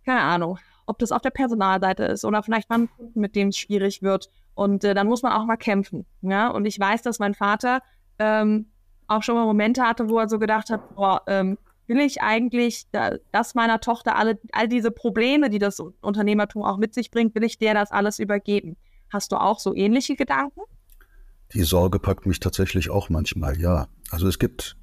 keine 0.06 0.21
Ahnung, 0.21 0.60
ob 0.86 1.00
das 1.00 1.12
auf 1.12 1.24
der 1.24 1.32
Personalseite 1.32 2.04
ist 2.04 2.24
oder 2.26 2.43
vielleicht 2.43 2.69
mal 2.69 2.82
ein 2.82 2.89
Kunden, 2.95 3.19
mit 3.19 3.36
dem 3.36 3.48
es 3.48 3.58
schwierig 3.58 4.04
wird. 4.04 4.30
Und 4.54 4.84
äh, 4.84 4.93
dann 4.93 5.08
muss 5.08 5.24
man 5.24 5.34
auch 5.34 5.45
mal 5.45 5.58
kämpfen. 5.58 6.06
Ja? 6.21 6.50
Und 6.50 6.65
ich 6.65 6.80
weiß, 6.80 7.02
dass 7.02 7.17
mein 7.17 7.34
Vater 7.34 7.82
ähm, 8.19 8.67
auch 9.07 9.23
schon 9.23 9.35
mal 9.35 9.45
Momente 9.45 9.83
hatte, 9.83 10.09
wo 10.09 10.19
er 10.19 10.29
so 10.29 10.39
gedacht 10.39 10.69
hat, 10.69 10.95
boah, 10.95 11.21
ähm, 11.27 11.57
will 11.87 11.99
ich 11.99 12.21
eigentlich, 12.21 12.87
dass 13.31 13.55
meiner 13.55 13.79
Tochter 13.79 14.15
alle, 14.15 14.39
all 14.51 14.67
diese 14.67 14.91
Probleme, 14.91 15.49
die 15.49 15.59
das 15.59 15.79
Unternehmertum 15.79 16.63
auch 16.63 16.77
mit 16.77 16.93
sich 16.93 17.11
bringt, 17.11 17.35
will 17.35 17.43
ich 17.43 17.57
der 17.57 17.73
das 17.73 17.91
alles 17.91 18.19
übergeben? 18.19 18.75
Hast 19.11 19.31
du 19.31 19.37
auch 19.37 19.59
so 19.59 19.75
ähnliche 19.75 20.15
Gedanken? 20.15 20.61
Die 21.53 21.63
Sorge 21.63 21.99
packt 21.99 22.25
mich 22.25 22.39
tatsächlich 22.39 22.89
auch 22.89 23.09
manchmal, 23.09 23.59
ja. 23.59 23.87
Also 24.09 24.27
es 24.27 24.39
gibt 24.39 24.75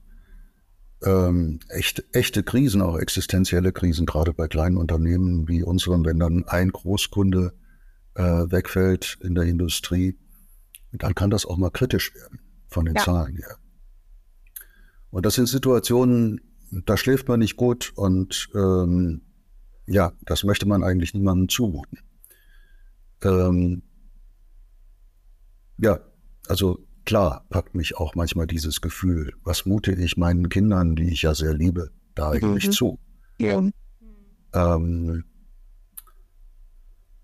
ähm, 1.05 1.59
echt, 1.69 2.05
echte 2.13 2.45
Krisen, 2.45 2.83
auch 2.83 2.97
existenzielle 2.97 3.73
Krisen, 3.73 4.07
gerade 4.07 4.33
bei 4.33 4.47
kleinen 4.47 4.77
Unternehmen 4.77 5.49
wie 5.49 5.65
unseren, 5.65 6.05
wenn 6.05 6.21
dann 6.21 6.45
ein 6.47 6.71
Großkunde 6.71 7.53
äh, 8.15 8.23
wegfällt 8.23 9.19
in 9.23 9.35
der 9.35 9.45
Industrie, 9.45 10.17
dann 10.93 11.15
kann 11.15 11.31
das 11.31 11.47
auch 11.47 11.57
mal 11.57 11.71
kritisch 11.71 12.15
werden 12.15 12.41
von 12.69 12.85
den 12.85 12.95
ja. 12.95 13.03
Zahlen 13.03 13.37
her. 13.37 13.57
Und 15.13 15.27
das 15.27 15.35
sind 15.35 15.47
Situationen, 15.47 16.41
da 16.71 16.97
schläft 16.97 17.29
man 17.29 17.39
nicht 17.41 17.57
gut 17.57 17.93
und 17.97 18.49
ähm, 18.55 19.21
ja, 19.87 20.13
das 20.23 20.43
möchte 20.43 20.67
man 20.67 20.83
eigentlich 20.83 21.13
niemandem 21.13 21.51
zumuten. 21.51 21.99
Ähm, 23.23 23.83
ja, 25.77 26.01
also 26.49 26.79
klar 27.05 27.45
packt 27.51 27.75
mich 27.75 27.97
auch 27.99 28.15
manchmal 28.15 28.47
dieses 28.47 28.81
Gefühl, 28.81 29.35
was 29.45 29.67
mute 29.67 29.93
ich 29.93 30.17
meinen 30.17 30.49
Kindern, 30.49 30.97
die 30.97 31.13
ich 31.13 31.23
ja 31.23 31.35
sehr 31.35 31.53
liebe, 31.53 31.91
da 32.15 32.31
eigentlich 32.31 32.69
mhm. 32.69 32.73
zu. 32.73 32.99
Ja. 33.39 33.63
Ähm, 34.55 35.25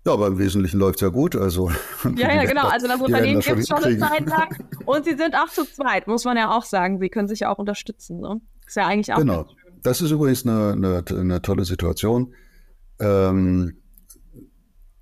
ja, 0.09 0.13
aber 0.13 0.27
im 0.27 0.37
Wesentlichen 0.37 0.79
läuft 0.79 0.95
es 0.95 1.01
ja 1.01 1.09
gut. 1.09 1.35
Also, 1.35 1.69
ja, 2.15 2.33
ja, 2.33 2.45
genau. 2.45 2.67
Also 2.67 2.87
das 2.87 2.99
Unternehmen 2.99 3.39
gibt 3.39 3.59
es 3.59 3.67
schon 3.67 3.83
eine 3.83 3.97
Zeit 3.97 4.27
lang. 4.27 4.55
Und 4.85 5.05
sie 5.05 5.15
sind 5.15 5.35
auch 5.35 5.49
zu 5.49 5.65
zweit, 5.65 6.07
muss 6.07 6.25
man 6.25 6.35
ja 6.37 6.55
auch 6.55 6.63
sagen. 6.63 6.99
Sie 6.99 7.09
können 7.09 7.27
sich 7.27 7.41
ja 7.41 7.51
auch 7.51 7.57
unterstützen. 7.57 8.19
Ne? 8.19 8.41
Ist 8.65 8.75
ja 8.75 8.87
eigentlich 8.87 9.13
auch. 9.13 9.19
Genau. 9.19 9.45
Das 9.81 10.01
ist 10.01 10.11
übrigens 10.11 10.45
eine, 10.45 10.73
eine, 10.73 11.03
eine 11.09 11.41
tolle 11.41 11.63
Situation. 11.63 12.33
Ähm, 12.99 13.77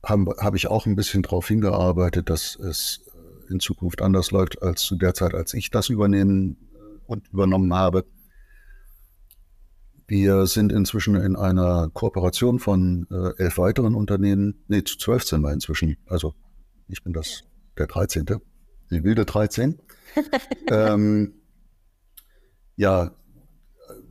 Habe 0.05 0.35
hab 0.37 0.55
ich 0.55 0.67
auch 0.67 0.85
ein 0.85 0.95
bisschen 0.95 1.23
darauf 1.23 1.47
hingearbeitet, 1.47 2.29
dass 2.29 2.55
es 2.55 3.01
in 3.49 3.59
Zukunft 3.59 4.01
anders 4.01 4.31
läuft 4.31 4.61
als 4.61 4.81
zu 4.81 4.95
der 4.95 5.13
Zeit, 5.13 5.33
als 5.33 5.53
ich 5.53 5.71
das 5.71 5.89
übernehmen 5.89 6.57
und 7.07 7.27
übernommen 7.29 7.73
habe. 7.73 8.05
Wir 10.07 10.45
sind 10.47 10.71
inzwischen 10.71 11.15
in 11.15 11.35
einer 11.35 11.89
Kooperation 11.93 12.59
von 12.59 13.07
äh, 13.11 13.43
elf 13.43 13.57
weiteren 13.57 13.93
Unternehmen, 13.93 14.63
nee, 14.69 14.83
zu 14.83 14.97
zwölf 14.97 15.23
sind 15.23 15.41
wir 15.41 15.51
inzwischen. 15.51 15.97
Also 16.05 16.33
ich 16.87 17.03
bin 17.03 17.11
das 17.11 17.43
der 17.77 17.87
13. 17.87 18.25
Die 18.89 19.03
wilde 19.03 19.25
13. 19.25 19.77
ähm, 20.71 21.33
ja, 22.77 23.11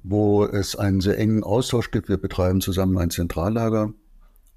wo 0.03 0.45
es 0.45 0.77
einen 0.77 1.01
sehr 1.01 1.19
engen 1.19 1.43
Austausch 1.43 1.91
gibt. 1.91 2.11
Wir 2.11 2.19
betreiben 2.19 2.61
zusammen 2.61 2.99
ein 2.99 3.11
Zentrallager 3.11 3.93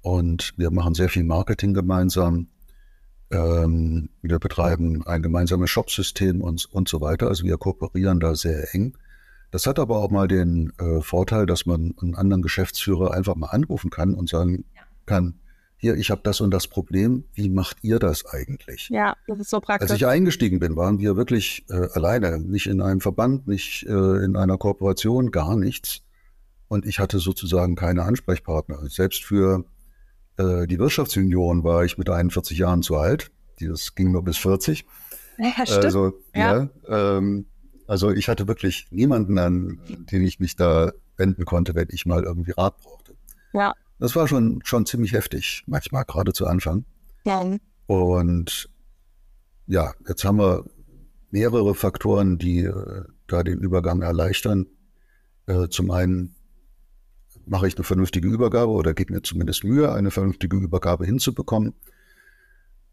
und 0.02 0.52
wir 0.58 0.70
machen 0.70 0.94
sehr 0.94 1.08
viel 1.08 1.24
Marketing 1.24 1.72
gemeinsam. 1.72 2.48
Ähm, 3.30 4.10
wir 4.20 4.38
betreiben 4.38 5.06
ein 5.06 5.22
gemeinsames 5.22 5.70
Shopsystem 5.70 6.42
und, 6.42 6.66
und 6.66 6.88
so 6.88 7.00
weiter. 7.00 7.28
Also 7.28 7.44
wir 7.44 7.56
kooperieren 7.56 8.20
da 8.20 8.34
sehr 8.34 8.74
eng. 8.74 8.96
Das 9.50 9.66
hat 9.66 9.78
aber 9.78 9.96
auch 9.96 10.10
mal 10.10 10.28
den 10.28 10.72
äh, 10.78 11.00
Vorteil, 11.00 11.46
dass 11.46 11.66
man 11.66 11.94
einen 12.00 12.14
anderen 12.14 12.42
Geschäftsführer 12.42 13.12
einfach 13.12 13.34
mal 13.34 13.48
anrufen 13.48 13.90
kann 13.90 14.14
und 14.14 14.28
sagen 14.28 14.64
ja. 14.74 14.82
kann, 15.06 15.34
hier, 15.80 15.94
ich 15.94 16.10
habe 16.10 16.20
das 16.22 16.42
und 16.42 16.50
das 16.50 16.68
Problem, 16.68 17.24
wie 17.32 17.48
macht 17.48 17.78
ihr 17.82 17.98
das 17.98 18.26
eigentlich? 18.26 18.90
Ja, 18.90 19.16
das 19.26 19.38
ist 19.38 19.50
so 19.50 19.60
praktisch. 19.60 19.90
Als 19.90 19.96
ich 19.96 20.06
eingestiegen 20.06 20.58
bin, 20.60 20.76
waren 20.76 20.98
wir 20.98 21.16
wirklich 21.16 21.64
äh, 21.70 21.88
alleine, 21.94 22.38
nicht 22.38 22.66
in 22.66 22.82
einem 22.82 23.00
Verband, 23.00 23.48
nicht 23.48 23.86
äh, 23.86 24.24
in 24.24 24.36
einer 24.36 24.58
Kooperation, 24.58 25.30
gar 25.30 25.56
nichts. 25.56 26.02
Und 26.68 26.84
ich 26.84 26.98
hatte 26.98 27.18
sozusagen 27.18 27.76
keine 27.76 28.02
Ansprechpartner. 28.02 28.78
Selbst 28.90 29.24
für 29.24 29.64
äh, 30.36 30.66
die 30.66 30.78
Wirtschaftsunion 30.78 31.64
war 31.64 31.82
ich 31.84 31.96
mit 31.96 32.10
41 32.10 32.58
Jahren 32.58 32.82
zu 32.82 32.96
alt. 32.96 33.30
Das 33.58 33.94
ging 33.94 34.12
nur 34.12 34.22
bis 34.22 34.36
40. 34.36 34.84
Ja, 35.38 35.66
stimmt. 35.66 35.84
Also, 35.86 36.12
ja. 36.34 36.68
ja 36.88 37.16
ähm, 37.16 37.46
Also 37.90 38.12
ich 38.12 38.28
hatte 38.28 38.46
wirklich 38.46 38.86
niemanden, 38.92 39.36
an 39.36 39.80
den 40.12 40.22
ich 40.22 40.38
mich 40.38 40.54
da 40.54 40.92
wenden 41.16 41.44
konnte, 41.44 41.74
wenn 41.74 41.88
ich 41.90 42.06
mal 42.06 42.22
irgendwie 42.22 42.52
Rat 42.52 42.78
brauchte. 42.78 43.16
Ja. 43.52 43.74
Das 43.98 44.14
war 44.14 44.28
schon, 44.28 44.60
schon 44.62 44.86
ziemlich 44.86 45.12
heftig, 45.12 45.64
manchmal, 45.66 46.04
gerade 46.04 46.32
zu 46.32 46.46
Anfang. 46.46 46.84
Ja. 47.24 47.44
Und 47.88 48.70
ja, 49.66 49.92
jetzt 50.06 50.24
haben 50.24 50.38
wir 50.38 50.66
mehrere 51.32 51.74
Faktoren, 51.74 52.38
die 52.38 52.60
äh, 52.60 53.02
da 53.26 53.42
den 53.42 53.58
Übergang 53.58 54.02
erleichtern. 54.02 54.66
Äh, 55.46 55.66
zum 55.66 55.90
einen 55.90 56.36
mache 57.44 57.66
ich 57.66 57.74
eine 57.74 57.82
vernünftige 57.82 58.28
Übergabe 58.28 58.70
oder 58.70 58.94
gebe 58.94 59.14
mir 59.14 59.22
zumindest 59.22 59.64
Mühe, 59.64 59.92
eine 59.92 60.12
vernünftige 60.12 60.56
Übergabe 60.56 61.06
hinzubekommen. 61.06 61.74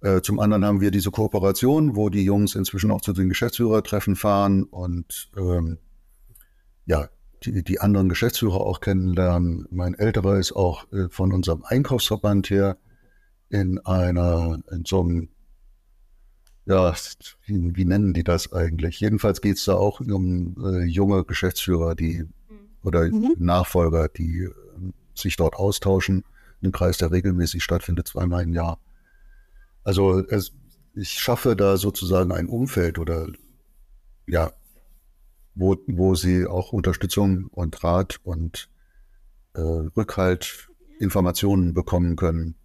Äh, 0.01 0.21
zum 0.21 0.39
anderen 0.39 0.63
haben 0.63 0.81
wir 0.81 0.91
diese 0.91 1.11
Kooperation, 1.11 1.95
wo 1.95 2.09
die 2.09 2.23
Jungs 2.23 2.55
inzwischen 2.55 2.91
auch 2.91 3.01
zu 3.01 3.13
den 3.13 3.29
Geschäftsführertreffen 3.29 4.15
fahren 4.15 4.63
und 4.63 5.31
ähm, 5.35 5.79
ja, 6.85 7.09
die, 7.43 7.63
die 7.63 7.79
anderen 7.79 8.09
Geschäftsführer 8.09 8.61
auch 8.61 8.79
kennenlernen. 8.79 9.67
Mein 9.71 9.93
älterer 9.95 10.37
ist 10.37 10.53
auch 10.53 10.91
äh, 10.91 11.09
von 11.09 11.33
unserem 11.33 11.63
Einkaufsverband 11.63 12.49
her 12.49 12.77
in 13.49 13.79
einer, 13.79 14.59
in 14.71 14.83
so 14.85 15.01
einem, 15.01 15.29
ja, 16.65 16.93
wie, 17.45 17.75
wie 17.75 17.85
nennen 17.85 18.13
die 18.13 18.23
das 18.23 18.51
eigentlich? 18.53 18.99
Jedenfalls 18.99 19.41
geht 19.41 19.57
es 19.57 19.65
da 19.65 19.75
auch 19.75 19.99
um 19.99 20.55
äh, 20.63 20.83
junge 20.83 21.23
Geschäftsführer, 21.23 21.95
die 21.95 22.25
oder 22.83 23.05
mhm. 23.05 23.35
Nachfolger, 23.39 24.09
die 24.09 24.43
äh, 24.43 24.51
sich 25.15 25.35
dort 25.35 25.55
austauschen. 25.55 26.23
Ein 26.63 26.71
Kreis, 26.71 26.97
der 26.97 27.11
regelmäßig 27.11 27.63
stattfindet, 27.63 28.07
zweimal 28.07 28.43
im 28.43 28.53
Jahr. 28.53 28.79
Also 29.87 30.19
es, 30.19 30.51
ich 30.95 31.11
schaffe 31.11 31.55
da 31.55 31.77
sozusagen 31.77 32.33
ein 32.33 32.49
Umfeld 32.49 32.99
oder 32.99 33.27
ja, 34.27 34.51
wo, 35.55 35.77
wo 35.87 36.13
sie 36.13 36.45
auch 36.45 36.73
Unterstützung 36.73 37.47
und 37.51 37.81
Rat 37.85 38.17
und 38.23 38.67
äh, 39.53 39.61
Rückhalt, 39.61 40.67
Informationen 40.99 41.73
bekommen 41.73 42.17
können. 42.17 42.55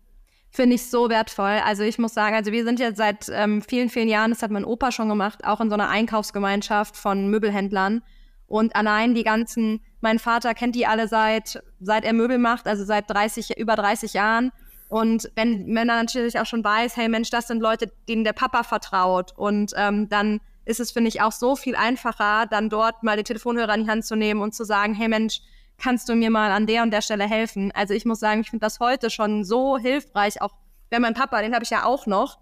Finde 0.51 0.75
ich 0.75 0.91
so 0.91 1.11
wertvoll. 1.11 1.61
Also 1.65 1.85
ich 1.85 1.97
muss 1.97 2.13
sagen, 2.13 2.35
also 2.35 2.51
wir 2.51 2.65
sind 2.65 2.81
jetzt 2.81 2.97
seit 2.97 3.29
ähm, 3.29 3.63
vielen, 3.63 3.89
vielen 3.89 4.09
Jahren, 4.09 4.33
das 4.33 4.43
hat 4.43 4.51
mein 4.51 4.65
Opa 4.65 4.91
schon 4.91 5.09
gemacht, 5.09 5.45
auch 5.45 5.61
in 5.61 5.69
so 5.71 5.75
einer 5.75 5.91
Einkaufsgemeinschaft 5.91 6.97
von 6.97 7.29
Möbelhändlern. 7.29 8.03
Und 8.47 8.75
allein 8.75 9.15
die 9.15 9.23
ganzen, 9.23 9.81
mein 10.01 10.19
Vater 10.19 10.55
kennt 10.55 10.75
die 10.75 10.89
alle 10.89 11.07
seit, 11.07 11.63
seit 11.79 12.05
er 12.05 12.15
Möbel 12.15 12.39
macht, 12.39 12.67
also 12.67 12.85
seit 12.85 13.09
30, 13.09 13.59
über 13.59 13.77
30 13.77 14.13
Jahren. 14.13 14.51
Und 14.93 15.31
wenn, 15.37 15.75
wenn 15.75 15.89
er 15.89 15.97
natürlich 15.97 16.39
auch 16.39 16.45
schon 16.45 16.63
weiß, 16.63 16.99
hey 16.99 17.09
Mensch, 17.09 17.31
das 17.31 17.49
sind 17.49 17.63
Leute, 17.63 17.91
denen 18.11 18.25
der 18.25 18.35
Papa 18.35 18.63
vertraut. 18.63 19.33
Und 19.35 19.73
ähm, 19.75 20.11
dann 20.11 20.39
ist 20.67 20.81
es, 20.81 20.93
finde 20.93 21.09
ich, 21.09 21.23
auch 21.23 21.33
so 21.33 21.57
viel 21.57 21.77
einfacher, 21.77 22.45
dann 22.51 22.69
dort 22.69 23.03
mal 23.03 23.17
den 23.17 23.25
Telefonhörer 23.25 23.75
in 23.75 23.85
die 23.85 23.91
Hand 23.91 24.05
zu 24.05 24.17
nehmen 24.17 24.43
und 24.43 24.55
zu 24.55 24.65
sagen, 24.65 24.93
hey 24.93 25.09
Mensch, 25.09 25.41
kannst 25.79 26.11
du 26.11 26.15
mir 26.15 26.29
mal 26.29 26.51
an 26.51 26.67
der 26.67 26.83
und 26.83 26.91
der 26.91 27.01
Stelle 27.01 27.25
helfen? 27.25 27.73
Also 27.75 27.95
ich 27.95 28.05
muss 28.05 28.21
sagen, 28.21 28.43
ich 28.43 28.51
finde 28.51 28.67
das 28.67 28.81
heute 28.81 29.09
schon 29.09 29.45
so 29.45 29.79
hilfreich, 29.79 30.43
auch 30.43 30.53
wenn 30.91 31.01
mein 31.01 31.15
Papa, 31.15 31.41
den 31.41 31.55
habe 31.55 31.65
ich 31.65 31.71
ja 31.71 31.87
auch 31.87 32.07
noch, 32.07 32.41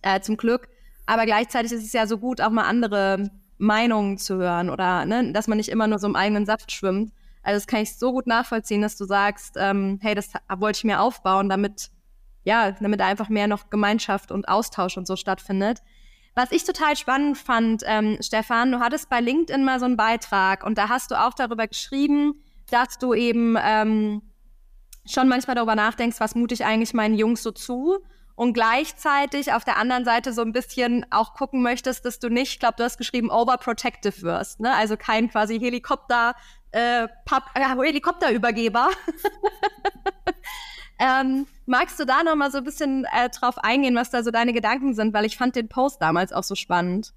äh, 0.00 0.20
zum 0.20 0.38
Glück. 0.38 0.68
Aber 1.04 1.26
gleichzeitig 1.26 1.70
ist 1.70 1.84
es 1.84 1.92
ja 1.92 2.06
so 2.06 2.16
gut, 2.16 2.40
auch 2.40 2.48
mal 2.48 2.64
andere 2.64 3.30
Meinungen 3.58 4.16
zu 4.16 4.36
hören 4.36 4.70
oder 4.70 5.04
ne, 5.04 5.32
dass 5.32 5.48
man 5.48 5.58
nicht 5.58 5.68
immer 5.68 5.86
nur 5.86 5.98
so 5.98 6.06
im 6.06 6.16
eigenen 6.16 6.46
Saft 6.46 6.72
schwimmt. 6.72 7.12
Also 7.44 7.58
das 7.58 7.66
kann 7.66 7.82
ich 7.82 7.96
so 7.96 8.12
gut 8.12 8.26
nachvollziehen, 8.26 8.82
dass 8.82 8.96
du 8.96 9.04
sagst, 9.04 9.54
ähm, 9.58 9.98
hey, 10.02 10.14
das 10.14 10.32
wollte 10.56 10.78
ich 10.78 10.84
mir 10.84 11.00
aufbauen, 11.00 11.48
damit 11.48 11.90
ja, 12.44 12.72
damit 12.72 13.00
einfach 13.00 13.28
mehr 13.28 13.46
noch 13.46 13.70
Gemeinschaft 13.70 14.30
und 14.30 14.48
Austausch 14.48 14.96
und 14.96 15.06
so 15.06 15.16
stattfindet. 15.16 15.82
Was 16.34 16.52
ich 16.52 16.64
total 16.64 16.96
spannend 16.96 17.38
fand, 17.38 17.82
ähm, 17.86 18.18
Stefan, 18.20 18.72
du 18.72 18.80
hattest 18.80 19.08
bei 19.08 19.20
LinkedIn 19.20 19.64
mal 19.64 19.78
so 19.78 19.86
einen 19.86 19.96
Beitrag 19.96 20.64
und 20.64 20.76
da 20.76 20.88
hast 20.88 21.10
du 21.10 21.20
auch 21.20 21.32
darüber 21.32 21.66
geschrieben, 21.66 22.34
dass 22.70 22.98
du 22.98 23.14
eben 23.14 23.56
ähm, 23.62 24.22
schon 25.06 25.28
manchmal 25.28 25.54
darüber 25.54 25.74
nachdenkst, 25.74 26.20
was 26.20 26.34
mute 26.34 26.54
ich 26.54 26.64
eigentlich 26.64 26.92
meinen 26.92 27.14
Jungs 27.14 27.42
so 27.42 27.50
zu 27.50 27.98
und 28.34 28.52
gleichzeitig 28.52 29.52
auf 29.52 29.64
der 29.64 29.76
anderen 29.76 30.04
Seite 30.04 30.32
so 30.32 30.42
ein 30.42 30.52
bisschen 30.52 31.06
auch 31.10 31.34
gucken 31.34 31.62
möchtest, 31.62 32.04
dass 32.04 32.18
du 32.18 32.28
nicht, 32.28 32.54
ich 32.54 32.58
glaube, 32.58 32.74
du 32.78 32.84
hast 32.84 32.98
geschrieben, 32.98 33.30
overprotective 33.30 34.22
wirst, 34.22 34.58
ne? 34.58 34.74
Also 34.74 34.96
kein 34.96 35.30
quasi 35.30 35.60
Helikopter, 35.60 36.34
äh, 36.74 37.08
Pap 37.24 37.44
äh, 37.54 37.60
Helikopterübergeber. 37.60 38.90
ähm, 40.98 41.46
magst 41.66 42.00
du 42.00 42.04
da 42.04 42.22
noch 42.24 42.34
mal 42.34 42.50
so 42.50 42.58
ein 42.58 42.64
bisschen 42.64 43.06
äh, 43.16 43.30
drauf 43.30 43.58
eingehen, 43.58 43.94
was 43.94 44.10
da 44.10 44.22
so 44.22 44.30
deine 44.30 44.52
Gedanken 44.52 44.94
sind? 44.94 45.14
Weil 45.14 45.24
ich 45.24 45.36
fand 45.36 45.54
den 45.54 45.68
Post 45.68 46.02
damals 46.02 46.32
auch 46.32 46.42
so 46.42 46.56
spannend. 46.56 47.14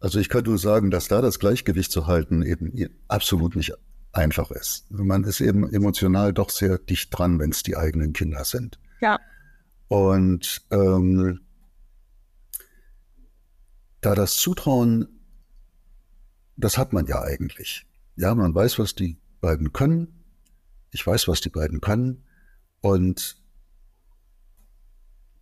Also 0.00 0.18
ich 0.18 0.30
kann 0.30 0.44
nur 0.44 0.56
sagen, 0.56 0.90
dass 0.90 1.08
da 1.08 1.20
das 1.20 1.38
Gleichgewicht 1.38 1.92
zu 1.92 2.06
halten 2.06 2.42
eben 2.42 2.72
absolut 3.08 3.54
nicht 3.54 3.74
einfach 4.12 4.50
ist. 4.50 4.90
Man 4.90 5.24
ist 5.24 5.42
eben 5.42 5.70
emotional 5.70 6.32
doch 6.32 6.48
sehr 6.48 6.78
dicht 6.78 7.16
dran, 7.16 7.38
wenn 7.38 7.50
es 7.50 7.62
die 7.62 7.76
eigenen 7.76 8.14
Kinder 8.14 8.44
sind. 8.44 8.78
Ja. 9.02 9.20
Und 9.88 10.62
ähm, 10.70 11.40
da 14.00 14.14
das 14.14 14.36
Zutrauen, 14.36 15.20
das 16.56 16.78
hat 16.78 16.94
man 16.94 17.06
ja 17.06 17.20
eigentlich. 17.20 17.86
Ja, 18.20 18.34
man 18.34 18.54
weiß, 18.54 18.78
was 18.78 18.94
die 18.94 19.18
beiden 19.40 19.72
können. 19.72 20.22
Ich 20.90 21.06
weiß, 21.06 21.26
was 21.26 21.40
die 21.40 21.48
beiden 21.48 21.80
können. 21.80 22.26
Und 22.82 23.42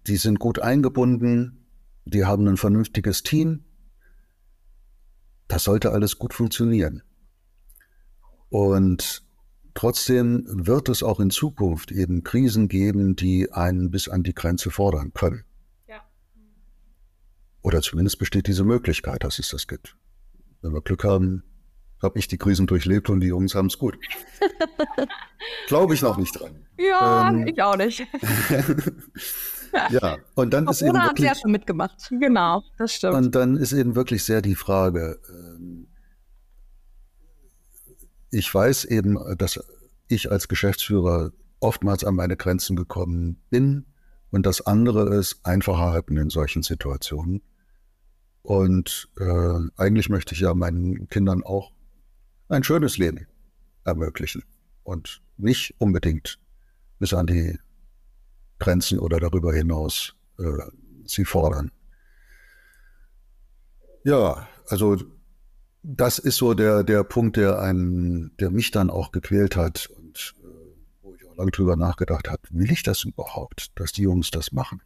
die 0.06 0.16
sind 0.16 0.38
gut 0.38 0.60
eingebunden. 0.60 1.66
Die 2.04 2.24
haben 2.24 2.46
ein 2.46 2.56
vernünftiges 2.56 3.24
Team. 3.24 3.64
Das 5.48 5.64
sollte 5.64 5.90
alles 5.90 6.18
gut 6.18 6.34
funktionieren. 6.34 7.02
Und 8.48 9.24
Trotzdem 9.74 10.44
wird 10.48 10.88
es 10.88 11.04
auch 11.04 11.20
in 11.20 11.30
Zukunft 11.30 11.92
eben 11.92 12.24
Krisen 12.24 12.66
geben, 12.66 13.14
die 13.14 13.52
einen 13.52 13.92
bis 13.92 14.08
an 14.08 14.24
die 14.24 14.34
Grenze 14.34 14.72
fordern 14.72 15.12
können. 15.12 15.44
Ja. 15.86 16.02
Oder 17.62 17.80
zumindest 17.80 18.18
besteht 18.18 18.48
diese 18.48 18.64
Möglichkeit, 18.64 19.22
dass 19.22 19.38
es 19.38 19.50
das 19.50 19.68
gibt. 19.68 19.96
Wenn 20.62 20.72
wir 20.72 20.82
Glück 20.82 21.04
haben, 21.04 21.44
habe 22.02 22.18
ich 22.18 22.28
die 22.28 22.38
Krisen 22.38 22.66
durchlebt 22.66 23.10
und 23.10 23.20
die 23.20 23.28
Jungs 23.28 23.54
haben 23.54 23.66
es 23.66 23.78
gut. 23.78 23.98
Glaube 25.66 25.94
ich 25.94 26.02
noch 26.02 26.16
nicht 26.16 26.38
dran. 26.38 26.66
Ja, 26.78 27.28
ähm, 27.28 27.46
ich 27.46 27.60
auch 27.62 27.76
nicht. 27.76 28.00
ja, 29.90 30.16
und 30.34 30.52
dann 30.52 30.68
ist 30.68 30.82
eben 30.82 30.94
wirklich, 30.94 31.28
hat 31.28 31.36
ja 31.36 31.40
schon 31.40 31.50
mitgemacht. 31.50 32.08
Genau, 32.10 32.62
das 32.76 32.94
stimmt. 32.94 33.14
Und 33.14 33.34
dann 33.34 33.56
ist 33.56 33.72
eben 33.72 33.94
wirklich 33.96 34.24
sehr 34.24 34.42
die 34.42 34.54
Frage, 34.54 35.20
ähm, 35.28 35.88
ich 38.30 38.52
weiß 38.52 38.84
eben, 38.86 39.18
dass 39.36 39.60
ich 40.08 40.30
als 40.30 40.48
Geschäftsführer 40.48 41.32
oftmals 41.60 42.04
an 42.04 42.14
meine 42.14 42.36
Grenzen 42.36 42.76
gekommen 42.76 43.42
bin. 43.50 43.86
Und 44.30 44.44
das 44.46 44.60
andere 44.60 45.14
ist 45.16 45.40
einfacher 45.44 45.90
halten 45.90 46.16
in 46.16 46.30
solchen 46.30 46.62
Situationen. 46.62 47.42
Und 48.42 49.08
äh, 49.18 49.58
eigentlich 49.76 50.08
möchte 50.08 50.34
ich 50.34 50.40
ja 50.40 50.54
meinen 50.54 51.08
Kindern 51.08 51.42
auch 51.42 51.72
ein 52.48 52.64
schönes 52.64 52.98
Leben 52.98 53.26
ermöglichen 53.84 54.42
und 54.82 55.22
nicht 55.36 55.74
unbedingt 55.78 56.38
bis 56.98 57.14
an 57.14 57.26
die 57.26 57.58
Grenzen 58.58 58.98
oder 58.98 59.20
darüber 59.20 59.52
hinaus 59.52 60.14
äh, 60.38 60.44
sie 61.04 61.24
fordern. 61.24 61.70
Ja, 64.04 64.48
also 64.66 64.96
das 65.82 66.18
ist 66.18 66.36
so 66.36 66.54
der, 66.54 66.82
der 66.82 67.04
Punkt, 67.04 67.36
der 67.36 67.60
einen, 67.60 68.36
der 68.38 68.50
mich 68.50 68.70
dann 68.70 68.90
auch 68.90 69.12
gequält 69.12 69.56
hat 69.56 69.86
und 69.86 70.34
äh, 70.42 70.46
wo 71.02 71.14
ich 71.14 71.26
auch 71.26 71.36
lange 71.36 71.50
drüber 71.50 71.76
nachgedacht 71.76 72.28
habe, 72.28 72.42
will 72.50 72.70
ich 72.70 72.82
das 72.82 73.04
überhaupt, 73.04 73.78
dass 73.78 73.92
die 73.92 74.02
Jungs 74.02 74.30
das 74.30 74.52
machen? 74.52 74.82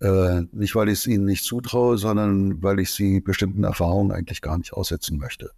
Äh, 0.00 0.42
nicht, 0.50 0.74
weil 0.74 0.88
ich 0.88 0.98
es 0.98 1.06
ihnen 1.06 1.24
nicht 1.24 1.44
zutraue, 1.44 1.96
sondern 1.96 2.60
weil 2.62 2.80
ich 2.80 2.90
sie 2.90 3.20
bestimmten 3.20 3.62
Erfahrungen 3.62 4.10
eigentlich 4.10 4.42
gar 4.42 4.58
nicht 4.58 4.72
aussetzen 4.72 5.16
möchte. 5.16 5.52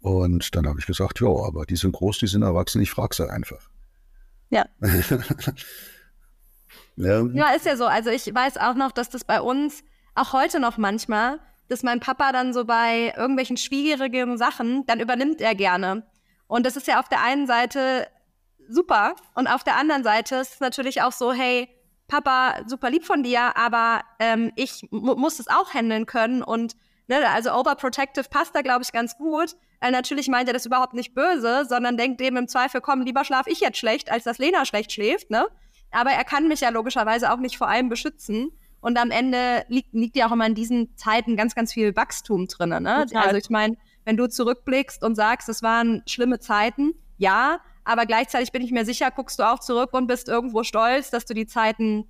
Und 0.00 0.54
dann 0.54 0.66
habe 0.66 0.78
ich 0.78 0.86
gesagt, 0.86 1.20
ja, 1.20 1.28
aber 1.28 1.66
die 1.66 1.76
sind 1.76 1.92
groß, 1.92 2.18
die 2.18 2.26
sind 2.26 2.42
erwachsen, 2.42 2.80
ich 2.80 2.90
frage 2.90 3.14
sie 3.14 3.30
einfach. 3.30 3.68
Ja. 4.50 4.64
ja. 6.96 7.22
Ja, 7.26 7.50
ist 7.50 7.66
ja 7.66 7.76
so. 7.76 7.86
Also 7.86 8.10
ich 8.10 8.32
weiß 8.32 8.58
auch 8.58 8.74
noch, 8.74 8.92
dass 8.92 9.10
das 9.10 9.24
bei 9.24 9.40
uns 9.40 9.82
auch 10.14 10.32
heute 10.32 10.60
noch 10.60 10.78
manchmal 10.78 11.40
dass 11.68 11.82
mein 11.82 12.00
Papa 12.00 12.32
dann 12.32 12.52
so 12.52 12.64
bei 12.64 13.12
irgendwelchen 13.16 13.56
schwierigen 13.56 14.38
Sachen, 14.38 14.86
dann 14.86 15.00
übernimmt 15.00 15.40
er 15.40 15.54
gerne. 15.54 16.06
Und 16.46 16.64
das 16.64 16.76
ist 16.76 16.86
ja 16.86 17.00
auf 17.00 17.08
der 17.08 17.22
einen 17.22 17.46
Seite 17.46 18.06
super 18.68 19.14
und 19.34 19.46
auf 19.46 19.64
der 19.64 19.76
anderen 19.76 20.04
Seite 20.04 20.36
ist 20.36 20.54
es 20.54 20.60
natürlich 20.60 21.02
auch 21.02 21.12
so, 21.12 21.32
hey, 21.32 21.68
Papa, 22.08 22.62
super 22.66 22.90
lieb 22.90 23.04
von 23.04 23.22
dir, 23.22 23.56
aber 23.56 24.02
ähm, 24.20 24.52
ich 24.54 24.86
muss 24.90 25.40
es 25.40 25.48
auch 25.48 25.74
handeln 25.74 26.06
können 26.06 26.42
und 26.42 26.76
ne, 27.08 27.28
also 27.28 27.52
overprotective 27.52 28.28
passt 28.28 28.54
da, 28.54 28.62
glaube 28.62 28.82
ich, 28.82 28.92
ganz 28.92 29.16
gut. 29.16 29.56
Weil 29.80 29.92
natürlich 29.92 30.28
meint 30.28 30.48
er 30.48 30.54
das 30.54 30.66
überhaupt 30.66 30.94
nicht 30.94 31.14
böse, 31.14 31.64
sondern 31.68 31.96
denkt 31.96 32.20
dem 32.20 32.36
im 32.36 32.48
Zweifel, 32.48 32.80
komm, 32.80 33.02
lieber 33.02 33.24
schlaf 33.24 33.46
ich 33.46 33.60
jetzt 33.60 33.78
schlecht, 33.78 34.10
als 34.10 34.24
dass 34.24 34.38
Lena 34.38 34.64
schlecht 34.64 34.92
schläft, 34.92 35.30
ne? 35.30 35.46
Aber 35.90 36.10
er 36.10 36.24
kann 36.24 36.48
mich 36.48 36.60
ja 36.60 36.70
logischerweise 36.70 37.32
auch 37.32 37.38
nicht 37.38 37.58
vor 37.58 37.68
allem 37.68 37.88
beschützen. 37.88 38.50
Und 38.80 38.98
am 38.98 39.10
Ende 39.10 39.64
liegt, 39.68 39.94
liegt 39.94 40.16
ja 40.16 40.28
auch 40.28 40.32
immer 40.32 40.46
in 40.46 40.54
diesen 40.54 40.96
Zeiten 40.96 41.36
ganz, 41.36 41.54
ganz 41.54 41.72
viel 41.72 41.96
Wachstum 41.96 42.46
drin. 42.46 42.70
Ne? 42.82 43.06
Also 43.14 43.36
ich 43.36 43.50
meine, 43.50 43.76
wenn 44.04 44.16
du 44.16 44.28
zurückblickst 44.28 45.02
und 45.02 45.14
sagst, 45.14 45.48
es 45.48 45.62
waren 45.62 46.02
schlimme 46.06 46.38
Zeiten, 46.38 46.94
ja, 47.18 47.60
aber 47.84 48.06
gleichzeitig 48.06 48.52
bin 48.52 48.62
ich 48.62 48.72
mir 48.72 48.84
sicher, 48.84 49.10
guckst 49.10 49.38
du 49.38 49.44
auch 49.44 49.60
zurück 49.60 49.90
und 49.92 50.06
bist 50.06 50.28
irgendwo 50.28 50.62
stolz, 50.64 51.10
dass 51.10 51.24
du 51.24 51.34
die 51.34 51.46
Zeiten 51.46 52.04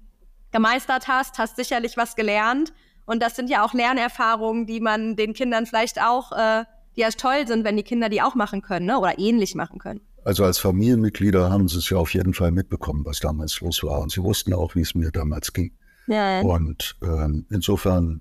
gemeistert 0.53 1.09
hast, 1.09 1.39
hast 1.39 1.57
sicherlich 1.57 1.97
was 1.97 2.17
gelernt. 2.17 2.73
Und 3.07 3.23
das 3.23 3.37
sind 3.37 3.49
ja 3.49 3.65
auch 3.65 3.73
Lernerfahrungen, 3.73 4.67
die 4.67 4.81
man 4.81 5.17
den 5.17 5.33
Kindern 5.33 5.65
vielleicht 5.67 6.03
auch, 6.03 6.33
äh, 6.33 6.65
die 6.97 7.01
ja 7.01 7.11
toll 7.11 7.47
sind, 7.47 7.65
wenn 7.65 7.77
die 7.77 7.83
Kinder 7.83 8.09
die 8.09 8.21
auch 8.21 8.35
machen 8.35 8.63
können 8.63 8.87
ne? 8.87 8.99
oder 8.99 9.19
ähnlich 9.19 9.55
machen 9.55 9.79
können. 9.79 10.01
Also 10.25 10.45
als 10.45 10.59
Familienmitglieder 10.59 11.51
haben 11.51 11.69
sie 11.69 11.79
es 11.79 11.89
ja 11.89 11.99
auf 11.99 12.13
jeden 12.13 12.35
Fall 12.35 12.51
mitbekommen, 12.51 13.05
was 13.05 13.21
damals 13.21 13.61
los 13.61 13.83
war. 13.85 14.01
Und 14.01 14.11
sie 14.11 14.23
wussten 14.23 14.53
auch, 14.53 14.75
wie 14.75 14.81
es 14.81 14.95
mir 14.95 15.13
damals 15.13 15.53
ging. 15.53 15.73
Ja. 16.09 16.41
Und 16.41 16.97
ähm, 17.01 17.47
insofern 17.49 18.21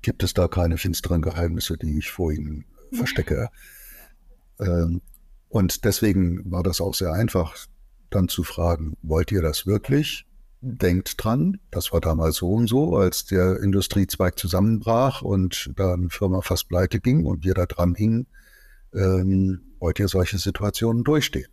gibt 0.00 0.22
es 0.22 0.32
da 0.32 0.46
keine 0.46 0.78
finsteren 0.78 1.22
Geheimnisse, 1.22 1.76
die 1.76 1.98
ich 1.98 2.10
vor 2.10 2.30
ihnen 2.32 2.64
verstecke. 2.92 3.48
Ähm, 4.60 5.00
und 5.48 5.84
deswegen 5.84 6.50
war 6.50 6.62
das 6.62 6.80
auch 6.80 6.94
sehr 6.94 7.12
einfach, 7.12 7.56
dann 8.10 8.28
zu 8.28 8.44
fragen, 8.44 8.96
wollt 9.02 9.32
ihr 9.32 9.42
das 9.42 9.66
wirklich? 9.66 10.24
Denkt 10.64 11.22
dran, 11.22 11.58
das 11.72 11.92
war 11.92 12.00
damals 12.00 12.36
so 12.36 12.52
und 12.52 12.68
so, 12.68 12.96
als 12.96 13.24
der 13.24 13.60
Industriezweig 13.60 14.38
zusammenbrach 14.38 15.20
und 15.20 15.72
da 15.74 15.92
eine 15.92 16.08
Firma 16.08 16.40
fast 16.40 16.68
pleite 16.68 17.00
ging 17.00 17.26
und 17.26 17.44
wir 17.44 17.54
da 17.54 17.66
dran 17.66 17.96
hingen, 17.96 18.28
ähm, 18.94 19.60
wollt 19.80 19.98
ihr 19.98 20.06
solche 20.06 20.38
Situationen 20.38 21.02
durchstehen? 21.02 21.48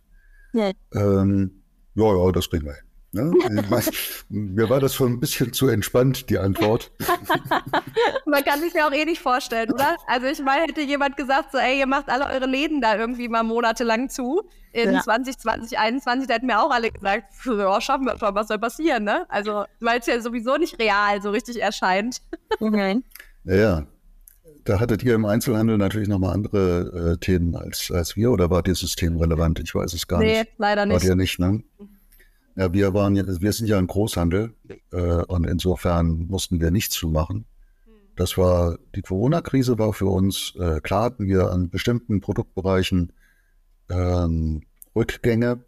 Ja. 0.52 0.70
Ähm, 0.94 1.62
ja, 1.96 2.04
ja, 2.04 2.30
das 2.30 2.50
kriegen 2.50 2.66
wir 2.66 2.74
hin. 2.74 2.84
Ne? 3.12 3.32
mir 4.28 4.70
war 4.70 4.78
das 4.78 4.94
schon 4.94 5.14
ein 5.14 5.20
bisschen 5.20 5.52
zu 5.52 5.66
entspannt, 5.66 6.30
die 6.30 6.38
Antwort. 6.38 6.92
Man 8.26 8.44
kann 8.44 8.60
sich 8.60 8.74
ja 8.74 8.86
auch 8.86 8.92
eh 8.92 9.04
nicht 9.04 9.20
vorstellen, 9.20 9.72
oder? 9.72 9.96
Also 10.06 10.28
ich 10.28 10.40
meine, 10.40 10.62
hätte 10.62 10.82
jemand 10.82 11.16
gesagt, 11.16 11.50
so, 11.50 11.58
ey, 11.58 11.80
ihr 11.80 11.86
macht 11.86 12.08
alle 12.08 12.26
eure 12.26 12.46
Läden 12.46 12.80
da 12.80 12.96
irgendwie 12.96 13.28
mal 13.28 13.42
monatelang 13.42 14.08
zu 14.08 14.48
in 14.72 14.92
ja. 14.92 15.00
2020, 15.00 15.70
2021, 15.70 16.28
da 16.28 16.34
hätten 16.34 16.46
mir 16.46 16.60
auch 16.60 16.70
alle 16.70 16.90
gesagt, 16.90 17.24
ja, 17.44 17.80
schaffen 17.80 18.06
wir 18.06 18.18
schon, 18.18 18.34
was 18.34 18.48
soll 18.48 18.58
passieren, 18.58 19.04
ne? 19.04 19.26
Also, 19.28 19.64
weil 19.80 20.00
es 20.00 20.06
ja 20.06 20.20
sowieso 20.20 20.56
nicht 20.56 20.78
real 20.78 21.20
so 21.22 21.30
richtig 21.30 21.60
erscheint. 21.60 22.20
Okay. 22.58 23.00
Ja, 23.44 23.86
da 24.64 24.80
hattet 24.80 25.04
ihr 25.04 25.14
im 25.14 25.24
Einzelhandel 25.24 25.78
natürlich 25.78 26.08
nochmal 26.08 26.34
andere 26.34 27.12
äh, 27.12 27.16
Themen 27.18 27.54
als, 27.54 27.90
als 27.90 28.16
wir 28.16 28.32
oder 28.32 28.50
war 28.50 28.62
dir 28.62 28.74
System 28.74 29.16
relevant? 29.16 29.60
Ich 29.60 29.74
weiß 29.74 29.94
es 29.94 30.06
gar 30.06 30.18
nee, 30.18 30.40
nicht. 30.40 30.50
Nee, 30.50 30.54
leider 30.58 30.84
nicht. 30.84 30.94
War 30.94 31.00
dir 31.00 31.14
nicht, 31.14 31.38
ne? 31.38 31.62
Ja, 32.56 32.72
wir 32.72 32.92
waren 32.92 33.14
ja, 33.16 33.24
wir 33.26 33.52
sind 33.52 33.68
ja 33.68 33.78
ein 33.78 33.86
Großhandel 33.86 34.52
äh, 34.92 34.96
und 34.96 35.46
insofern 35.46 36.26
mussten 36.26 36.60
wir 36.60 36.70
nichts 36.70 36.96
zumachen. 36.96 37.46
Das 38.16 38.36
war, 38.36 38.78
die 38.94 39.02
Corona-Krise 39.02 39.78
war 39.78 39.92
für 39.92 40.06
uns, 40.06 40.54
äh, 40.58 40.80
klar 40.80 41.04
hatten 41.04 41.26
wir 41.26 41.50
an 41.50 41.70
bestimmten 41.70 42.20
Produktbereichen 42.20 43.12
ähm, 43.90 44.62
Rückgänge, 44.94 45.64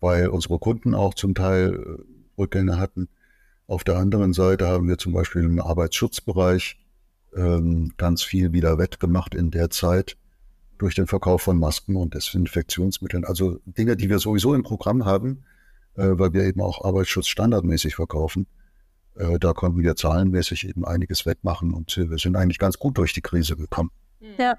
weil 0.00 0.28
unsere 0.28 0.58
Kunden 0.58 0.94
auch 0.94 1.14
zum 1.14 1.34
Teil 1.34 1.74
äh, 1.74 2.40
Rückgänge 2.40 2.78
hatten. 2.78 3.08
Auf 3.66 3.84
der 3.84 3.96
anderen 3.96 4.32
Seite 4.32 4.66
haben 4.66 4.88
wir 4.88 4.98
zum 4.98 5.12
Beispiel 5.12 5.44
im 5.44 5.60
Arbeitsschutzbereich 5.60 6.78
ähm, 7.36 7.92
ganz 7.96 8.22
viel 8.22 8.52
wieder 8.52 8.78
wettgemacht 8.78 9.34
in 9.34 9.50
der 9.50 9.70
Zeit 9.70 10.16
durch 10.78 10.94
den 10.94 11.06
Verkauf 11.06 11.42
von 11.42 11.58
Masken 11.58 11.94
und 11.96 12.14
Desinfektionsmitteln. 12.14 13.24
Also 13.24 13.60
Dinge, 13.66 13.96
die 13.96 14.08
wir 14.08 14.18
sowieso 14.18 14.54
im 14.54 14.62
Programm 14.62 15.04
haben, 15.04 15.44
äh, 15.94 16.08
weil 16.12 16.32
wir 16.32 16.44
eben 16.44 16.60
auch 16.60 16.84
Arbeitsschutz 16.84 17.28
standardmäßig 17.28 17.94
verkaufen. 17.94 18.46
Äh, 19.14 19.38
da 19.38 19.52
konnten 19.52 19.82
wir 19.82 19.94
zahlenmäßig 19.94 20.68
eben 20.68 20.84
einiges 20.84 21.26
wettmachen 21.26 21.74
und 21.74 21.96
wir 21.96 22.18
sind 22.18 22.36
eigentlich 22.36 22.58
ganz 22.58 22.78
gut 22.78 22.98
durch 22.98 23.12
die 23.12 23.20
Krise 23.22 23.56
gekommen. 23.56 23.90
Ja. 24.38 24.56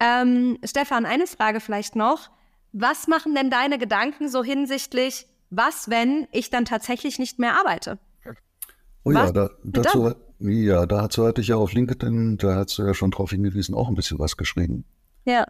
Ähm, 0.00 0.58
Stefan, 0.64 1.06
eine 1.06 1.26
Frage 1.26 1.60
vielleicht 1.60 1.96
noch. 1.96 2.30
Was 2.72 3.08
machen 3.08 3.34
denn 3.34 3.50
deine 3.50 3.78
Gedanken 3.78 4.28
so 4.28 4.44
hinsichtlich, 4.44 5.26
was, 5.50 5.88
wenn 5.88 6.26
ich 6.32 6.50
dann 6.50 6.64
tatsächlich 6.64 7.18
nicht 7.18 7.38
mehr 7.38 7.58
arbeite? 7.58 7.98
Oh 9.04 9.12
ja, 9.12 9.30
da, 9.30 9.50
dazu, 9.62 10.12
ja, 10.40 10.84
dazu 10.84 11.26
hatte 11.26 11.40
ich 11.40 11.48
ja 11.48 11.56
auf 11.56 11.72
LinkedIn, 11.72 12.38
da 12.38 12.56
hast 12.56 12.76
du 12.76 12.82
ja 12.82 12.92
schon 12.92 13.12
drauf 13.12 13.30
hingewiesen, 13.30 13.74
auch 13.74 13.88
ein 13.88 13.94
bisschen 13.94 14.18
was 14.18 14.36
geschrieben. 14.36 14.84
Ja. 15.24 15.46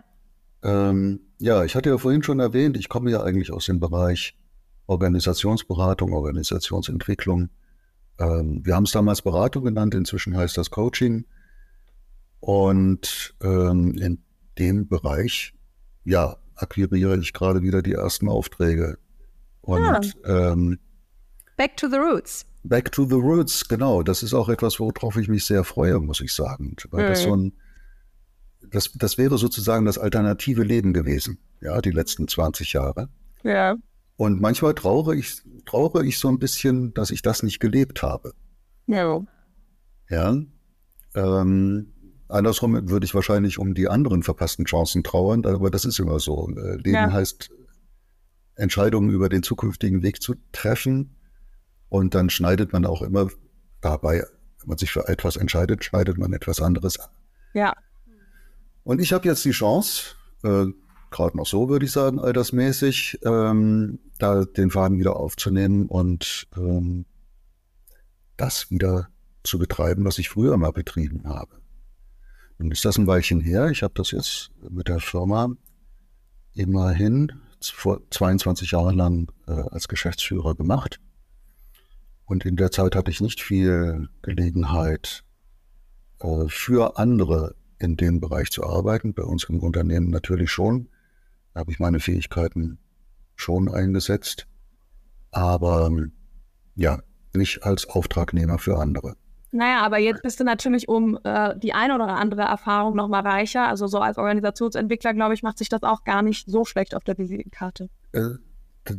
Ähm, 0.62 1.20
ja, 1.38 1.64
ich 1.64 1.74
hatte 1.74 1.88
ja 1.88 1.98
vorhin 1.98 2.22
schon 2.22 2.38
erwähnt, 2.38 2.76
ich 2.76 2.88
komme 2.88 3.10
ja 3.10 3.22
eigentlich 3.22 3.52
aus 3.52 3.66
dem 3.66 3.80
Bereich 3.80 4.36
Organisationsberatung, 4.86 6.12
Organisationsentwicklung. 6.12 7.48
Ähm, 8.18 8.64
wir 8.64 8.74
haben 8.74 8.84
es 8.84 8.92
damals 8.92 9.22
Beratung 9.22 9.64
genannt, 9.64 9.94
inzwischen 9.94 10.36
heißt 10.36 10.56
das 10.56 10.70
Coaching. 10.70 11.24
Und 12.40 13.34
ähm, 13.42 13.94
in 13.98 14.22
dem 14.58 14.88
Bereich, 14.88 15.54
ja, 16.04 16.36
akquiriere 16.54 17.18
ich 17.18 17.32
gerade 17.32 17.62
wieder 17.62 17.82
die 17.82 17.92
ersten 17.92 18.28
Aufträge. 18.28 18.98
Und. 19.60 19.84
Ah. 19.84 20.00
ähm, 20.52 20.78
Back 21.56 21.76
to 21.76 21.88
the 21.88 21.96
Roots. 21.96 22.46
Back 22.64 22.92
to 22.92 23.06
the 23.06 23.14
Roots, 23.14 23.68
genau. 23.68 24.02
Das 24.02 24.22
ist 24.22 24.34
auch 24.34 24.48
etwas, 24.48 24.80
worauf 24.80 25.16
ich 25.16 25.28
mich 25.28 25.44
sehr 25.44 25.64
freue, 25.64 25.98
muss 26.00 26.20
ich 26.20 26.32
sagen. 26.32 26.76
Weil 26.90 27.04
mhm. 27.04 27.08
das 27.08 27.22
so 27.22 27.36
ein, 27.36 27.52
das, 28.70 28.92
das 28.94 29.18
wäre 29.18 29.38
sozusagen 29.38 29.86
das 29.86 29.98
alternative 29.98 30.62
Leben 30.62 30.92
gewesen, 30.92 31.38
ja, 31.60 31.80
die 31.80 31.92
letzten 31.92 32.28
20 32.28 32.72
Jahre. 32.72 33.08
Ja. 33.42 33.76
Und 34.16 34.40
manchmal 34.40 34.74
trauere 34.74 35.14
ich, 35.14 35.42
trauere 35.66 36.02
ich 36.02 36.18
so 36.18 36.28
ein 36.28 36.38
bisschen, 36.38 36.92
dass 36.94 37.10
ich 37.10 37.22
das 37.22 37.42
nicht 37.42 37.60
gelebt 37.60 38.02
habe. 38.02 38.34
Ja. 38.86 39.22
Ja. 40.08 40.36
Ähm, 41.14 41.92
andersrum 42.28 42.88
würde 42.88 43.04
ich 43.04 43.14
wahrscheinlich 43.14 43.58
um 43.58 43.74
die 43.74 43.88
anderen 43.88 44.22
verpassten 44.22 44.64
Chancen 44.64 45.04
trauern, 45.04 45.44
aber 45.44 45.70
das 45.70 45.84
ist 45.84 45.98
immer 45.98 46.18
so. 46.18 46.48
Äh, 46.56 46.76
Leben 46.76 46.94
ja. 46.94 47.12
heißt, 47.12 47.50
Entscheidungen 48.56 49.10
über 49.10 49.28
den 49.28 49.42
zukünftigen 49.42 50.02
Weg 50.02 50.22
zu 50.22 50.34
treffen 50.52 51.16
und 51.88 52.14
dann 52.14 52.30
schneidet 52.30 52.72
man 52.72 52.86
auch 52.86 53.02
immer 53.02 53.28
dabei, 53.80 54.24
wenn 54.60 54.68
man 54.68 54.78
sich 54.78 54.90
für 54.90 55.08
etwas 55.08 55.36
entscheidet, 55.36 55.84
schneidet 55.84 56.18
man 56.18 56.32
etwas 56.32 56.60
anderes 56.60 56.98
an. 56.98 57.10
Ja. 57.54 57.74
Und 58.82 59.00
ich 59.00 59.12
habe 59.12 59.28
jetzt 59.28 59.44
die 59.44 59.50
Chance, 59.50 60.14
äh, 60.42 60.66
gerade 61.10 61.36
noch 61.36 61.46
so 61.46 61.68
würde 61.68 61.84
ich 61.84 61.92
sagen, 61.92 62.18
altersmäßig, 62.18 63.20
ähm, 63.24 63.98
da 64.18 64.44
den 64.44 64.70
Faden 64.70 64.98
wieder 64.98 65.16
aufzunehmen 65.16 65.86
und 65.86 66.48
ähm, 66.56 67.04
das 68.36 68.70
wieder 68.70 69.08
zu 69.44 69.58
betreiben, 69.58 70.04
was 70.04 70.18
ich 70.18 70.28
früher 70.28 70.56
mal 70.56 70.72
betrieben 70.72 71.28
habe. 71.28 71.60
Nun 72.58 72.70
ist 72.70 72.84
das 72.84 72.98
ein 72.98 73.06
Weilchen 73.06 73.40
her. 73.40 73.70
Ich 73.70 73.82
habe 73.82 73.94
das 73.94 74.10
jetzt 74.10 74.50
mit 74.68 74.88
der 74.88 75.00
Firma 75.00 75.50
immerhin 76.54 77.32
vor 77.60 78.00
22 78.10 78.70
Jahren 78.70 78.96
lang 78.96 79.32
äh, 79.46 79.52
als 79.52 79.88
Geschäftsführer 79.88 80.54
gemacht. 80.54 81.00
Und 82.24 82.44
in 82.44 82.56
der 82.56 82.70
Zeit 82.70 82.96
hatte 82.96 83.10
ich 83.10 83.20
nicht 83.20 83.40
viel 83.40 84.08
Gelegenheit, 84.22 85.24
äh, 86.20 86.48
für 86.48 86.98
andere 86.98 87.54
in 87.78 87.96
dem 87.96 88.20
Bereich 88.20 88.50
zu 88.50 88.64
arbeiten. 88.64 89.14
Bei 89.14 89.22
uns 89.22 89.44
im 89.44 89.60
Unternehmen 89.60 90.10
natürlich 90.10 90.50
schon. 90.50 90.88
Da 91.52 91.60
habe 91.60 91.72
ich 91.72 91.78
meine 91.78 92.00
Fähigkeiten 92.00 92.78
schon 93.34 93.68
eingesetzt. 93.68 94.46
Aber 95.30 95.90
ja, 96.74 97.02
nicht 97.34 97.64
als 97.64 97.86
Auftragnehmer 97.88 98.58
für 98.58 98.78
andere. 98.78 99.16
Naja, 99.56 99.80
aber 99.80 99.98
jetzt 99.98 100.22
bist 100.22 100.38
du 100.38 100.44
natürlich 100.44 100.88
um 100.88 101.18
äh, 101.24 101.58
die 101.58 101.72
eine 101.72 101.94
oder 101.94 102.08
andere 102.08 102.42
Erfahrung 102.42 102.94
nochmal 102.94 103.22
reicher. 103.22 103.66
Also 103.66 103.86
so 103.86 103.98
als 103.98 104.18
Organisationsentwickler, 104.18 105.14
glaube 105.14 105.34
ich, 105.34 105.42
macht 105.42 105.58
sich 105.58 105.70
das 105.70 105.82
auch 105.82 106.04
gar 106.04 106.22
nicht 106.22 106.48
so 106.48 106.64
schlecht 106.64 106.94
auf 106.94 107.04
der 107.04 107.16
Visitenkarte. 107.16 107.88
Äh, 108.12 108.34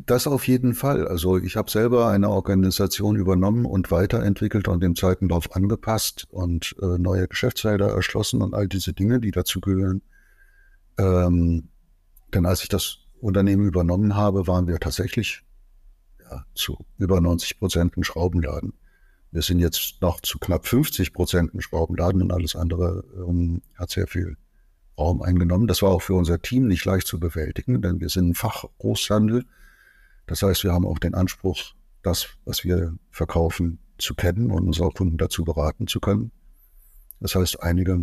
das 0.05 0.27
auf 0.27 0.47
jeden 0.47 0.73
Fall. 0.73 1.07
Also 1.07 1.37
ich 1.37 1.55
habe 1.55 1.69
selber 1.69 2.09
eine 2.09 2.29
Organisation 2.29 3.15
übernommen 3.15 3.65
und 3.65 3.91
weiterentwickelt 3.91 4.67
und 4.67 4.81
dem 4.81 4.95
Zeitenlauf 4.95 5.55
angepasst 5.55 6.27
und 6.31 6.75
äh, 6.81 6.97
neue 6.97 7.27
Geschäftsfelder 7.27 7.89
erschlossen 7.89 8.41
und 8.41 8.53
all 8.53 8.67
diese 8.67 8.93
Dinge, 8.93 9.19
die 9.19 9.31
dazu 9.31 9.61
gehören. 9.61 10.01
Ähm, 10.97 11.69
denn 12.33 12.45
als 12.47 12.63
ich 12.63 12.69
das 12.69 12.97
Unternehmen 13.21 13.67
übernommen 13.67 14.15
habe, 14.15 14.47
waren 14.47 14.67
wir 14.67 14.79
tatsächlich 14.79 15.43
ja, 16.19 16.43
zu 16.55 16.83
über 16.97 17.21
90 17.21 17.59
Prozent 17.59 17.95
ein 17.95 18.03
Schraubenladen. 18.03 18.73
Wir 19.31 19.41
sind 19.41 19.59
jetzt 19.59 20.01
noch 20.01 20.21
zu 20.21 20.39
knapp 20.39 20.67
50 20.67 21.13
Prozent 21.13 21.53
ein 21.53 21.61
Schraubenladen 21.61 22.21
und 22.21 22.31
alles 22.31 22.55
andere 22.55 23.03
ähm, 23.27 23.61
hat 23.75 23.91
sehr 23.91 24.07
viel 24.07 24.37
Raum 24.97 25.21
eingenommen. 25.21 25.67
Das 25.67 25.81
war 25.81 25.91
auch 25.91 26.01
für 26.01 26.15
unser 26.15 26.41
Team 26.41 26.67
nicht 26.67 26.85
leicht 26.85 27.07
zu 27.07 27.19
bewältigen, 27.19 27.81
denn 27.81 27.99
wir 27.99 28.09
sind 28.09 28.29
ein 28.29 28.35
Fachgroßhandel 28.35 29.45
das 30.27 30.41
heißt, 30.41 30.65
wir 30.65 30.73
haben 30.73 30.85
auch 30.85 30.99
den 30.99 31.15
Anspruch, 31.15 31.73
das, 32.03 32.27
was 32.45 32.63
wir 32.63 32.95
verkaufen, 33.09 33.79
zu 33.97 34.13
kennen 34.13 34.51
und 34.51 34.67
unsere 34.67 34.91
Kunden 34.91 35.17
dazu 35.17 35.43
beraten 35.43 35.87
zu 35.87 35.99
können. 35.99 36.31
Das 37.19 37.33
heißt, 37.33 37.63
einige 37.63 37.99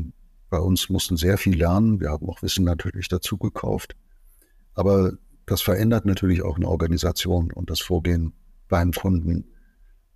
bei 0.50 0.58
uns 0.58 0.88
mussten 0.88 1.16
sehr 1.16 1.38
viel 1.38 1.56
lernen. 1.56 2.00
Wir 2.00 2.10
haben 2.10 2.28
auch 2.28 2.42
Wissen 2.42 2.64
natürlich 2.64 3.08
dazu 3.08 3.38
gekauft. 3.38 3.94
Aber 4.74 5.12
das 5.46 5.62
verändert 5.62 6.06
natürlich 6.06 6.42
auch 6.42 6.56
eine 6.56 6.66
Organisation 6.66 7.52
und 7.52 7.70
das 7.70 7.80
Vorgehen 7.80 8.32
beim 8.68 8.90
Kunden 8.92 9.44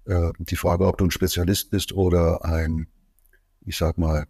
äh, 0.08 0.32
die 0.38 0.56
Frage, 0.56 0.86
ob 0.86 0.98
du 0.98 1.04
ein 1.04 1.10
Spezialist 1.10 1.70
bist 1.70 1.92
oder 1.92 2.44
ein, 2.44 2.88
ich 3.60 3.76
sag 3.76 3.98
mal, 3.98 4.26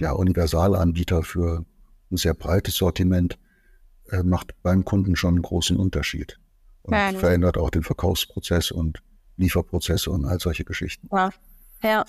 ja, 0.00 0.12
Universalanbieter 0.12 1.22
für 1.22 1.64
ein 2.10 2.16
sehr 2.16 2.34
breites 2.34 2.74
Sortiment, 2.74 3.38
äh, 4.10 4.22
macht 4.22 4.54
beim 4.62 4.84
Kunden 4.84 5.16
schon 5.16 5.34
einen 5.34 5.42
großen 5.42 5.76
Unterschied. 5.76 6.38
Und 6.82 6.94
ja, 6.94 7.12
verändert 7.12 7.56
auch 7.56 7.70
den 7.70 7.82
Verkaufsprozess 7.82 8.70
und 8.70 9.02
Lieferprozesse 9.36 10.10
und 10.10 10.26
all 10.26 10.38
solche 10.38 10.64
Geschichten. 10.64 11.08
Ja. 11.12 11.30
ja. 11.82 12.04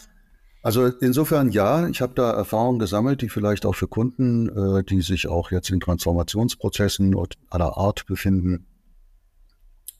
Also 0.63 0.87
insofern 0.87 1.51
ja, 1.51 1.87
ich 1.87 2.01
habe 2.01 2.15
da 2.15 2.31
Erfahrungen 2.31 2.79
gesammelt, 2.79 3.21
die 3.21 3.29
vielleicht 3.29 3.67
auch 3.67 3.75
für 3.75 3.87
Kunden, 3.87 4.49
äh, 4.49 4.83
die 4.83 5.01
sich 5.01 5.27
auch 5.27 5.51
jetzt 5.51 5.69
in 5.69 5.79
Transformationsprozessen 5.79 7.15
aller 7.49 7.77
Art 7.77 8.07
befinden, 8.07 8.65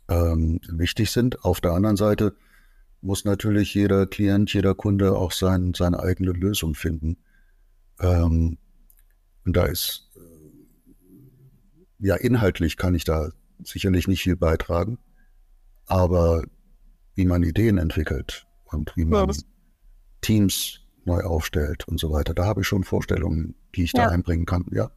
ähm, 0.10 0.60
wichtig 0.68 1.12
sind. 1.12 1.46
Auf 1.46 1.62
der 1.62 1.74
anderen 1.74 1.98
Seite 1.98 2.36
muss 3.06 3.24
natürlich 3.24 3.74
jeder 3.74 4.08
Klient, 4.08 4.52
jeder 4.54 4.74
Kunde 4.74 5.16
auch 5.16 5.32
sein, 5.32 5.74
seine 5.76 6.00
eigene 6.00 6.32
Lösung 6.32 6.74
finden. 6.74 7.18
Ähm, 8.00 8.58
und 9.46 9.56
da 9.56 9.66
ist, 9.66 10.10
äh, 10.16 10.20
ja, 12.00 12.16
inhaltlich 12.16 12.78
kann 12.78 12.96
ich 12.96 13.04
da 13.04 13.30
sicherlich 13.64 14.08
nicht 14.08 14.24
viel 14.24 14.36
beitragen, 14.36 14.98
aber 15.86 16.44
wie 17.14 17.26
man 17.26 17.44
Ideen 17.44 17.78
entwickelt 17.78 18.48
und 18.66 18.92
wie 18.96 19.06
man 19.06 19.30
ja. 19.30 19.36
Teams 20.22 20.82
neu 21.06 21.22
aufstellt 21.22 21.88
und 21.88 22.00
so 22.00 22.12
weiter. 22.12 22.34
Da 22.34 22.46
habe 22.46 22.62
ich 22.62 22.68
schon 22.68 22.84
Vorstellungen, 22.84 23.54
die 23.76 23.84
ich 23.84 23.94
ja. 23.94 24.06
da 24.06 24.10
einbringen 24.10 24.48
kann, 24.48 24.66
ja. 24.72 24.90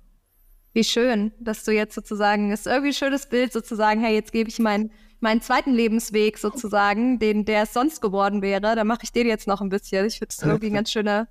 Wie 0.78 0.84
schön, 0.84 1.32
dass 1.40 1.64
du 1.64 1.72
jetzt 1.72 1.96
sozusagen, 1.96 2.52
ist 2.52 2.68
irgendwie 2.68 2.90
ein 2.90 2.94
schönes 2.94 3.28
Bild 3.28 3.52
sozusagen, 3.52 4.00
hey, 4.00 4.14
jetzt 4.14 4.30
gebe 4.30 4.48
ich 4.48 4.60
meinen, 4.60 4.92
meinen 5.18 5.40
zweiten 5.40 5.72
Lebensweg 5.72 6.38
sozusagen, 6.38 7.18
den 7.18 7.44
der 7.44 7.64
es 7.64 7.72
sonst 7.72 8.00
geworden 8.00 8.42
wäre, 8.42 8.60
da 8.60 8.84
mache 8.84 9.00
ich 9.02 9.10
den 9.10 9.26
jetzt 9.26 9.48
noch 9.48 9.60
ein 9.60 9.70
bisschen. 9.70 10.06
Ich 10.06 10.20
finde 10.20 10.32
es 10.38 10.40
irgendwie 10.40 10.68
ein 10.68 10.74
ganz 10.74 10.92
schöner, 10.92 11.26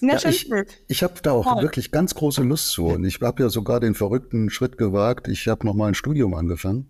ja, 0.00 0.16
ich, 0.24 0.50
ich 0.88 1.02
habe 1.02 1.20
da 1.22 1.32
auch 1.32 1.44
Toll. 1.44 1.64
wirklich 1.64 1.90
ganz 1.90 2.14
große 2.14 2.42
Lust 2.42 2.70
zu 2.70 2.86
und 2.86 3.04
ich 3.04 3.20
habe 3.20 3.42
ja 3.42 3.50
sogar 3.50 3.78
den 3.78 3.94
verrückten 3.94 4.48
Schritt 4.48 4.78
gewagt. 4.78 5.28
Ich 5.28 5.48
habe 5.48 5.66
nochmal 5.66 5.88
ein 5.88 5.94
Studium 5.94 6.32
angefangen. 6.32 6.88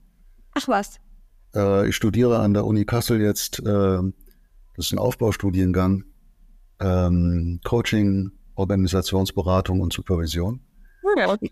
Ach 0.55 0.68
was. 0.68 1.01
Äh, 1.53 1.88
ich 1.88 1.96
studiere 1.96 2.38
an 2.38 2.55
der 2.55 2.64
Uni 2.64 2.84
Kassel 2.84 3.20
jetzt, 3.20 3.59
äh, 3.59 3.64
das 3.64 4.07
ist 4.86 4.92
ein 4.92 5.01
Aufbaustudiengang, 5.01 6.05
ähm, 6.78 7.59
Coaching, 7.64 8.30
Organisationsberatung 8.55 9.80
und 9.80 9.92
Supervision. 9.92 10.61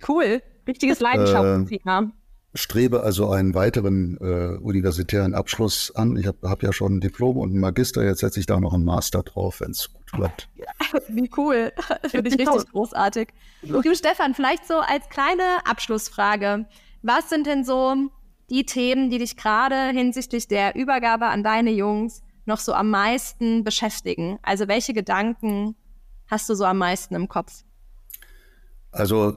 Cool. 0.09 0.43
Richtiges 0.67 1.01
Leidenschaftsthema. 1.01 2.01
Äh, 2.01 2.27
strebe 2.57 3.03
also 3.03 3.31
einen 3.31 3.55
weiteren 3.55 4.17
äh, 4.21 4.57
universitären 4.59 5.35
Abschluss 5.35 5.95
an. 5.95 6.17
Ich 6.17 6.27
habe 6.27 6.49
hab 6.49 6.63
ja 6.63 6.73
schon 6.73 6.97
ein 6.97 7.01
Diplom 7.01 7.37
und 7.37 7.55
ein 7.55 7.61
Magister, 7.61 8.05
jetzt 8.05 8.21
setze 8.21 8.41
ich 8.41 8.47
da 8.47 8.59
noch 8.59 8.73
einen 8.73 8.85
Master 8.85 9.23
drauf, 9.23 9.61
wenn 9.61 9.71
es 9.71 9.93
gut 9.93 10.13
bleibt. 10.13 10.49
Wie 11.09 11.31
cool. 11.37 11.73
Finde 12.09 12.31
ich 12.31 12.39
richtig 12.39 12.71
großartig. 12.73 13.29
Du, 13.63 13.95
Stefan, 13.95 14.35
vielleicht 14.35 14.67
so 14.67 14.79
als 14.79 15.09
kleine 15.09 15.43
Abschlussfrage. 15.65 16.67
Was 17.03 17.29
sind 17.29 17.47
denn 17.47 17.65
so 17.65 17.95
die 18.51 18.65
Themen, 18.65 19.11
die 19.11 19.19
dich 19.19 19.37
gerade 19.37 19.91
hinsichtlich 19.91 20.49
der 20.49 20.75
Übergabe 20.75 21.27
an 21.27 21.43
deine 21.43 21.71
Jungs 21.71 22.23
noch 22.47 22.59
so 22.59 22.73
am 22.73 22.91
meisten 22.91 23.65
beschäftigen? 23.65 24.39
Also 24.43 24.69
welche 24.69 24.95
Gedanken 24.95 25.77
hast 26.29 26.49
du 26.49 26.55
so 26.55 26.65
am 26.65 26.79
meisten 26.79 27.15
im 27.15 27.29
Kopf? 27.29 27.65
Also 28.93 29.37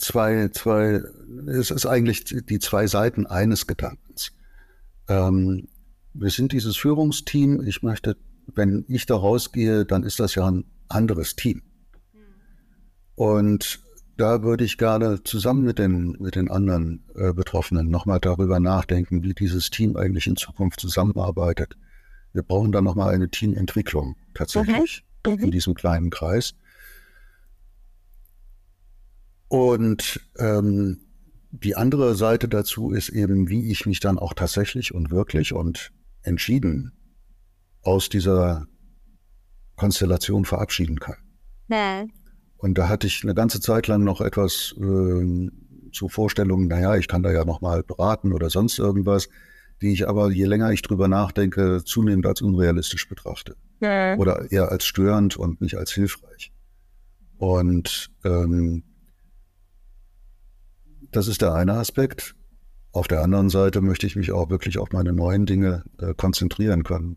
zwei, 0.00 0.48
zwei, 0.48 1.02
es 1.46 1.70
ist 1.70 1.86
eigentlich 1.86 2.24
die 2.24 2.58
zwei 2.58 2.86
Seiten 2.86 3.26
eines 3.26 3.66
Gedankens. 3.66 4.32
Ähm, 5.08 5.68
wir 6.12 6.30
sind 6.30 6.52
dieses 6.52 6.76
Führungsteam. 6.76 7.62
Ich 7.66 7.82
möchte, 7.82 8.16
wenn 8.54 8.84
ich 8.88 9.06
da 9.06 9.16
rausgehe, 9.16 9.84
dann 9.84 10.02
ist 10.02 10.20
das 10.20 10.34
ja 10.34 10.48
ein 10.48 10.64
anderes 10.88 11.36
Team. 11.36 11.62
Und 13.14 13.80
da 14.16 14.42
würde 14.42 14.64
ich 14.64 14.76
gerne 14.76 15.22
zusammen 15.22 15.62
mit 15.62 15.78
den, 15.78 16.16
mit 16.20 16.36
den 16.36 16.50
anderen 16.50 17.04
äh, 17.14 17.32
Betroffenen 17.32 17.88
nochmal 17.88 18.20
darüber 18.20 18.60
nachdenken, 18.60 19.22
wie 19.22 19.34
dieses 19.34 19.70
Team 19.70 19.96
eigentlich 19.96 20.26
in 20.26 20.36
Zukunft 20.36 20.80
zusammenarbeitet. 20.80 21.76
Wir 22.32 22.42
brauchen 22.42 22.72
dann 22.72 22.84
nochmal 22.84 23.14
eine 23.14 23.30
Teamentwicklung 23.30 24.16
tatsächlich 24.34 25.04
okay. 25.26 25.42
in 25.42 25.50
diesem 25.50 25.74
kleinen 25.74 26.10
Kreis. 26.10 26.54
Und 29.50 30.20
ähm, 30.38 31.00
die 31.50 31.74
andere 31.74 32.14
Seite 32.14 32.48
dazu 32.48 32.92
ist 32.92 33.08
eben, 33.08 33.48
wie 33.48 33.72
ich 33.72 33.84
mich 33.84 33.98
dann 33.98 34.16
auch 34.16 34.32
tatsächlich 34.32 34.94
und 34.94 35.10
wirklich 35.10 35.52
und 35.52 35.90
entschieden 36.22 36.92
aus 37.82 38.08
dieser 38.08 38.68
Konstellation 39.74 40.44
verabschieden 40.44 41.00
kann. 41.00 41.16
Nee. 41.66 42.12
Und 42.58 42.78
da 42.78 42.88
hatte 42.88 43.08
ich 43.08 43.24
eine 43.24 43.34
ganze 43.34 43.60
Zeit 43.60 43.88
lang 43.88 44.04
noch 44.04 44.20
etwas 44.20 44.72
äh, 44.78 45.50
zu 45.90 46.08
Vorstellungen, 46.08 46.68
naja, 46.68 46.94
ich 46.94 47.08
kann 47.08 47.24
da 47.24 47.32
ja 47.32 47.44
nochmal 47.44 47.82
beraten 47.82 48.32
oder 48.32 48.50
sonst 48.50 48.78
irgendwas, 48.78 49.28
die 49.82 49.92
ich 49.92 50.08
aber, 50.08 50.30
je 50.30 50.44
länger 50.44 50.70
ich 50.70 50.82
drüber 50.82 51.08
nachdenke, 51.08 51.82
zunehmend 51.84 52.24
als 52.24 52.40
unrealistisch 52.40 53.08
betrachte. 53.08 53.56
Ja. 53.80 54.14
Oder 54.14 54.52
eher 54.52 54.70
als 54.70 54.84
störend 54.84 55.36
und 55.36 55.60
nicht 55.60 55.76
als 55.76 55.90
hilfreich. 55.90 56.52
Und 57.38 58.12
ähm, 58.24 58.84
das 61.12 61.28
ist 61.28 61.42
der 61.42 61.54
eine 61.54 61.74
Aspekt. 61.74 62.34
Auf 62.92 63.08
der 63.08 63.22
anderen 63.22 63.50
Seite 63.50 63.80
möchte 63.80 64.06
ich 64.06 64.16
mich 64.16 64.32
auch 64.32 64.50
wirklich 64.50 64.78
auf 64.78 64.90
meine 64.92 65.12
neuen 65.12 65.46
Dinge 65.46 65.84
äh, 65.98 66.14
konzentrieren 66.14 66.82
können. 66.82 67.16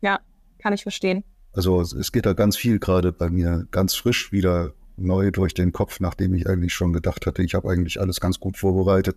Ja, 0.00 0.20
kann 0.58 0.72
ich 0.72 0.82
verstehen. 0.82 1.24
Also 1.52 1.80
es 1.80 2.12
geht 2.12 2.26
da 2.26 2.34
ganz 2.34 2.56
viel 2.56 2.78
gerade 2.78 3.12
bei 3.12 3.30
mir 3.30 3.66
ganz 3.70 3.94
frisch 3.94 4.30
wieder 4.32 4.74
neu 4.96 5.30
durch 5.30 5.54
den 5.54 5.72
Kopf, 5.72 6.00
nachdem 6.00 6.34
ich 6.34 6.48
eigentlich 6.48 6.74
schon 6.74 6.92
gedacht 6.92 7.26
hatte, 7.26 7.42
ich 7.42 7.54
habe 7.54 7.70
eigentlich 7.70 8.00
alles 8.00 8.20
ganz 8.20 8.38
gut 8.38 8.56
vorbereitet, 8.56 9.16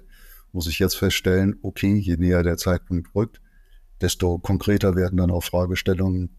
muss 0.51 0.67
ich 0.67 0.79
jetzt 0.79 0.95
feststellen, 0.95 1.57
okay, 1.61 1.95
je 1.95 2.17
näher 2.17 2.43
der 2.43 2.57
Zeitpunkt 2.57 3.13
rückt, 3.15 3.41
desto 3.99 4.37
konkreter 4.39 4.95
werden 4.95 5.17
dann 5.17 5.31
auch 5.31 5.43
Fragestellungen 5.43 6.37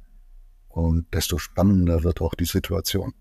und 0.69 1.13
desto 1.15 1.39
spannender 1.39 2.03
wird 2.03 2.21
auch 2.21 2.35
die 2.35 2.45
Situation. 2.45 3.15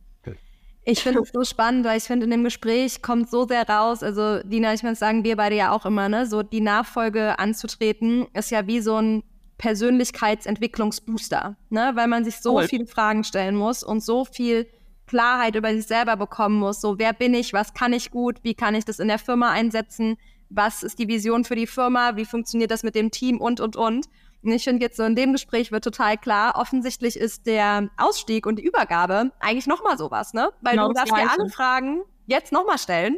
Ich 0.83 1.03
finde 1.03 1.21
es 1.23 1.31
so 1.31 1.43
spannend, 1.43 1.85
weil 1.85 1.97
ich 1.97 2.03
finde, 2.03 2.25
in 2.25 2.31
dem 2.31 2.43
Gespräch 2.43 3.01
kommt 3.01 3.29
so 3.29 3.47
sehr 3.47 3.67
raus, 3.67 4.03
also 4.03 4.39
Dina, 4.43 4.73
ich 4.73 4.83
muss 4.83 4.99
sagen, 4.99 5.23
wir 5.23 5.35
beide 5.35 5.55
ja 5.55 5.71
auch 5.71 5.85
immer, 5.85 6.09
ne, 6.09 6.25
so 6.25 6.43
die 6.43 6.61
Nachfolge 6.61 7.37
anzutreten, 7.39 8.27
ist 8.33 8.51
ja 8.51 8.67
wie 8.67 8.81
so 8.81 8.95
ein 8.95 9.23
Persönlichkeitsentwicklungsbooster, 9.57 11.55
ne, 11.69 11.91
weil 11.93 12.07
man 12.07 12.25
sich 12.25 12.37
so 12.37 12.55
cool. 12.55 12.67
viele 12.67 12.87
Fragen 12.87 13.23
stellen 13.23 13.55
muss 13.55 13.83
und 13.83 14.03
so 14.03 14.25
viel 14.25 14.67
Klarheit 15.05 15.55
über 15.55 15.73
sich 15.73 15.85
selber 15.85 16.15
bekommen 16.15 16.57
muss. 16.57 16.81
So, 16.81 16.97
wer 16.97 17.13
bin 17.13 17.33
ich? 17.33 17.53
Was 17.53 17.73
kann 17.73 17.93
ich 17.93 18.11
gut? 18.11 18.37
Wie 18.43 18.53
kann 18.53 18.75
ich 18.75 18.85
das 18.85 18.99
in 18.99 19.09
der 19.09 19.19
Firma 19.19 19.51
einsetzen? 19.51 20.17
Was 20.49 20.83
ist 20.83 20.99
die 20.99 21.07
Vision 21.07 21.43
für 21.43 21.55
die 21.55 21.67
Firma? 21.67 22.15
Wie 22.15 22.25
funktioniert 22.25 22.71
das 22.71 22.83
mit 22.83 22.95
dem 22.95 23.11
Team? 23.11 23.39
Und, 23.39 23.59
und, 23.59 23.75
und. 23.75 24.07
Ich 24.43 24.63
finde 24.63 24.83
jetzt 24.83 24.97
so 24.97 25.03
in 25.03 25.15
dem 25.15 25.33
Gespräch 25.33 25.71
wird 25.71 25.83
total 25.83 26.17
klar, 26.17 26.55
offensichtlich 26.55 27.15
ist 27.15 27.45
der 27.45 27.89
Ausstieg 27.97 28.45
und 28.47 28.57
die 28.57 28.65
Übergabe 28.65 29.31
eigentlich 29.39 29.67
nochmal 29.67 29.97
sowas, 29.97 30.33
ne? 30.33 30.51
Weil 30.61 30.73
genau 30.73 30.87
du 30.87 30.93
darfst 30.93 31.15
dir 31.15 31.29
alle 31.29 31.49
Fragen 31.49 32.01
jetzt 32.25 32.51
nochmal 32.51 32.79
stellen 32.79 33.17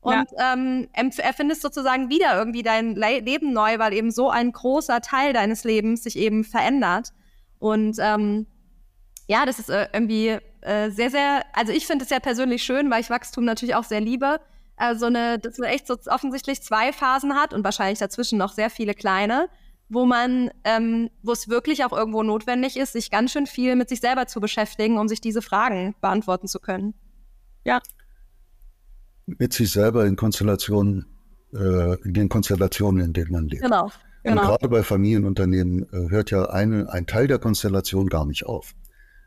und 0.00 0.26
ja. 0.36 0.54
ähm, 0.54 0.88
erfindest 0.92 1.62
sozusagen 1.62 2.10
wieder 2.10 2.36
irgendwie 2.36 2.62
dein 2.62 2.94
Le 2.94 3.20
Leben 3.20 3.52
neu, 3.52 3.78
weil 3.78 3.92
eben 3.92 4.10
so 4.10 4.30
ein 4.30 4.52
großer 4.52 5.00
Teil 5.00 5.32
deines 5.32 5.64
Lebens 5.64 6.04
sich 6.04 6.16
eben 6.16 6.44
verändert. 6.44 7.12
Und 7.58 7.96
ähm, 8.00 8.46
ja, 9.26 9.44
das 9.44 9.58
ist 9.58 9.70
äh, 9.70 9.88
irgendwie 9.92 10.38
äh, 10.60 10.90
sehr, 10.90 11.10
sehr, 11.10 11.42
also 11.52 11.72
ich 11.72 11.86
finde 11.86 12.04
es 12.04 12.10
ja 12.10 12.20
persönlich 12.20 12.62
schön, 12.62 12.90
weil 12.90 13.00
ich 13.00 13.10
Wachstum 13.10 13.44
natürlich 13.44 13.74
auch 13.74 13.84
sehr 13.84 14.00
liebe. 14.00 14.40
Also 14.76 15.06
eine, 15.06 15.38
dass 15.38 15.58
man 15.58 15.68
echt 15.70 15.88
so 15.88 15.96
offensichtlich 16.06 16.62
zwei 16.62 16.92
Phasen 16.92 17.34
hat 17.34 17.52
und 17.52 17.64
wahrscheinlich 17.64 17.98
dazwischen 17.98 18.38
noch 18.38 18.52
sehr 18.52 18.70
viele 18.70 18.94
kleine, 18.94 19.48
wo 19.88 20.04
man, 20.04 20.50
ähm, 20.64 21.10
wo 21.22 21.32
es 21.32 21.48
wirklich 21.48 21.84
auch 21.84 21.92
irgendwo 21.92 22.22
notwendig 22.22 22.76
ist, 22.76 22.92
sich 22.92 23.10
ganz 23.10 23.32
schön 23.32 23.46
viel 23.46 23.76
mit 23.76 23.88
sich 23.88 24.00
selber 24.00 24.26
zu 24.26 24.40
beschäftigen, 24.40 24.98
um 24.98 25.08
sich 25.08 25.20
diese 25.20 25.42
Fragen 25.42 25.94
beantworten 26.00 26.46
zu 26.46 26.60
können. 26.60 26.94
Ja. 27.64 27.80
Mit 29.26 29.52
sich 29.52 29.70
selber 29.70 30.06
in 30.06 30.16
Konstellationen, 30.16 31.06
äh, 31.54 32.00
in 32.02 32.14
den 32.14 32.28
Konstellationen, 32.28 33.04
in 33.04 33.12
denen 33.12 33.32
man 33.32 33.48
lebt. 33.48 33.62
Genau. 33.62 33.90
genau. 34.22 34.42
Und 34.42 34.48
gerade 34.48 34.68
bei 34.68 34.82
Familienunternehmen 34.82 35.84
äh, 35.92 36.10
hört 36.10 36.30
ja 36.30 36.50
eine, 36.50 36.90
ein 36.90 37.06
Teil 37.06 37.26
der 37.26 37.38
Konstellation 37.38 38.08
gar 38.08 38.26
nicht 38.26 38.46
auf. 38.46 38.74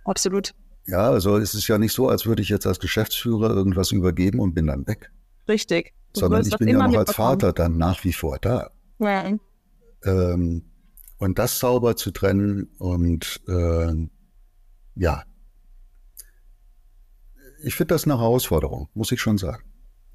Absolut. 0.05 0.53
Ja, 0.87 1.09
also 1.09 1.37
es 1.37 1.53
ist 1.53 1.67
ja 1.67 1.77
nicht 1.77 1.93
so, 1.93 2.09
als 2.09 2.25
würde 2.25 2.41
ich 2.41 2.49
jetzt 2.49 2.65
als 2.65 2.79
Geschäftsführer 2.79 3.51
irgendwas 3.51 3.91
übergeben 3.91 4.39
und 4.39 4.53
bin 4.53 4.67
dann 4.67 4.87
weg. 4.87 5.11
Richtig. 5.47 5.93
Du 6.13 6.21
Sondern 6.21 6.45
ich 6.45 6.57
bin 6.57 6.67
ja 6.67 6.87
noch 6.87 6.97
als 6.97 7.13
Vater 7.13 7.53
dann 7.53 7.77
nach 7.77 8.03
wie 8.03 8.13
vor 8.13 8.37
da. 8.39 8.71
Ja. 8.99 9.37
Ähm, 10.03 10.63
und 11.17 11.37
das 11.37 11.59
sauber 11.59 11.95
zu 11.95 12.11
trennen 12.11 12.69
und 12.79 13.41
äh, 13.47 13.93
ja, 14.95 15.23
ich 17.63 17.75
finde 17.75 17.93
das 17.93 18.05
eine 18.05 18.19
Herausforderung, 18.19 18.89
muss 18.93 19.11
ich 19.11 19.21
schon 19.21 19.37
sagen. 19.37 19.63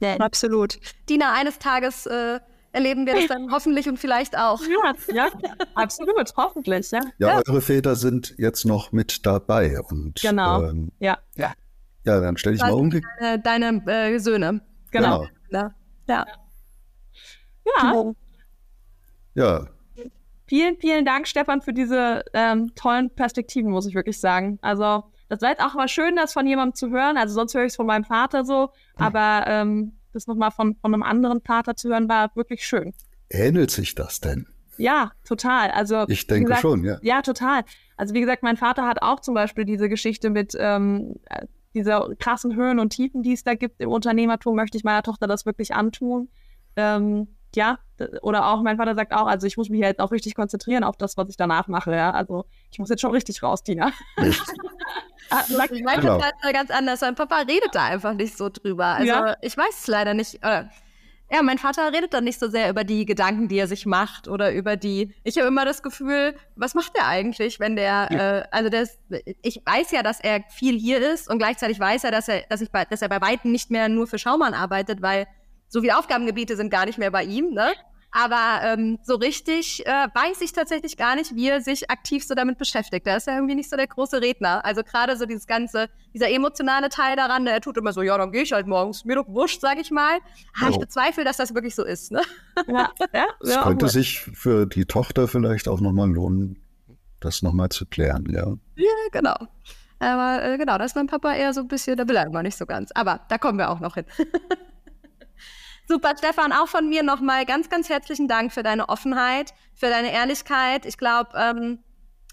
Ja, 0.01 0.17
absolut. 0.17 0.79
Dina, 1.09 1.33
eines 1.33 1.59
Tages 1.59 2.07
äh, 2.07 2.41
erleben 2.73 3.07
wir 3.07 3.15
das 3.15 3.29
dann 3.29 3.51
hoffentlich 3.53 3.89
und 3.89 3.99
vielleicht 3.99 4.37
auch. 4.37 4.61
Ja, 4.63 4.95
ja 5.15 5.29
absolut, 5.75 6.33
hoffentlich. 6.37 6.91
Ja. 6.91 7.01
ja, 7.19 7.29
ja, 7.29 7.43
eure 7.47 7.61
Väter 7.61 7.97
sind 7.97 8.35
jetzt 8.37 8.65
noch 8.65 8.93
mit 8.93 9.25
dabei. 9.25 9.81
Und, 9.81 10.21
genau. 10.21 10.65
Ähm, 10.65 10.93
ja. 10.99 11.19
ja. 11.37 11.53
Ja, 12.05 12.21
dann 12.21 12.37
stelle 12.37 12.57
ich 12.57 12.63
mal 12.63 12.73
um. 12.73 12.91
Deine, 12.91 13.41
deine 13.41 13.87
äh, 13.87 14.19
Söhne. 14.19 14.61
Genau. 14.91 15.27
genau. 15.49 15.71
Ja. 16.09 16.27
Ja. 17.65 17.97
Ja. 19.35 19.67
Vielen, 20.47 20.77
vielen 20.79 21.05
Dank, 21.05 21.27
Stefan, 21.27 21.61
für 21.63 21.73
diese 21.73 22.25
ähm, 22.33 22.75
tollen 22.75 23.11
Perspektiven, 23.11 23.71
muss 23.71 23.87
ich 23.87 23.95
wirklich 23.95 24.21
sagen. 24.21 24.59
Also, 24.63 25.05
das 25.29 25.41
war 25.41 25.51
jetzt 25.51 25.63
auch 25.63 25.75
mal 25.75 25.89
schön, 25.89 26.15
das 26.15 26.33
von 26.33 26.47
jemandem 26.47 26.75
zu 26.75 26.91
hören. 26.91 27.17
Also, 27.17 27.35
sonst 27.35 27.55
höre 27.55 27.63
ich 27.65 27.73
es 27.73 27.77
von 27.77 27.87
meinem 27.87 28.05
Vater 28.05 28.45
so. 28.45 28.71
Aber 28.95 29.45
ähm, 29.47 29.99
das 30.13 30.27
nochmal 30.27 30.51
von, 30.51 30.77
von 30.77 30.95
einem 30.95 31.03
anderen 31.03 31.41
Vater 31.41 31.77
zu 31.77 31.89
hören, 31.89 32.09
war 32.09 32.35
wirklich 32.35 32.67
schön. 32.67 32.93
Ähnelt 33.29 33.71
sich 33.71 33.95
das 33.95 34.21
denn? 34.21 34.47
Ja, 34.79 35.13
total. 35.25 35.71
Also 35.71 36.05
ich 36.09 36.27
denke 36.27 36.49
gesagt, 36.49 36.63
schon, 36.63 36.85
ja. 36.85 36.99
Ja, 37.03 37.23
total. 37.23 37.65
Also 37.97 38.15
wie 38.15 38.21
gesagt, 38.21 38.43
mein 38.43 38.57
Vater 38.57 38.87
hat 38.87 39.03
auch 39.03 39.21
zum 39.21 39.35
Beispiel 39.35 39.65
diese 39.65 39.89
Geschichte 39.89 40.31
mit 40.31 40.55
ähm, 40.59 41.17
dieser 41.75 42.15
krassen 42.19 42.57
Höhen 42.57 42.79
und 42.79 42.91
Tiefen, 42.91 43.23
die 43.23 43.33
es 43.33 43.45
da 43.45 43.55
gibt 43.55 43.81
im 43.81 43.91
Unternehmertum, 43.91 44.57
möchte 44.57 44.77
ich 44.77 44.85
meiner 44.85 45.03
Tochter 45.03 45.27
das 45.27 45.47
wirklich 45.47 45.75
antun. 45.75 46.29
Ähm, 46.77 47.36
ja, 47.57 47.79
oder 48.23 48.47
auch 48.47 48.63
mein 48.63 48.77
Vater 48.77 48.95
sagt 48.95 49.13
auch, 49.13 49.27
also 49.27 49.47
ich 49.47 49.57
muss 49.57 49.69
mich 49.69 49.81
jetzt 49.81 50.01
auch 50.01 50.13
richtig 50.13 50.35
konzentrieren 50.35 50.85
auf 50.85 50.97
das, 50.97 51.17
was 51.17 51.29
ich 51.29 51.37
danach 51.37 51.69
mache. 51.69 51.93
Ja, 51.93 52.11
also 52.11 52.45
ich 52.71 52.79
muss 52.79 52.91
jetzt 52.91 53.01
schon 53.01 53.11
richtig 53.11 53.43
raus, 53.43 53.63
Tina. 53.63 53.93
Ah, 55.29 55.43
sagt, 55.43 55.73
mein 55.83 56.01
genau. 56.01 56.19
Papa 56.19 56.29
ist 56.29 56.55
ganz 56.55 56.71
anders. 56.71 57.01
Mein 57.01 57.17
Papa 57.17 57.39
redet 57.41 57.75
da 57.75 57.87
einfach 57.87 58.15
nicht 58.15 58.37
so 58.37 58.49
drüber. 58.49 58.85
Also 58.85 59.09
ja. 59.13 59.37
ich 59.41 59.57
weiß 59.57 59.81
es 59.81 59.87
leider 59.89 60.15
nicht. 60.15 60.37
Oder, 60.37 60.71
ja, 61.31 61.43
mein 61.43 61.59
Vater 61.59 61.93
redet 61.93 62.15
dann 62.15 62.25
nicht 62.25 62.39
so 62.39 62.49
sehr 62.49 62.71
über 62.71 62.85
die 62.85 63.05
Gedanken, 63.05 63.49
die 63.49 63.59
er 63.59 63.67
sich 63.67 63.87
macht 63.87 64.29
oder 64.29 64.53
über 64.53 64.77
die. 64.77 65.13
Ich 65.25 65.37
habe 65.37 65.49
immer 65.49 65.65
das 65.65 65.83
Gefühl, 65.83 66.37
was 66.55 66.75
macht 66.75 66.93
er 66.97 67.09
eigentlich, 67.09 67.59
wenn 67.59 67.75
der, 67.75 68.09
ja. 68.11 68.39
äh, 68.39 68.45
also 68.53 68.71
ist, 68.71 69.01
ich 69.43 69.61
weiß 69.65 69.91
ja, 69.91 70.05
dass 70.05 70.21
er 70.21 70.45
viel 70.49 70.79
hier 70.79 70.99
ist 71.13 71.29
und 71.29 71.39
gleichzeitig 71.39 71.81
weiß 71.81 72.05
er, 72.05 72.13
dass 72.13 72.29
er, 72.29 72.43
dass 72.49 72.61
ich 72.61 72.71
bei, 72.71 72.85
dass 72.85 73.03
er 73.03 73.09
bei 73.09 73.21
weitem 73.21 73.51
nicht 73.51 73.73
mehr 73.73 73.89
nur 73.89 74.07
für 74.07 74.19
Schaumann 74.19 74.55
arbeitet, 74.55 75.03
weil 75.03 75.27
so 75.69 75.81
viele 75.81 75.99
Aufgabengebiete 75.99 76.57
sind 76.57 76.71
gar 76.71 76.87
nicht 76.87 76.99
mehr 76.99 77.11
bei 77.11 77.25
ihm, 77.25 77.53
ne? 77.53 77.73
Aber 78.13 78.61
ähm, 78.63 78.99
so 79.03 79.17
richtig 79.17 79.85
äh, 79.85 79.91
weiß 79.91 80.41
ich 80.41 80.53
tatsächlich 80.53 80.97
gar 80.97 81.17
nicht, 81.17 81.35
wie 81.35 81.49
er 81.49 81.61
sich 81.61 81.91
aktiv 81.91 82.25
so 82.25 82.35
damit 82.35 82.57
beschäftigt. 82.57 83.07
Da 83.07 83.17
ist 83.17 83.29
er 83.29 83.35
irgendwie 83.35 83.55
nicht 83.55 83.69
so 83.69 83.77
der 83.77 83.89
große 83.89 84.23
Redner. 84.23 84.65
Also 84.65 84.83
gerade 84.83 85.19
so 85.19 85.27
dieses 85.27 85.47
ganze, 85.47 85.91
dieser 86.15 86.31
emotionale 86.31 86.89
Teil 86.89 87.17
daran, 87.17 87.45
der 87.45 87.61
tut 87.61 87.77
immer 87.77 87.93
so, 87.93 88.01
ja, 88.01 88.17
dann 88.17 88.33
gehe 88.33 88.43
ich 88.43 88.53
halt 88.53 88.67
morgens, 88.67 89.05
mir 89.05 89.17
doch 89.17 89.29
wurscht, 89.29 89.61
sage 89.61 89.83
ich 89.83 89.91
mal. 89.91 90.19
Aber 90.59 90.69
oh. 90.69 90.71
ich 90.71 90.79
bezweifle, 90.79 91.25
dass 91.25 91.37
das 91.37 91.55
wirklich 91.55 91.75
so 91.75 91.85
ist. 91.85 92.11
Ne? 92.11 92.23
Ja, 92.69 92.91
ja, 93.13 93.27
es 93.41 93.55
ja, 93.55 93.63
könnte 93.65 93.89
sich 93.89 94.21
für 94.21 94.65
die 94.67 94.87
Tochter 94.87 95.29
vielleicht 95.29 95.69
auch 95.69 95.83
nochmal 95.83 96.09
lohnen, 96.09 96.63
das 97.21 97.43
nochmal 97.43 97.69
zu 97.69 97.85
klären, 97.85 98.25
ja. 98.31 98.47
Ja, 98.77 98.93
genau. 99.13 99.37
Aber 99.99 100.43
äh, 100.43 100.57
genau, 100.57 100.79
da 100.79 100.85
ist 100.85 100.97
mein 100.97 101.07
Papa 101.07 101.35
eher 101.35 101.53
so 101.53 101.61
ein 101.61 101.69
bisschen, 101.69 101.99
da 101.99 102.09
will 102.09 102.17
er 102.17 102.27
immer 102.27 102.43
nicht 102.43 102.57
so 102.57 102.65
ganz. 102.65 102.93
Aber 102.95 103.21
da 103.29 103.37
kommen 103.37 103.59
wir 103.59 103.69
auch 103.69 103.81
noch 103.81 103.95
hin. 103.95 104.07
Super, 105.89 106.15
Stefan, 106.19 106.53
auch 106.53 106.67
von 106.67 106.89
mir 106.89 107.05
nochmal 107.05 107.47
ganz, 107.47 107.71
ganz 107.71 107.89
herzlichen 107.89 108.27
Dank 108.27 108.53
für 108.53 108.65
deine 108.65 108.89
Offenheit, 108.89 109.55
für 109.73 109.87
deine 109.89 110.13
Ehrlichkeit. 110.13 110.85
Ich 110.85 110.99
glaube, 110.99 111.31
ähm, 111.37 111.79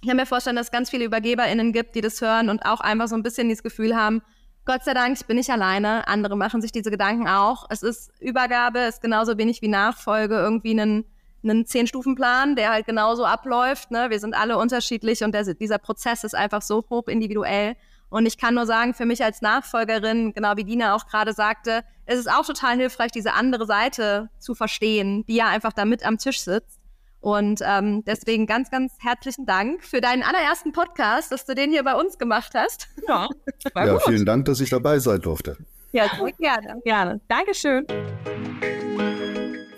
ich 0.02 0.08
kann 0.08 0.18
mir 0.18 0.26
vorstellen, 0.26 0.56
dass 0.56 0.68
es 0.68 0.72
ganz 0.72 0.90
viele 0.90 1.06
UbergeberInnen 1.06 1.72
gibt, 1.72 1.94
die 1.94 2.02
das 2.02 2.20
hören 2.20 2.50
und 2.50 2.66
auch 2.66 2.82
einfach 2.82 3.08
so 3.08 3.16
ein 3.16 3.22
bisschen 3.22 3.50
dieses 3.50 3.62
Gefühl 3.62 3.96
haben, 3.96 4.24
Gott 4.66 4.84
sei 4.84 4.96
Dank, 4.96 5.18
ich 5.20 5.28
bin 5.28 5.38
nicht 5.38 5.52
alleine. 5.52 6.08
Andere 6.08 6.36
machen 6.36 6.62
sich 6.62 6.72
diese 6.72 6.90
Gedanken 6.90 7.28
auch. 7.28 7.68
Es 7.70 7.84
ist 7.84 8.12
Übergabe, 8.20 8.80
ist 8.80 9.02
genauso 9.02 9.38
wenig 9.38 9.62
wie 9.62 9.68
Nachfolge 9.68 10.36
irgendwie 10.36 10.72
einen, 10.72 11.06
einen 11.44 11.66
Zehn-Stufen-Plan, 11.68 12.56
der 12.56 12.72
halt 12.72 12.88
genauso 12.88 13.24
abläuft. 13.24 13.92
Ne? 13.92 14.10
Wir 14.10 14.20
sind 14.20 14.36
alle 14.36 14.58
unterschiedlich 14.58 15.24
und 15.24 15.34
der, 15.34 15.54
dieser 15.54 15.78
Prozess 15.78 16.24
ist 16.24 16.34
einfach 16.34 16.62
so 16.64 16.84
hoch 16.90 17.08
individuell. 17.08 17.76
Und 18.14 18.28
ich 18.28 18.38
kann 18.38 18.54
nur 18.54 18.68
sagen, 18.68 18.94
für 18.94 19.08
mich 19.08 19.24
als 19.24 19.42
Nachfolgerin, 19.42 20.34
genau 20.34 20.56
wie 20.56 20.64
Dina 20.64 20.94
auch 20.94 21.08
gerade 21.08 21.34
sagte, 21.34 21.84
ist 22.06 22.20
es 22.20 22.28
auch 22.28 22.46
total 22.46 22.76
hilfreich, 22.76 23.12
diese 23.12 23.34
andere 23.34 23.66
Seite 23.66 24.30
zu 24.38 24.54
verstehen, 24.54 25.26
die 25.26 25.34
ja 25.34 25.48
einfach 25.48 25.74
da 25.74 25.84
mit 25.84 26.06
am 26.06 26.20
Tisch 26.20 26.42
sitzt. 26.42 26.80
Und 27.22 27.62
ähm, 27.66 28.04
deswegen 28.06 28.46
ganz, 28.46 28.70
ganz 28.70 28.94
herzlichen 29.00 29.48
Dank 29.48 29.84
für 29.84 30.00
deinen 30.00 30.22
allerersten 30.22 30.74
Podcast, 30.74 31.32
dass 31.32 31.48
du 31.48 31.56
den 31.56 31.72
hier 31.72 31.84
bei 31.84 31.96
uns 31.96 32.20
gemacht 32.20 32.52
hast. 32.54 32.88
Ja, 33.08 33.28
ja 33.76 33.98
vielen 33.98 34.28
Dank, 34.28 34.46
dass 34.46 34.60
ich 34.60 34.70
dabei 34.70 35.00
sein 35.00 35.20
durfte. 35.20 35.58
Ja, 35.92 36.08
sehr 36.16 36.32
gerne. 36.34 36.82
gerne. 36.84 37.20
Dankeschön. 37.28 37.88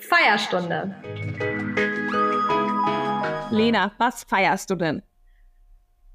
Feierstunde. 0.01 0.93
Lena, 3.49 3.93
was 3.97 4.25
feierst 4.25 4.69
du 4.69 4.75
denn? 4.75 5.03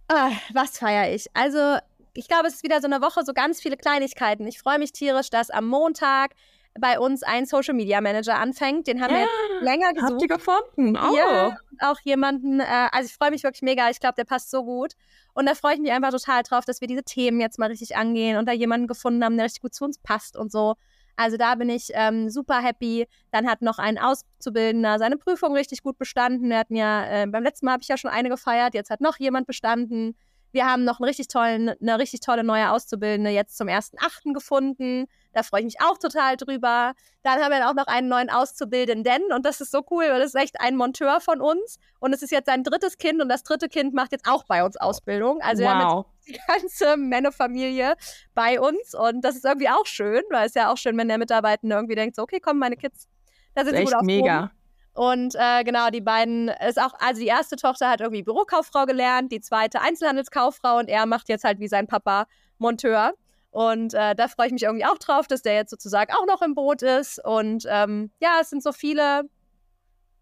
Ah, 0.09 0.33
was 0.53 0.77
feiere 0.77 1.14
ich? 1.14 1.27
Also 1.35 1.79
ich 2.15 2.29
glaube, 2.29 2.49
es 2.49 2.55
ist 2.55 2.63
wieder 2.63 2.81
so 2.81 2.87
eine 2.87 3.01
Woche, 3.01 3.25
so 3.25 3.33
ganz 3.33 3.61
viele 3.61 3.77
Kleinigkeiten. 3.77 4.47
Ich 4.47 4.59
freue 4.59 4.79
mich 4.79 4.93
tierisch, 4.93 5.31
dass 5.31 5.51
am 5.51 5.67
Montag 5.67 6.33
bei 6.79 6.99
uns 7.01 7.23
ein 7.23 7.47
Social 7.47 7.75
Media 7.75 8.01
Manager 8.01 8.39
anfängt. 8.39 8.87
Den 8.87 9.03
haben 9.03 9.13
ja, 9.13 9.21
wir 9.21 9.23
jetzt 9.23 9.63
länger 9.63 9.93
gesucht. 9.93 10.13
Habt 10.13 10.23
ihr 10.23 10.29
gefunden? 10.29 10.97
Oh. 10.97 11.17
Ja, 11.17 11.57
auch 11.81 11.99
jemanden, 12.05 12.61
äh, 12.61 12.89
also 12.93 13.07
ich 13.07 13.15
freue 13.15 13.31
mich 13.31 13.43
wirklich 13.43 13.63
mega. 13.63 13.91
Ich 13.91 14.01
glaube, 14.01 14.15
der 14.17 14.25
passt 14.25 14.51
so 14.51 14.65
gut. 14.65 14.93
Und 15.35 15.47
da 15.47 15.55
freue 15.55 15.75
ich 15.75 15.81
mich 15.81 15.93
einfach 15.93 16.11
total 16.11 16.43
drauf, 16.43 16.65
dass 16.65 16.81
wir 16.81 16.89
diese 16.89 17.03
Themen 17.03 17.41
jetzt 17.41 17.59
mal 17.59 17.69
richtig 17.69 17.97
angehen 17.97 18.37
und 18.37 18.47
da 18.47 18.53
jemanden 18.53 18.87
gefunden 18.87 19.25
haben, 19.25 19.37
der 19.37 19.47
richtig 19.47 19.63
gut 19.63 19.75
zu 19.75 19.85
uns 19.85 19.99
passt 19.99 20.37
und 20.37 20.53
so. 20.53 20.75
Also 21.17 21.37
da 21.37 21.55
bin 21.55 21.69
ich 21.69 21.91
ähm, 21.93 22.31
super 22.31 22.61
happy. 22.61 23.07
Dann 23.31 23.47
hat 23.47 23.63
noch 23.63 23.79
ein 23.79 23.99
Auszubildender 23.99 24.99
seine 24.99 25.17
Prüfung 25.17 25.55
richtig 25.55 25.83
gut 25.83 25.99
bestanden. 25.99 26.49
Wir 26.49 26.59
hatten 26.59 26.77
ja, 26.77 27.23
äh, 27.23 27.27
beim 27.27 27.43
letzten 27.43 27.67
Mal 27.67 27.73
habe 27.73 27.83
ich 27.83 27.89
ja 27.89 27.97
schon 27.97 28.11
eine 28.11 28.29
gefeiert, 28.29 28.75
jetzt 28.75 28.91
hat 28.91 29.01
noch 29.01 29.19
jemand 29.19 29.47
bestanden. 29.47 30.17
Wir 30.53 30.67
haben 30.67 30.85
noch 30.85 31.01
einen 31.01 31.07
richtig 31.07 31.29
tollen, 31.29 31.71
eine 31.71 31.99
richtig 31.99 32.21
tolle 32.21 32.45
neue 32.45 32.71
Auszubildende 32.71 33.31
jetzt 33.31 33.57
zum 33.57 33.69
1.8. 33.69 34.33
gefunden. 34.33 35.07
Da 35.33 35.43
freue 35.43 35.61
ich 35.61 35.67
mich 35.67 35.81
auch 35.81 35.99
total 35.99 36.37
drüber. 36.37 36.95
Dann 37.23 37.41
haben 37.41 37.53
wir 37.53 37.69
auch 37.69 37.75
noch 37.75 37.87
einen 37.87 38.09
neuen 38.09 38.31
Auszubildenden 38.31 39.33
und 39.35 39.47
das 39.47 39.61
ist 39.61 39.71
so 39.71 39.83
cool, 39.91 40.05
weil 40.05 40.21
das 40.21 40.35
ist 40.35 40.41
echt 40.41 40.61
ein 40.61 40.77
Monteur 40.77 41.21
von 41.21 41.41
uns 41.41 41.79
und 42.01 42.13
es 42.13 42.23
ist 42.23 42.31
jetzt 42.31 42.47
sein 42.47 42.65
drittes 42.65 42.99
Kind 42.99 43.23
und 43.23 43.29
das 43.29 43.43
dritte 43.43 43.69
Kind 43.69 43.95
macht 43.95 44.13
jetzt 44.13 44.27
auch 44.29 44.45
bei 44.45 44.65
uns 44.65 44.77
Ausbildung. 44.77 45.41
Also 45.43 45.63
wow. 45.63 45.69
wir 45.69 45.79
haben 45.79 46.05
jetzt 46.15 46.29
die 46.29 46.41
ganze 46.47 46.97
Männerfamilie 46.97 47.95
bei 48.35 48.61
uns 48.61 48.95
und 48.95 49.23
das 49.23 49.37
ist 49.37 49.45
irgendwie 49.45 49.69
auch 49.69 49.87
schön, 49.87 50.23
weil 50.31 50.47
es 50.47 50.55
ja 50.55 50.73
auch 50.73 50.77
schön, 50.77 50.97
wenn 50.99 51.09
der 51.09 51.19
Mitarbeitende 51.19 51.77
irgendwie 51.77 51.95
denkt, 51.95 52.17
so, 52.17 52.23
okay, 52.23 52.41
komm, 52.41 52.59
meine 52.59 52.77
Kids, 52.77 53.09
da 53.55 53.65
sind 53.65 53.77
sie 53.77 53.85
gut 53.85 53.95
aufgehoben. 53.95 54.23
mega. 54.25 54.51
Und 54.93 55.34
äh, 55.36 55.62
genau, 55.64 55.91
die 55.91 56.01
beiden 56.01 56.49
ist 56.49 56.80
auch, 56.80 56.93
also 56.99 57.20
die 57.20 57.28
erste 57.28 57.57
Tochter 57.57 57.88
hat 57.88 58.01
irgendwie 58.01 58.22
Bürokauffrau 58.22 58.86
gelernt, 58.86 59.30
die 59.30 59.41
zweite 59.41 59.80
Einzelhandelskauffrau 59.80 60.78
und 60.78 60.88
er 60.88 61.07
macht 61.07 61.28
jetzt 61.28 61.45
halt 61.45 61.61
wie 61.61 61.68
sein 61.68 61.86
Papa 61.86 62.26
Monteur. 62.59 63.14
Und 63.51 63.95
äh, 63.95 64.14
da 64.14 64.28
freue 64.28 64.47
ich 64.47 64.53
mich 64.53 64.62
irgendwie 64.62 64.84
auch 64.84 64.99
drauf, 64.99 65.26
dass 65.26 65.43
der 65.43 65.55
jetzt 65.55 65.70
sozusagen 65.70 66.12
auch 66.12 66.26
noch 66.26 66.43
im 66.43 66.55
Boot 66.55 66.82
ist. 66.82 67.24
Und 67.24 67.64
ähm, 67.68 68.11
ja, 68.20 68.38
es 68.41 68.51
sind 68.51 68.62
so 68.62 68.72
viele, 68.72 69.22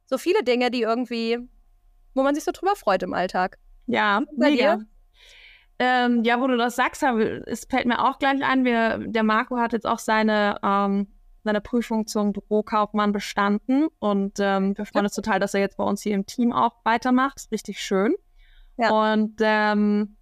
so 0.07 0.19
viele 0.19 0.43
Dinge, 0.43 0.71
die 0.71 0.83
irgendwie, 0.83 1.39
wo 2.15 2.23
man 2.23 2.35
sich 2.35 2.45
so 2.45 2.53
drüber 2.53 2.75
freut 2.75 3.03
im 3.03 3.15
Alltag. 3.15 3.59
Ja, 3.87 4.23
mega. 4.37 4.81
Ähm, 5.79 6.25
ja, 6.25 6.41
wo 6.41 6.47
du 6.47 6.57
das 6.57 6.77
sagst, 6.77 7.03
es 7.03 7.65
fällt 7.65 7.87
mir 7.87 8.05
auch 8.05 8.19
gleich 8.19 8.43
ein, 8.43 8.65
wir, 8.65 8.99
der 8.99 9.23
Marco 9.23 9.59
hat 9.59 9.73
jetzt 9.73 9.87
auch 9.87 10.01
seine 10.01 10.59
ähm, 10.63 11.07
seine 11.49 11.63
Prüfung 11.63 12.07
zum 12.07 12.35
Bürokaufmann 12.35 13.11
bestanden 13.11 13.89
und 14.01 14.35
ähm, 14.39 14.77
wir 14.77 14.85
freuen 14.85 15.07
uns 15.07 15.15
total, 15.15 15.41
dass 15.41 15.55
er 15.55 15.61
jetzt 15.61 15.79
bei 15.79 15.85
uns 15.85 16.03
hier 16.03 16.15
im 16.15 16.27
Team 16.27 16.53
auch 16.53 16.73
weitermacht. 16.85 17.39
Ist 17.39 17.51
richtig 17.51 17.81
schön. 17.81 18.15
Ja. 18.77 18.91
Und 18.91 19.37
ähm, 19.41 20.17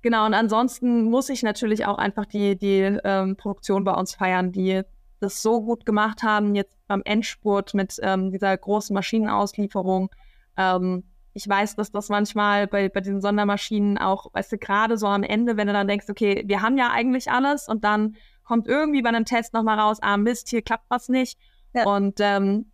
genau, 0.00 0.24
und 0.24 0.32
ansonsten 0.32 1.02
muss 1.04 1.28
ich 1.28 1.42
natürlich 1.42 1.84
auch 1.84 1.98
einfach 1.98 2.24
die, 2.24 2.56
die 2.56 2.98
ähm, 3.04 3.36
Produktion 3.36 3.84
bei 3.84 3.92
uns 3.92 4.14
feiern, 4.14 4.52
die 4.52 4.80
das 5.20 5.42
so 5.42 5.60
gut 5.60 5.84
gemacht 5.84 6.22
haben, 6.22 6.54
jetzt 6.54 6.78
beim 6.86 7.02
Endspurt 7.04 7.74
mit 7.74 7.96
ähm, 8.02 8.30
dieser 8.30 8.56
großen 8.56 8.94
Maschinenauslieferung. 8.94 10.08
Ähm, 10.56 11.04
ich 11.34 11.46
weiß, 11.46 11.76
dass 11.76 11.92
das 11.92 12.08
manchmal 12.08 12.66
bei, 12.66 12.88
bei 12.88 13.00
diesen 13.00 13.20
Sondermaschinen 13.20 13.98
auch, 13.98 14.32
weißt 14.32 14.52
du, 14.52 14.58
gerade 14.58 14.96
so 14.96 15.06
am 15.08 15.22
Ende, 15.22 15.58
wenn 15.58 15.66
du 15.66 15.74
dann 15.74 15.88
denkst, 15.88 16.06
okay, 16.08 16.42
wir 16.46 16.62
haben 16.62 16.78
ja 16.78 16.90
eigentlich 16.90 17.30
alles 17.30 17.68
und 17.68 17.84
dann 17.84 18.16
kommt 18.48 18.66
irgendwie 18.66 19.02
bei 19.02 19.10
einem 19.10 19.26
Test 19.26 19.52
nochmal 19.52 19.78
raus, 19.78 19.98
ah 20.00 20.16
Mist, 20.16 20.48
hier 20.48 20.62
klappt 20.62 20.86
was 20.88 21.10
nicht. 21.10 21.38
Ja. 21.74 21.84
Und 21.84 22.18
ähm, 22.20 22.72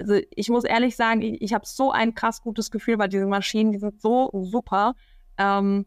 also 0.00 0.18
ich 0.34 0.48
muss 0.48 0.64
ehrlich 0.64 0.96
sagen, 0.96 1.22
ich, 1.22 1.40
ich 1.40 1.54
habe 1.54 1.64
so 1.64 1.92
ein 1.92 2.16
krass 2.16 2.42
gutes 2.42 2.72
Gefühl 2.72 2.96
bei 2.96 3.06
diesen 3.06 3.28
Maschinen, 3.28 3.70
die 3.70 3.78
sind 3.78 4.02
so 4.02 4.28
super. 4.32 4.96
Ähm, 5.38 5.86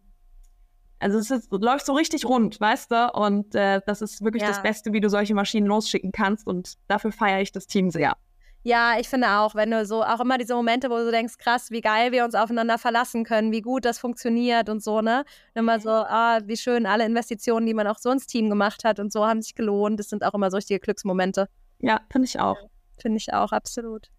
also 0.99 1.19
es 1.19 1.30
ist, 1.30 1.51
läuft 1.51 1.86
so 1.86 1.93
richtig 1.93 2.25
rund, 2.25 2.59
weißt 2.61 2.89
du? 2.89 3.11
Und 3.13 3.53
äh, 3.53 3.82
das 3.86 4.01
ist 4.01 4.23
wirklich 4.23 4.43
ja. 4.43 4.47
das 4.47 4.63
Beste, 4.63 4.93
wie 4.93 5.01
du 5.01 5.09
solche 5.09 5.36
Maschinen 5.36 5.67
losschicken 5.67 6.13
kannst. 6.13 6.47
Und 6.47 6.75
dafür 6.88 7.11
feiere 7.11 7.41
ich 7.41 7.51
das 7.51 7.67
Team 7.67 7.91
sehr. 7.91 8.15
Ja, 8.64 8.99
ich 8.99 9.08
finde 9.08 9.30
auch, 9.30 9.55
wenn 9.55 9.72
du 9.72 9.86
so, 9.86 10.03
auch 10.03 10.20
immer 10.20 10.38
diese 10.38 10.53
Momente, 10.53 10.89
wo 10.89 10.97
du 10.97 11.10
denkst, 11.10 11.38
krass, 11.38 11.72
wie 11.72 11.82
geil 11.82 12.12
wir 12.12 12.26
uns 12.26 12.36
aufeinander 12.36 12.78
verlassen 12.78 13.24
können, 13.24 13.51
wie 13.51 13.62
gut 13.62 13.86
das 13.86 13.97
funktioniert 13.97 14.68
und 14.68 14.84
so, 14.84 15.01
ne? 15.01 15.20
Und 15.55 15.60
immer 15.60 15.80
so, 15.80 15.89
ah, 15.89 16.39
wie 16.43 16.58
schön 16.58 16.86
alle 16.86 17.05
Investitionen, 17.05 17.66
die 17.66 17.74
man 17.74 17.88
auch 17.88 17.97
so 17.97 18.12
ins 18.12 18.28
Team 18.28 18.49
gemacht 18.49 18.84
hat 18.84 18.99
und 18.99 19.14
so 19.14 19.26
haben 19.26 19.41
sich 19.41 19.55
gelohnt. 19.55 19.99
Das 19.99 20.10
sind 20.10 20.26
auch 20.26 20.34
immer 20.34 20.51
so 20.51 20.58
richtige 20.58 20.80
Glücksmomente. 20.80 21.47
Ja, 21.80 22.01
finde 22.12 22.26
ich 22.26 22.39
auch. 22.39 22.58
Finde 22.99 23.18
ich 23.18 23.34
auch, 23.34 23.51
absolut. 23.51 24.10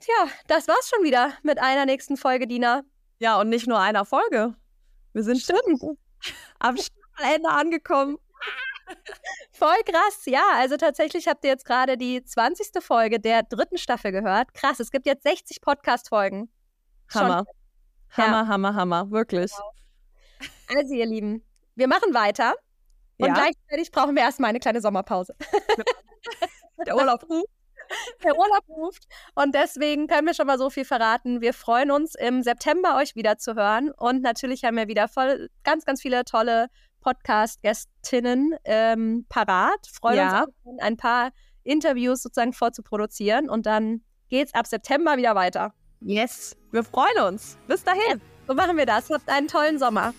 Tja, 0.00 0.28
das 0.48 0.66
war's 0.66 0.90
schon 0.92 1.04
wieder 1.04 1.32
mit 1.42 1.60
einer 1.60 1.86
nächsten 1.86 2.16
Folge, 2.16 2.46
Dina. 2.46 2.82
Ja, 3.18 3.38
und 3.38 3.50
nicht 3.50 3.66
nur 3.66 3.78
einer 3.78 4.04
Folge. 4.04 4.54
Wir 5.12 5.22
sind 5.22 5.40
Stimmt. 5.40 5.82
am 6.58 6.76
Ende 7.34 7.48
angekommen. 7.50 8.16
Voll 9.52 9.76
krass, 9.84 10.22
ja. 10.26 10.42
Also 10.54 10.76
tatsächlich 10.76 11.28
habt 11.28 11.44
ihr 11.44 11.50
jetzt 11.50 11.64
gerade 11.64 11.96
die 11.96 12.24
20. 12.24 12.82
Folge 12.82 13.20
der 13.20 13.42
dritten 13.42 13.78
Staffel 13.78 14.12
gehört. 14.12 14.54
Krass, 14.54 14.80
es 14.80 14.90
gibt 14.90 15.06
jetzt 15.06 15.22
60 15.22 15.60
Podcast-Folgen. 15.60 16.50
Schon. 17.08 17.22
Hammer. 17.22 17.44
Hammer, 18.16 18.48
Hammer, 18.48 18.74
Hammer. 18.74 19.10
Wirklich. 19.10 19.52
Also, 20.74 20.94
ihr 20.94 21.06
Lieben, 21.06 21.44
wir 21.74 21.88
machen 21.88 22.14
weiter. 22.14 22.54
Und 23.18 23.28
Ja. 23.28 23.34
gleichzeitig 23.34 23.90
brauchen 23.92 24.14
wir 24.16 24.22
erstmal 24.22 24.50
eine 24.50 24.60
kleine 24.60 24.80
Sommerpause. 24.80 25.34
Der 26.86 26.96
Urlaub 26.96 27.28
ruft. 27.28 27.46
Der 28.24 28.36
Urlaub 28.38 28.68
ruft. 28.68 29.04
Und 29.34 29.54
deswegen 29.54 30.06
können 30.06 30.26
wir 30.26 30.34
schon 30.34 30.46
mal 30.46 30.58
so 30.58 30.70
viel 30.70 30.84
verraten. 30.84 31.40
Wir 31.40 31.52
freuen 31.52 31.90
uns, 31.90 32.14
im 32.14 32.42
September 32.42 32.96
euch 32.96 33.16
wieder 33.16 33.36
zu 33.36 33.54
hören. 33.56 33.90
Und 33.90 34.22
natürlich 34.22 34.64
haben 34.64 34.76
wir 34.76 34.88
wieder 34.88 35.08
voll 35.08 35.50
ganz, 35.64 35.84
ganz 35.84 36.00
viele 36.00 36.24
tolle 36.24 36.68
Podcast-Gästinnen 37.00 38.54
ähm, 38.64 39.26
parat. 39.28 39.86
Freuen 39.92 40.16
Ja. 40.16 40.44
uns, 40.64 40.80
ein 40.80 40.96
paar 40.96 41.30
Interviews 41.62 42.22
sozusagen 42.22 42.52
vorzuproduzieren. 42.52 43.48
Und 43.50 43.66
dann 43.66 44.02
geht's 44.28 44.54
ab 44.54 44.66
September 44.66 45.16
wieder 45.16 45.34
weiter. 45.34 45.72
Yes. 46.00 46.56
Wir 46.72 46.84
freuen 46.84 47.18
uns. 47.28 47.58
Bis 47.66 47.84
dahin. 47.84 48.20
So 48.46 48.54
machen 48.54 48.76
wir 48.76 48.86
das. 48.86 49.10
Habt 49.10 49.28
einen 49.28 49.48
tollen 49.48 49.78
Sommer. 49.78 50.14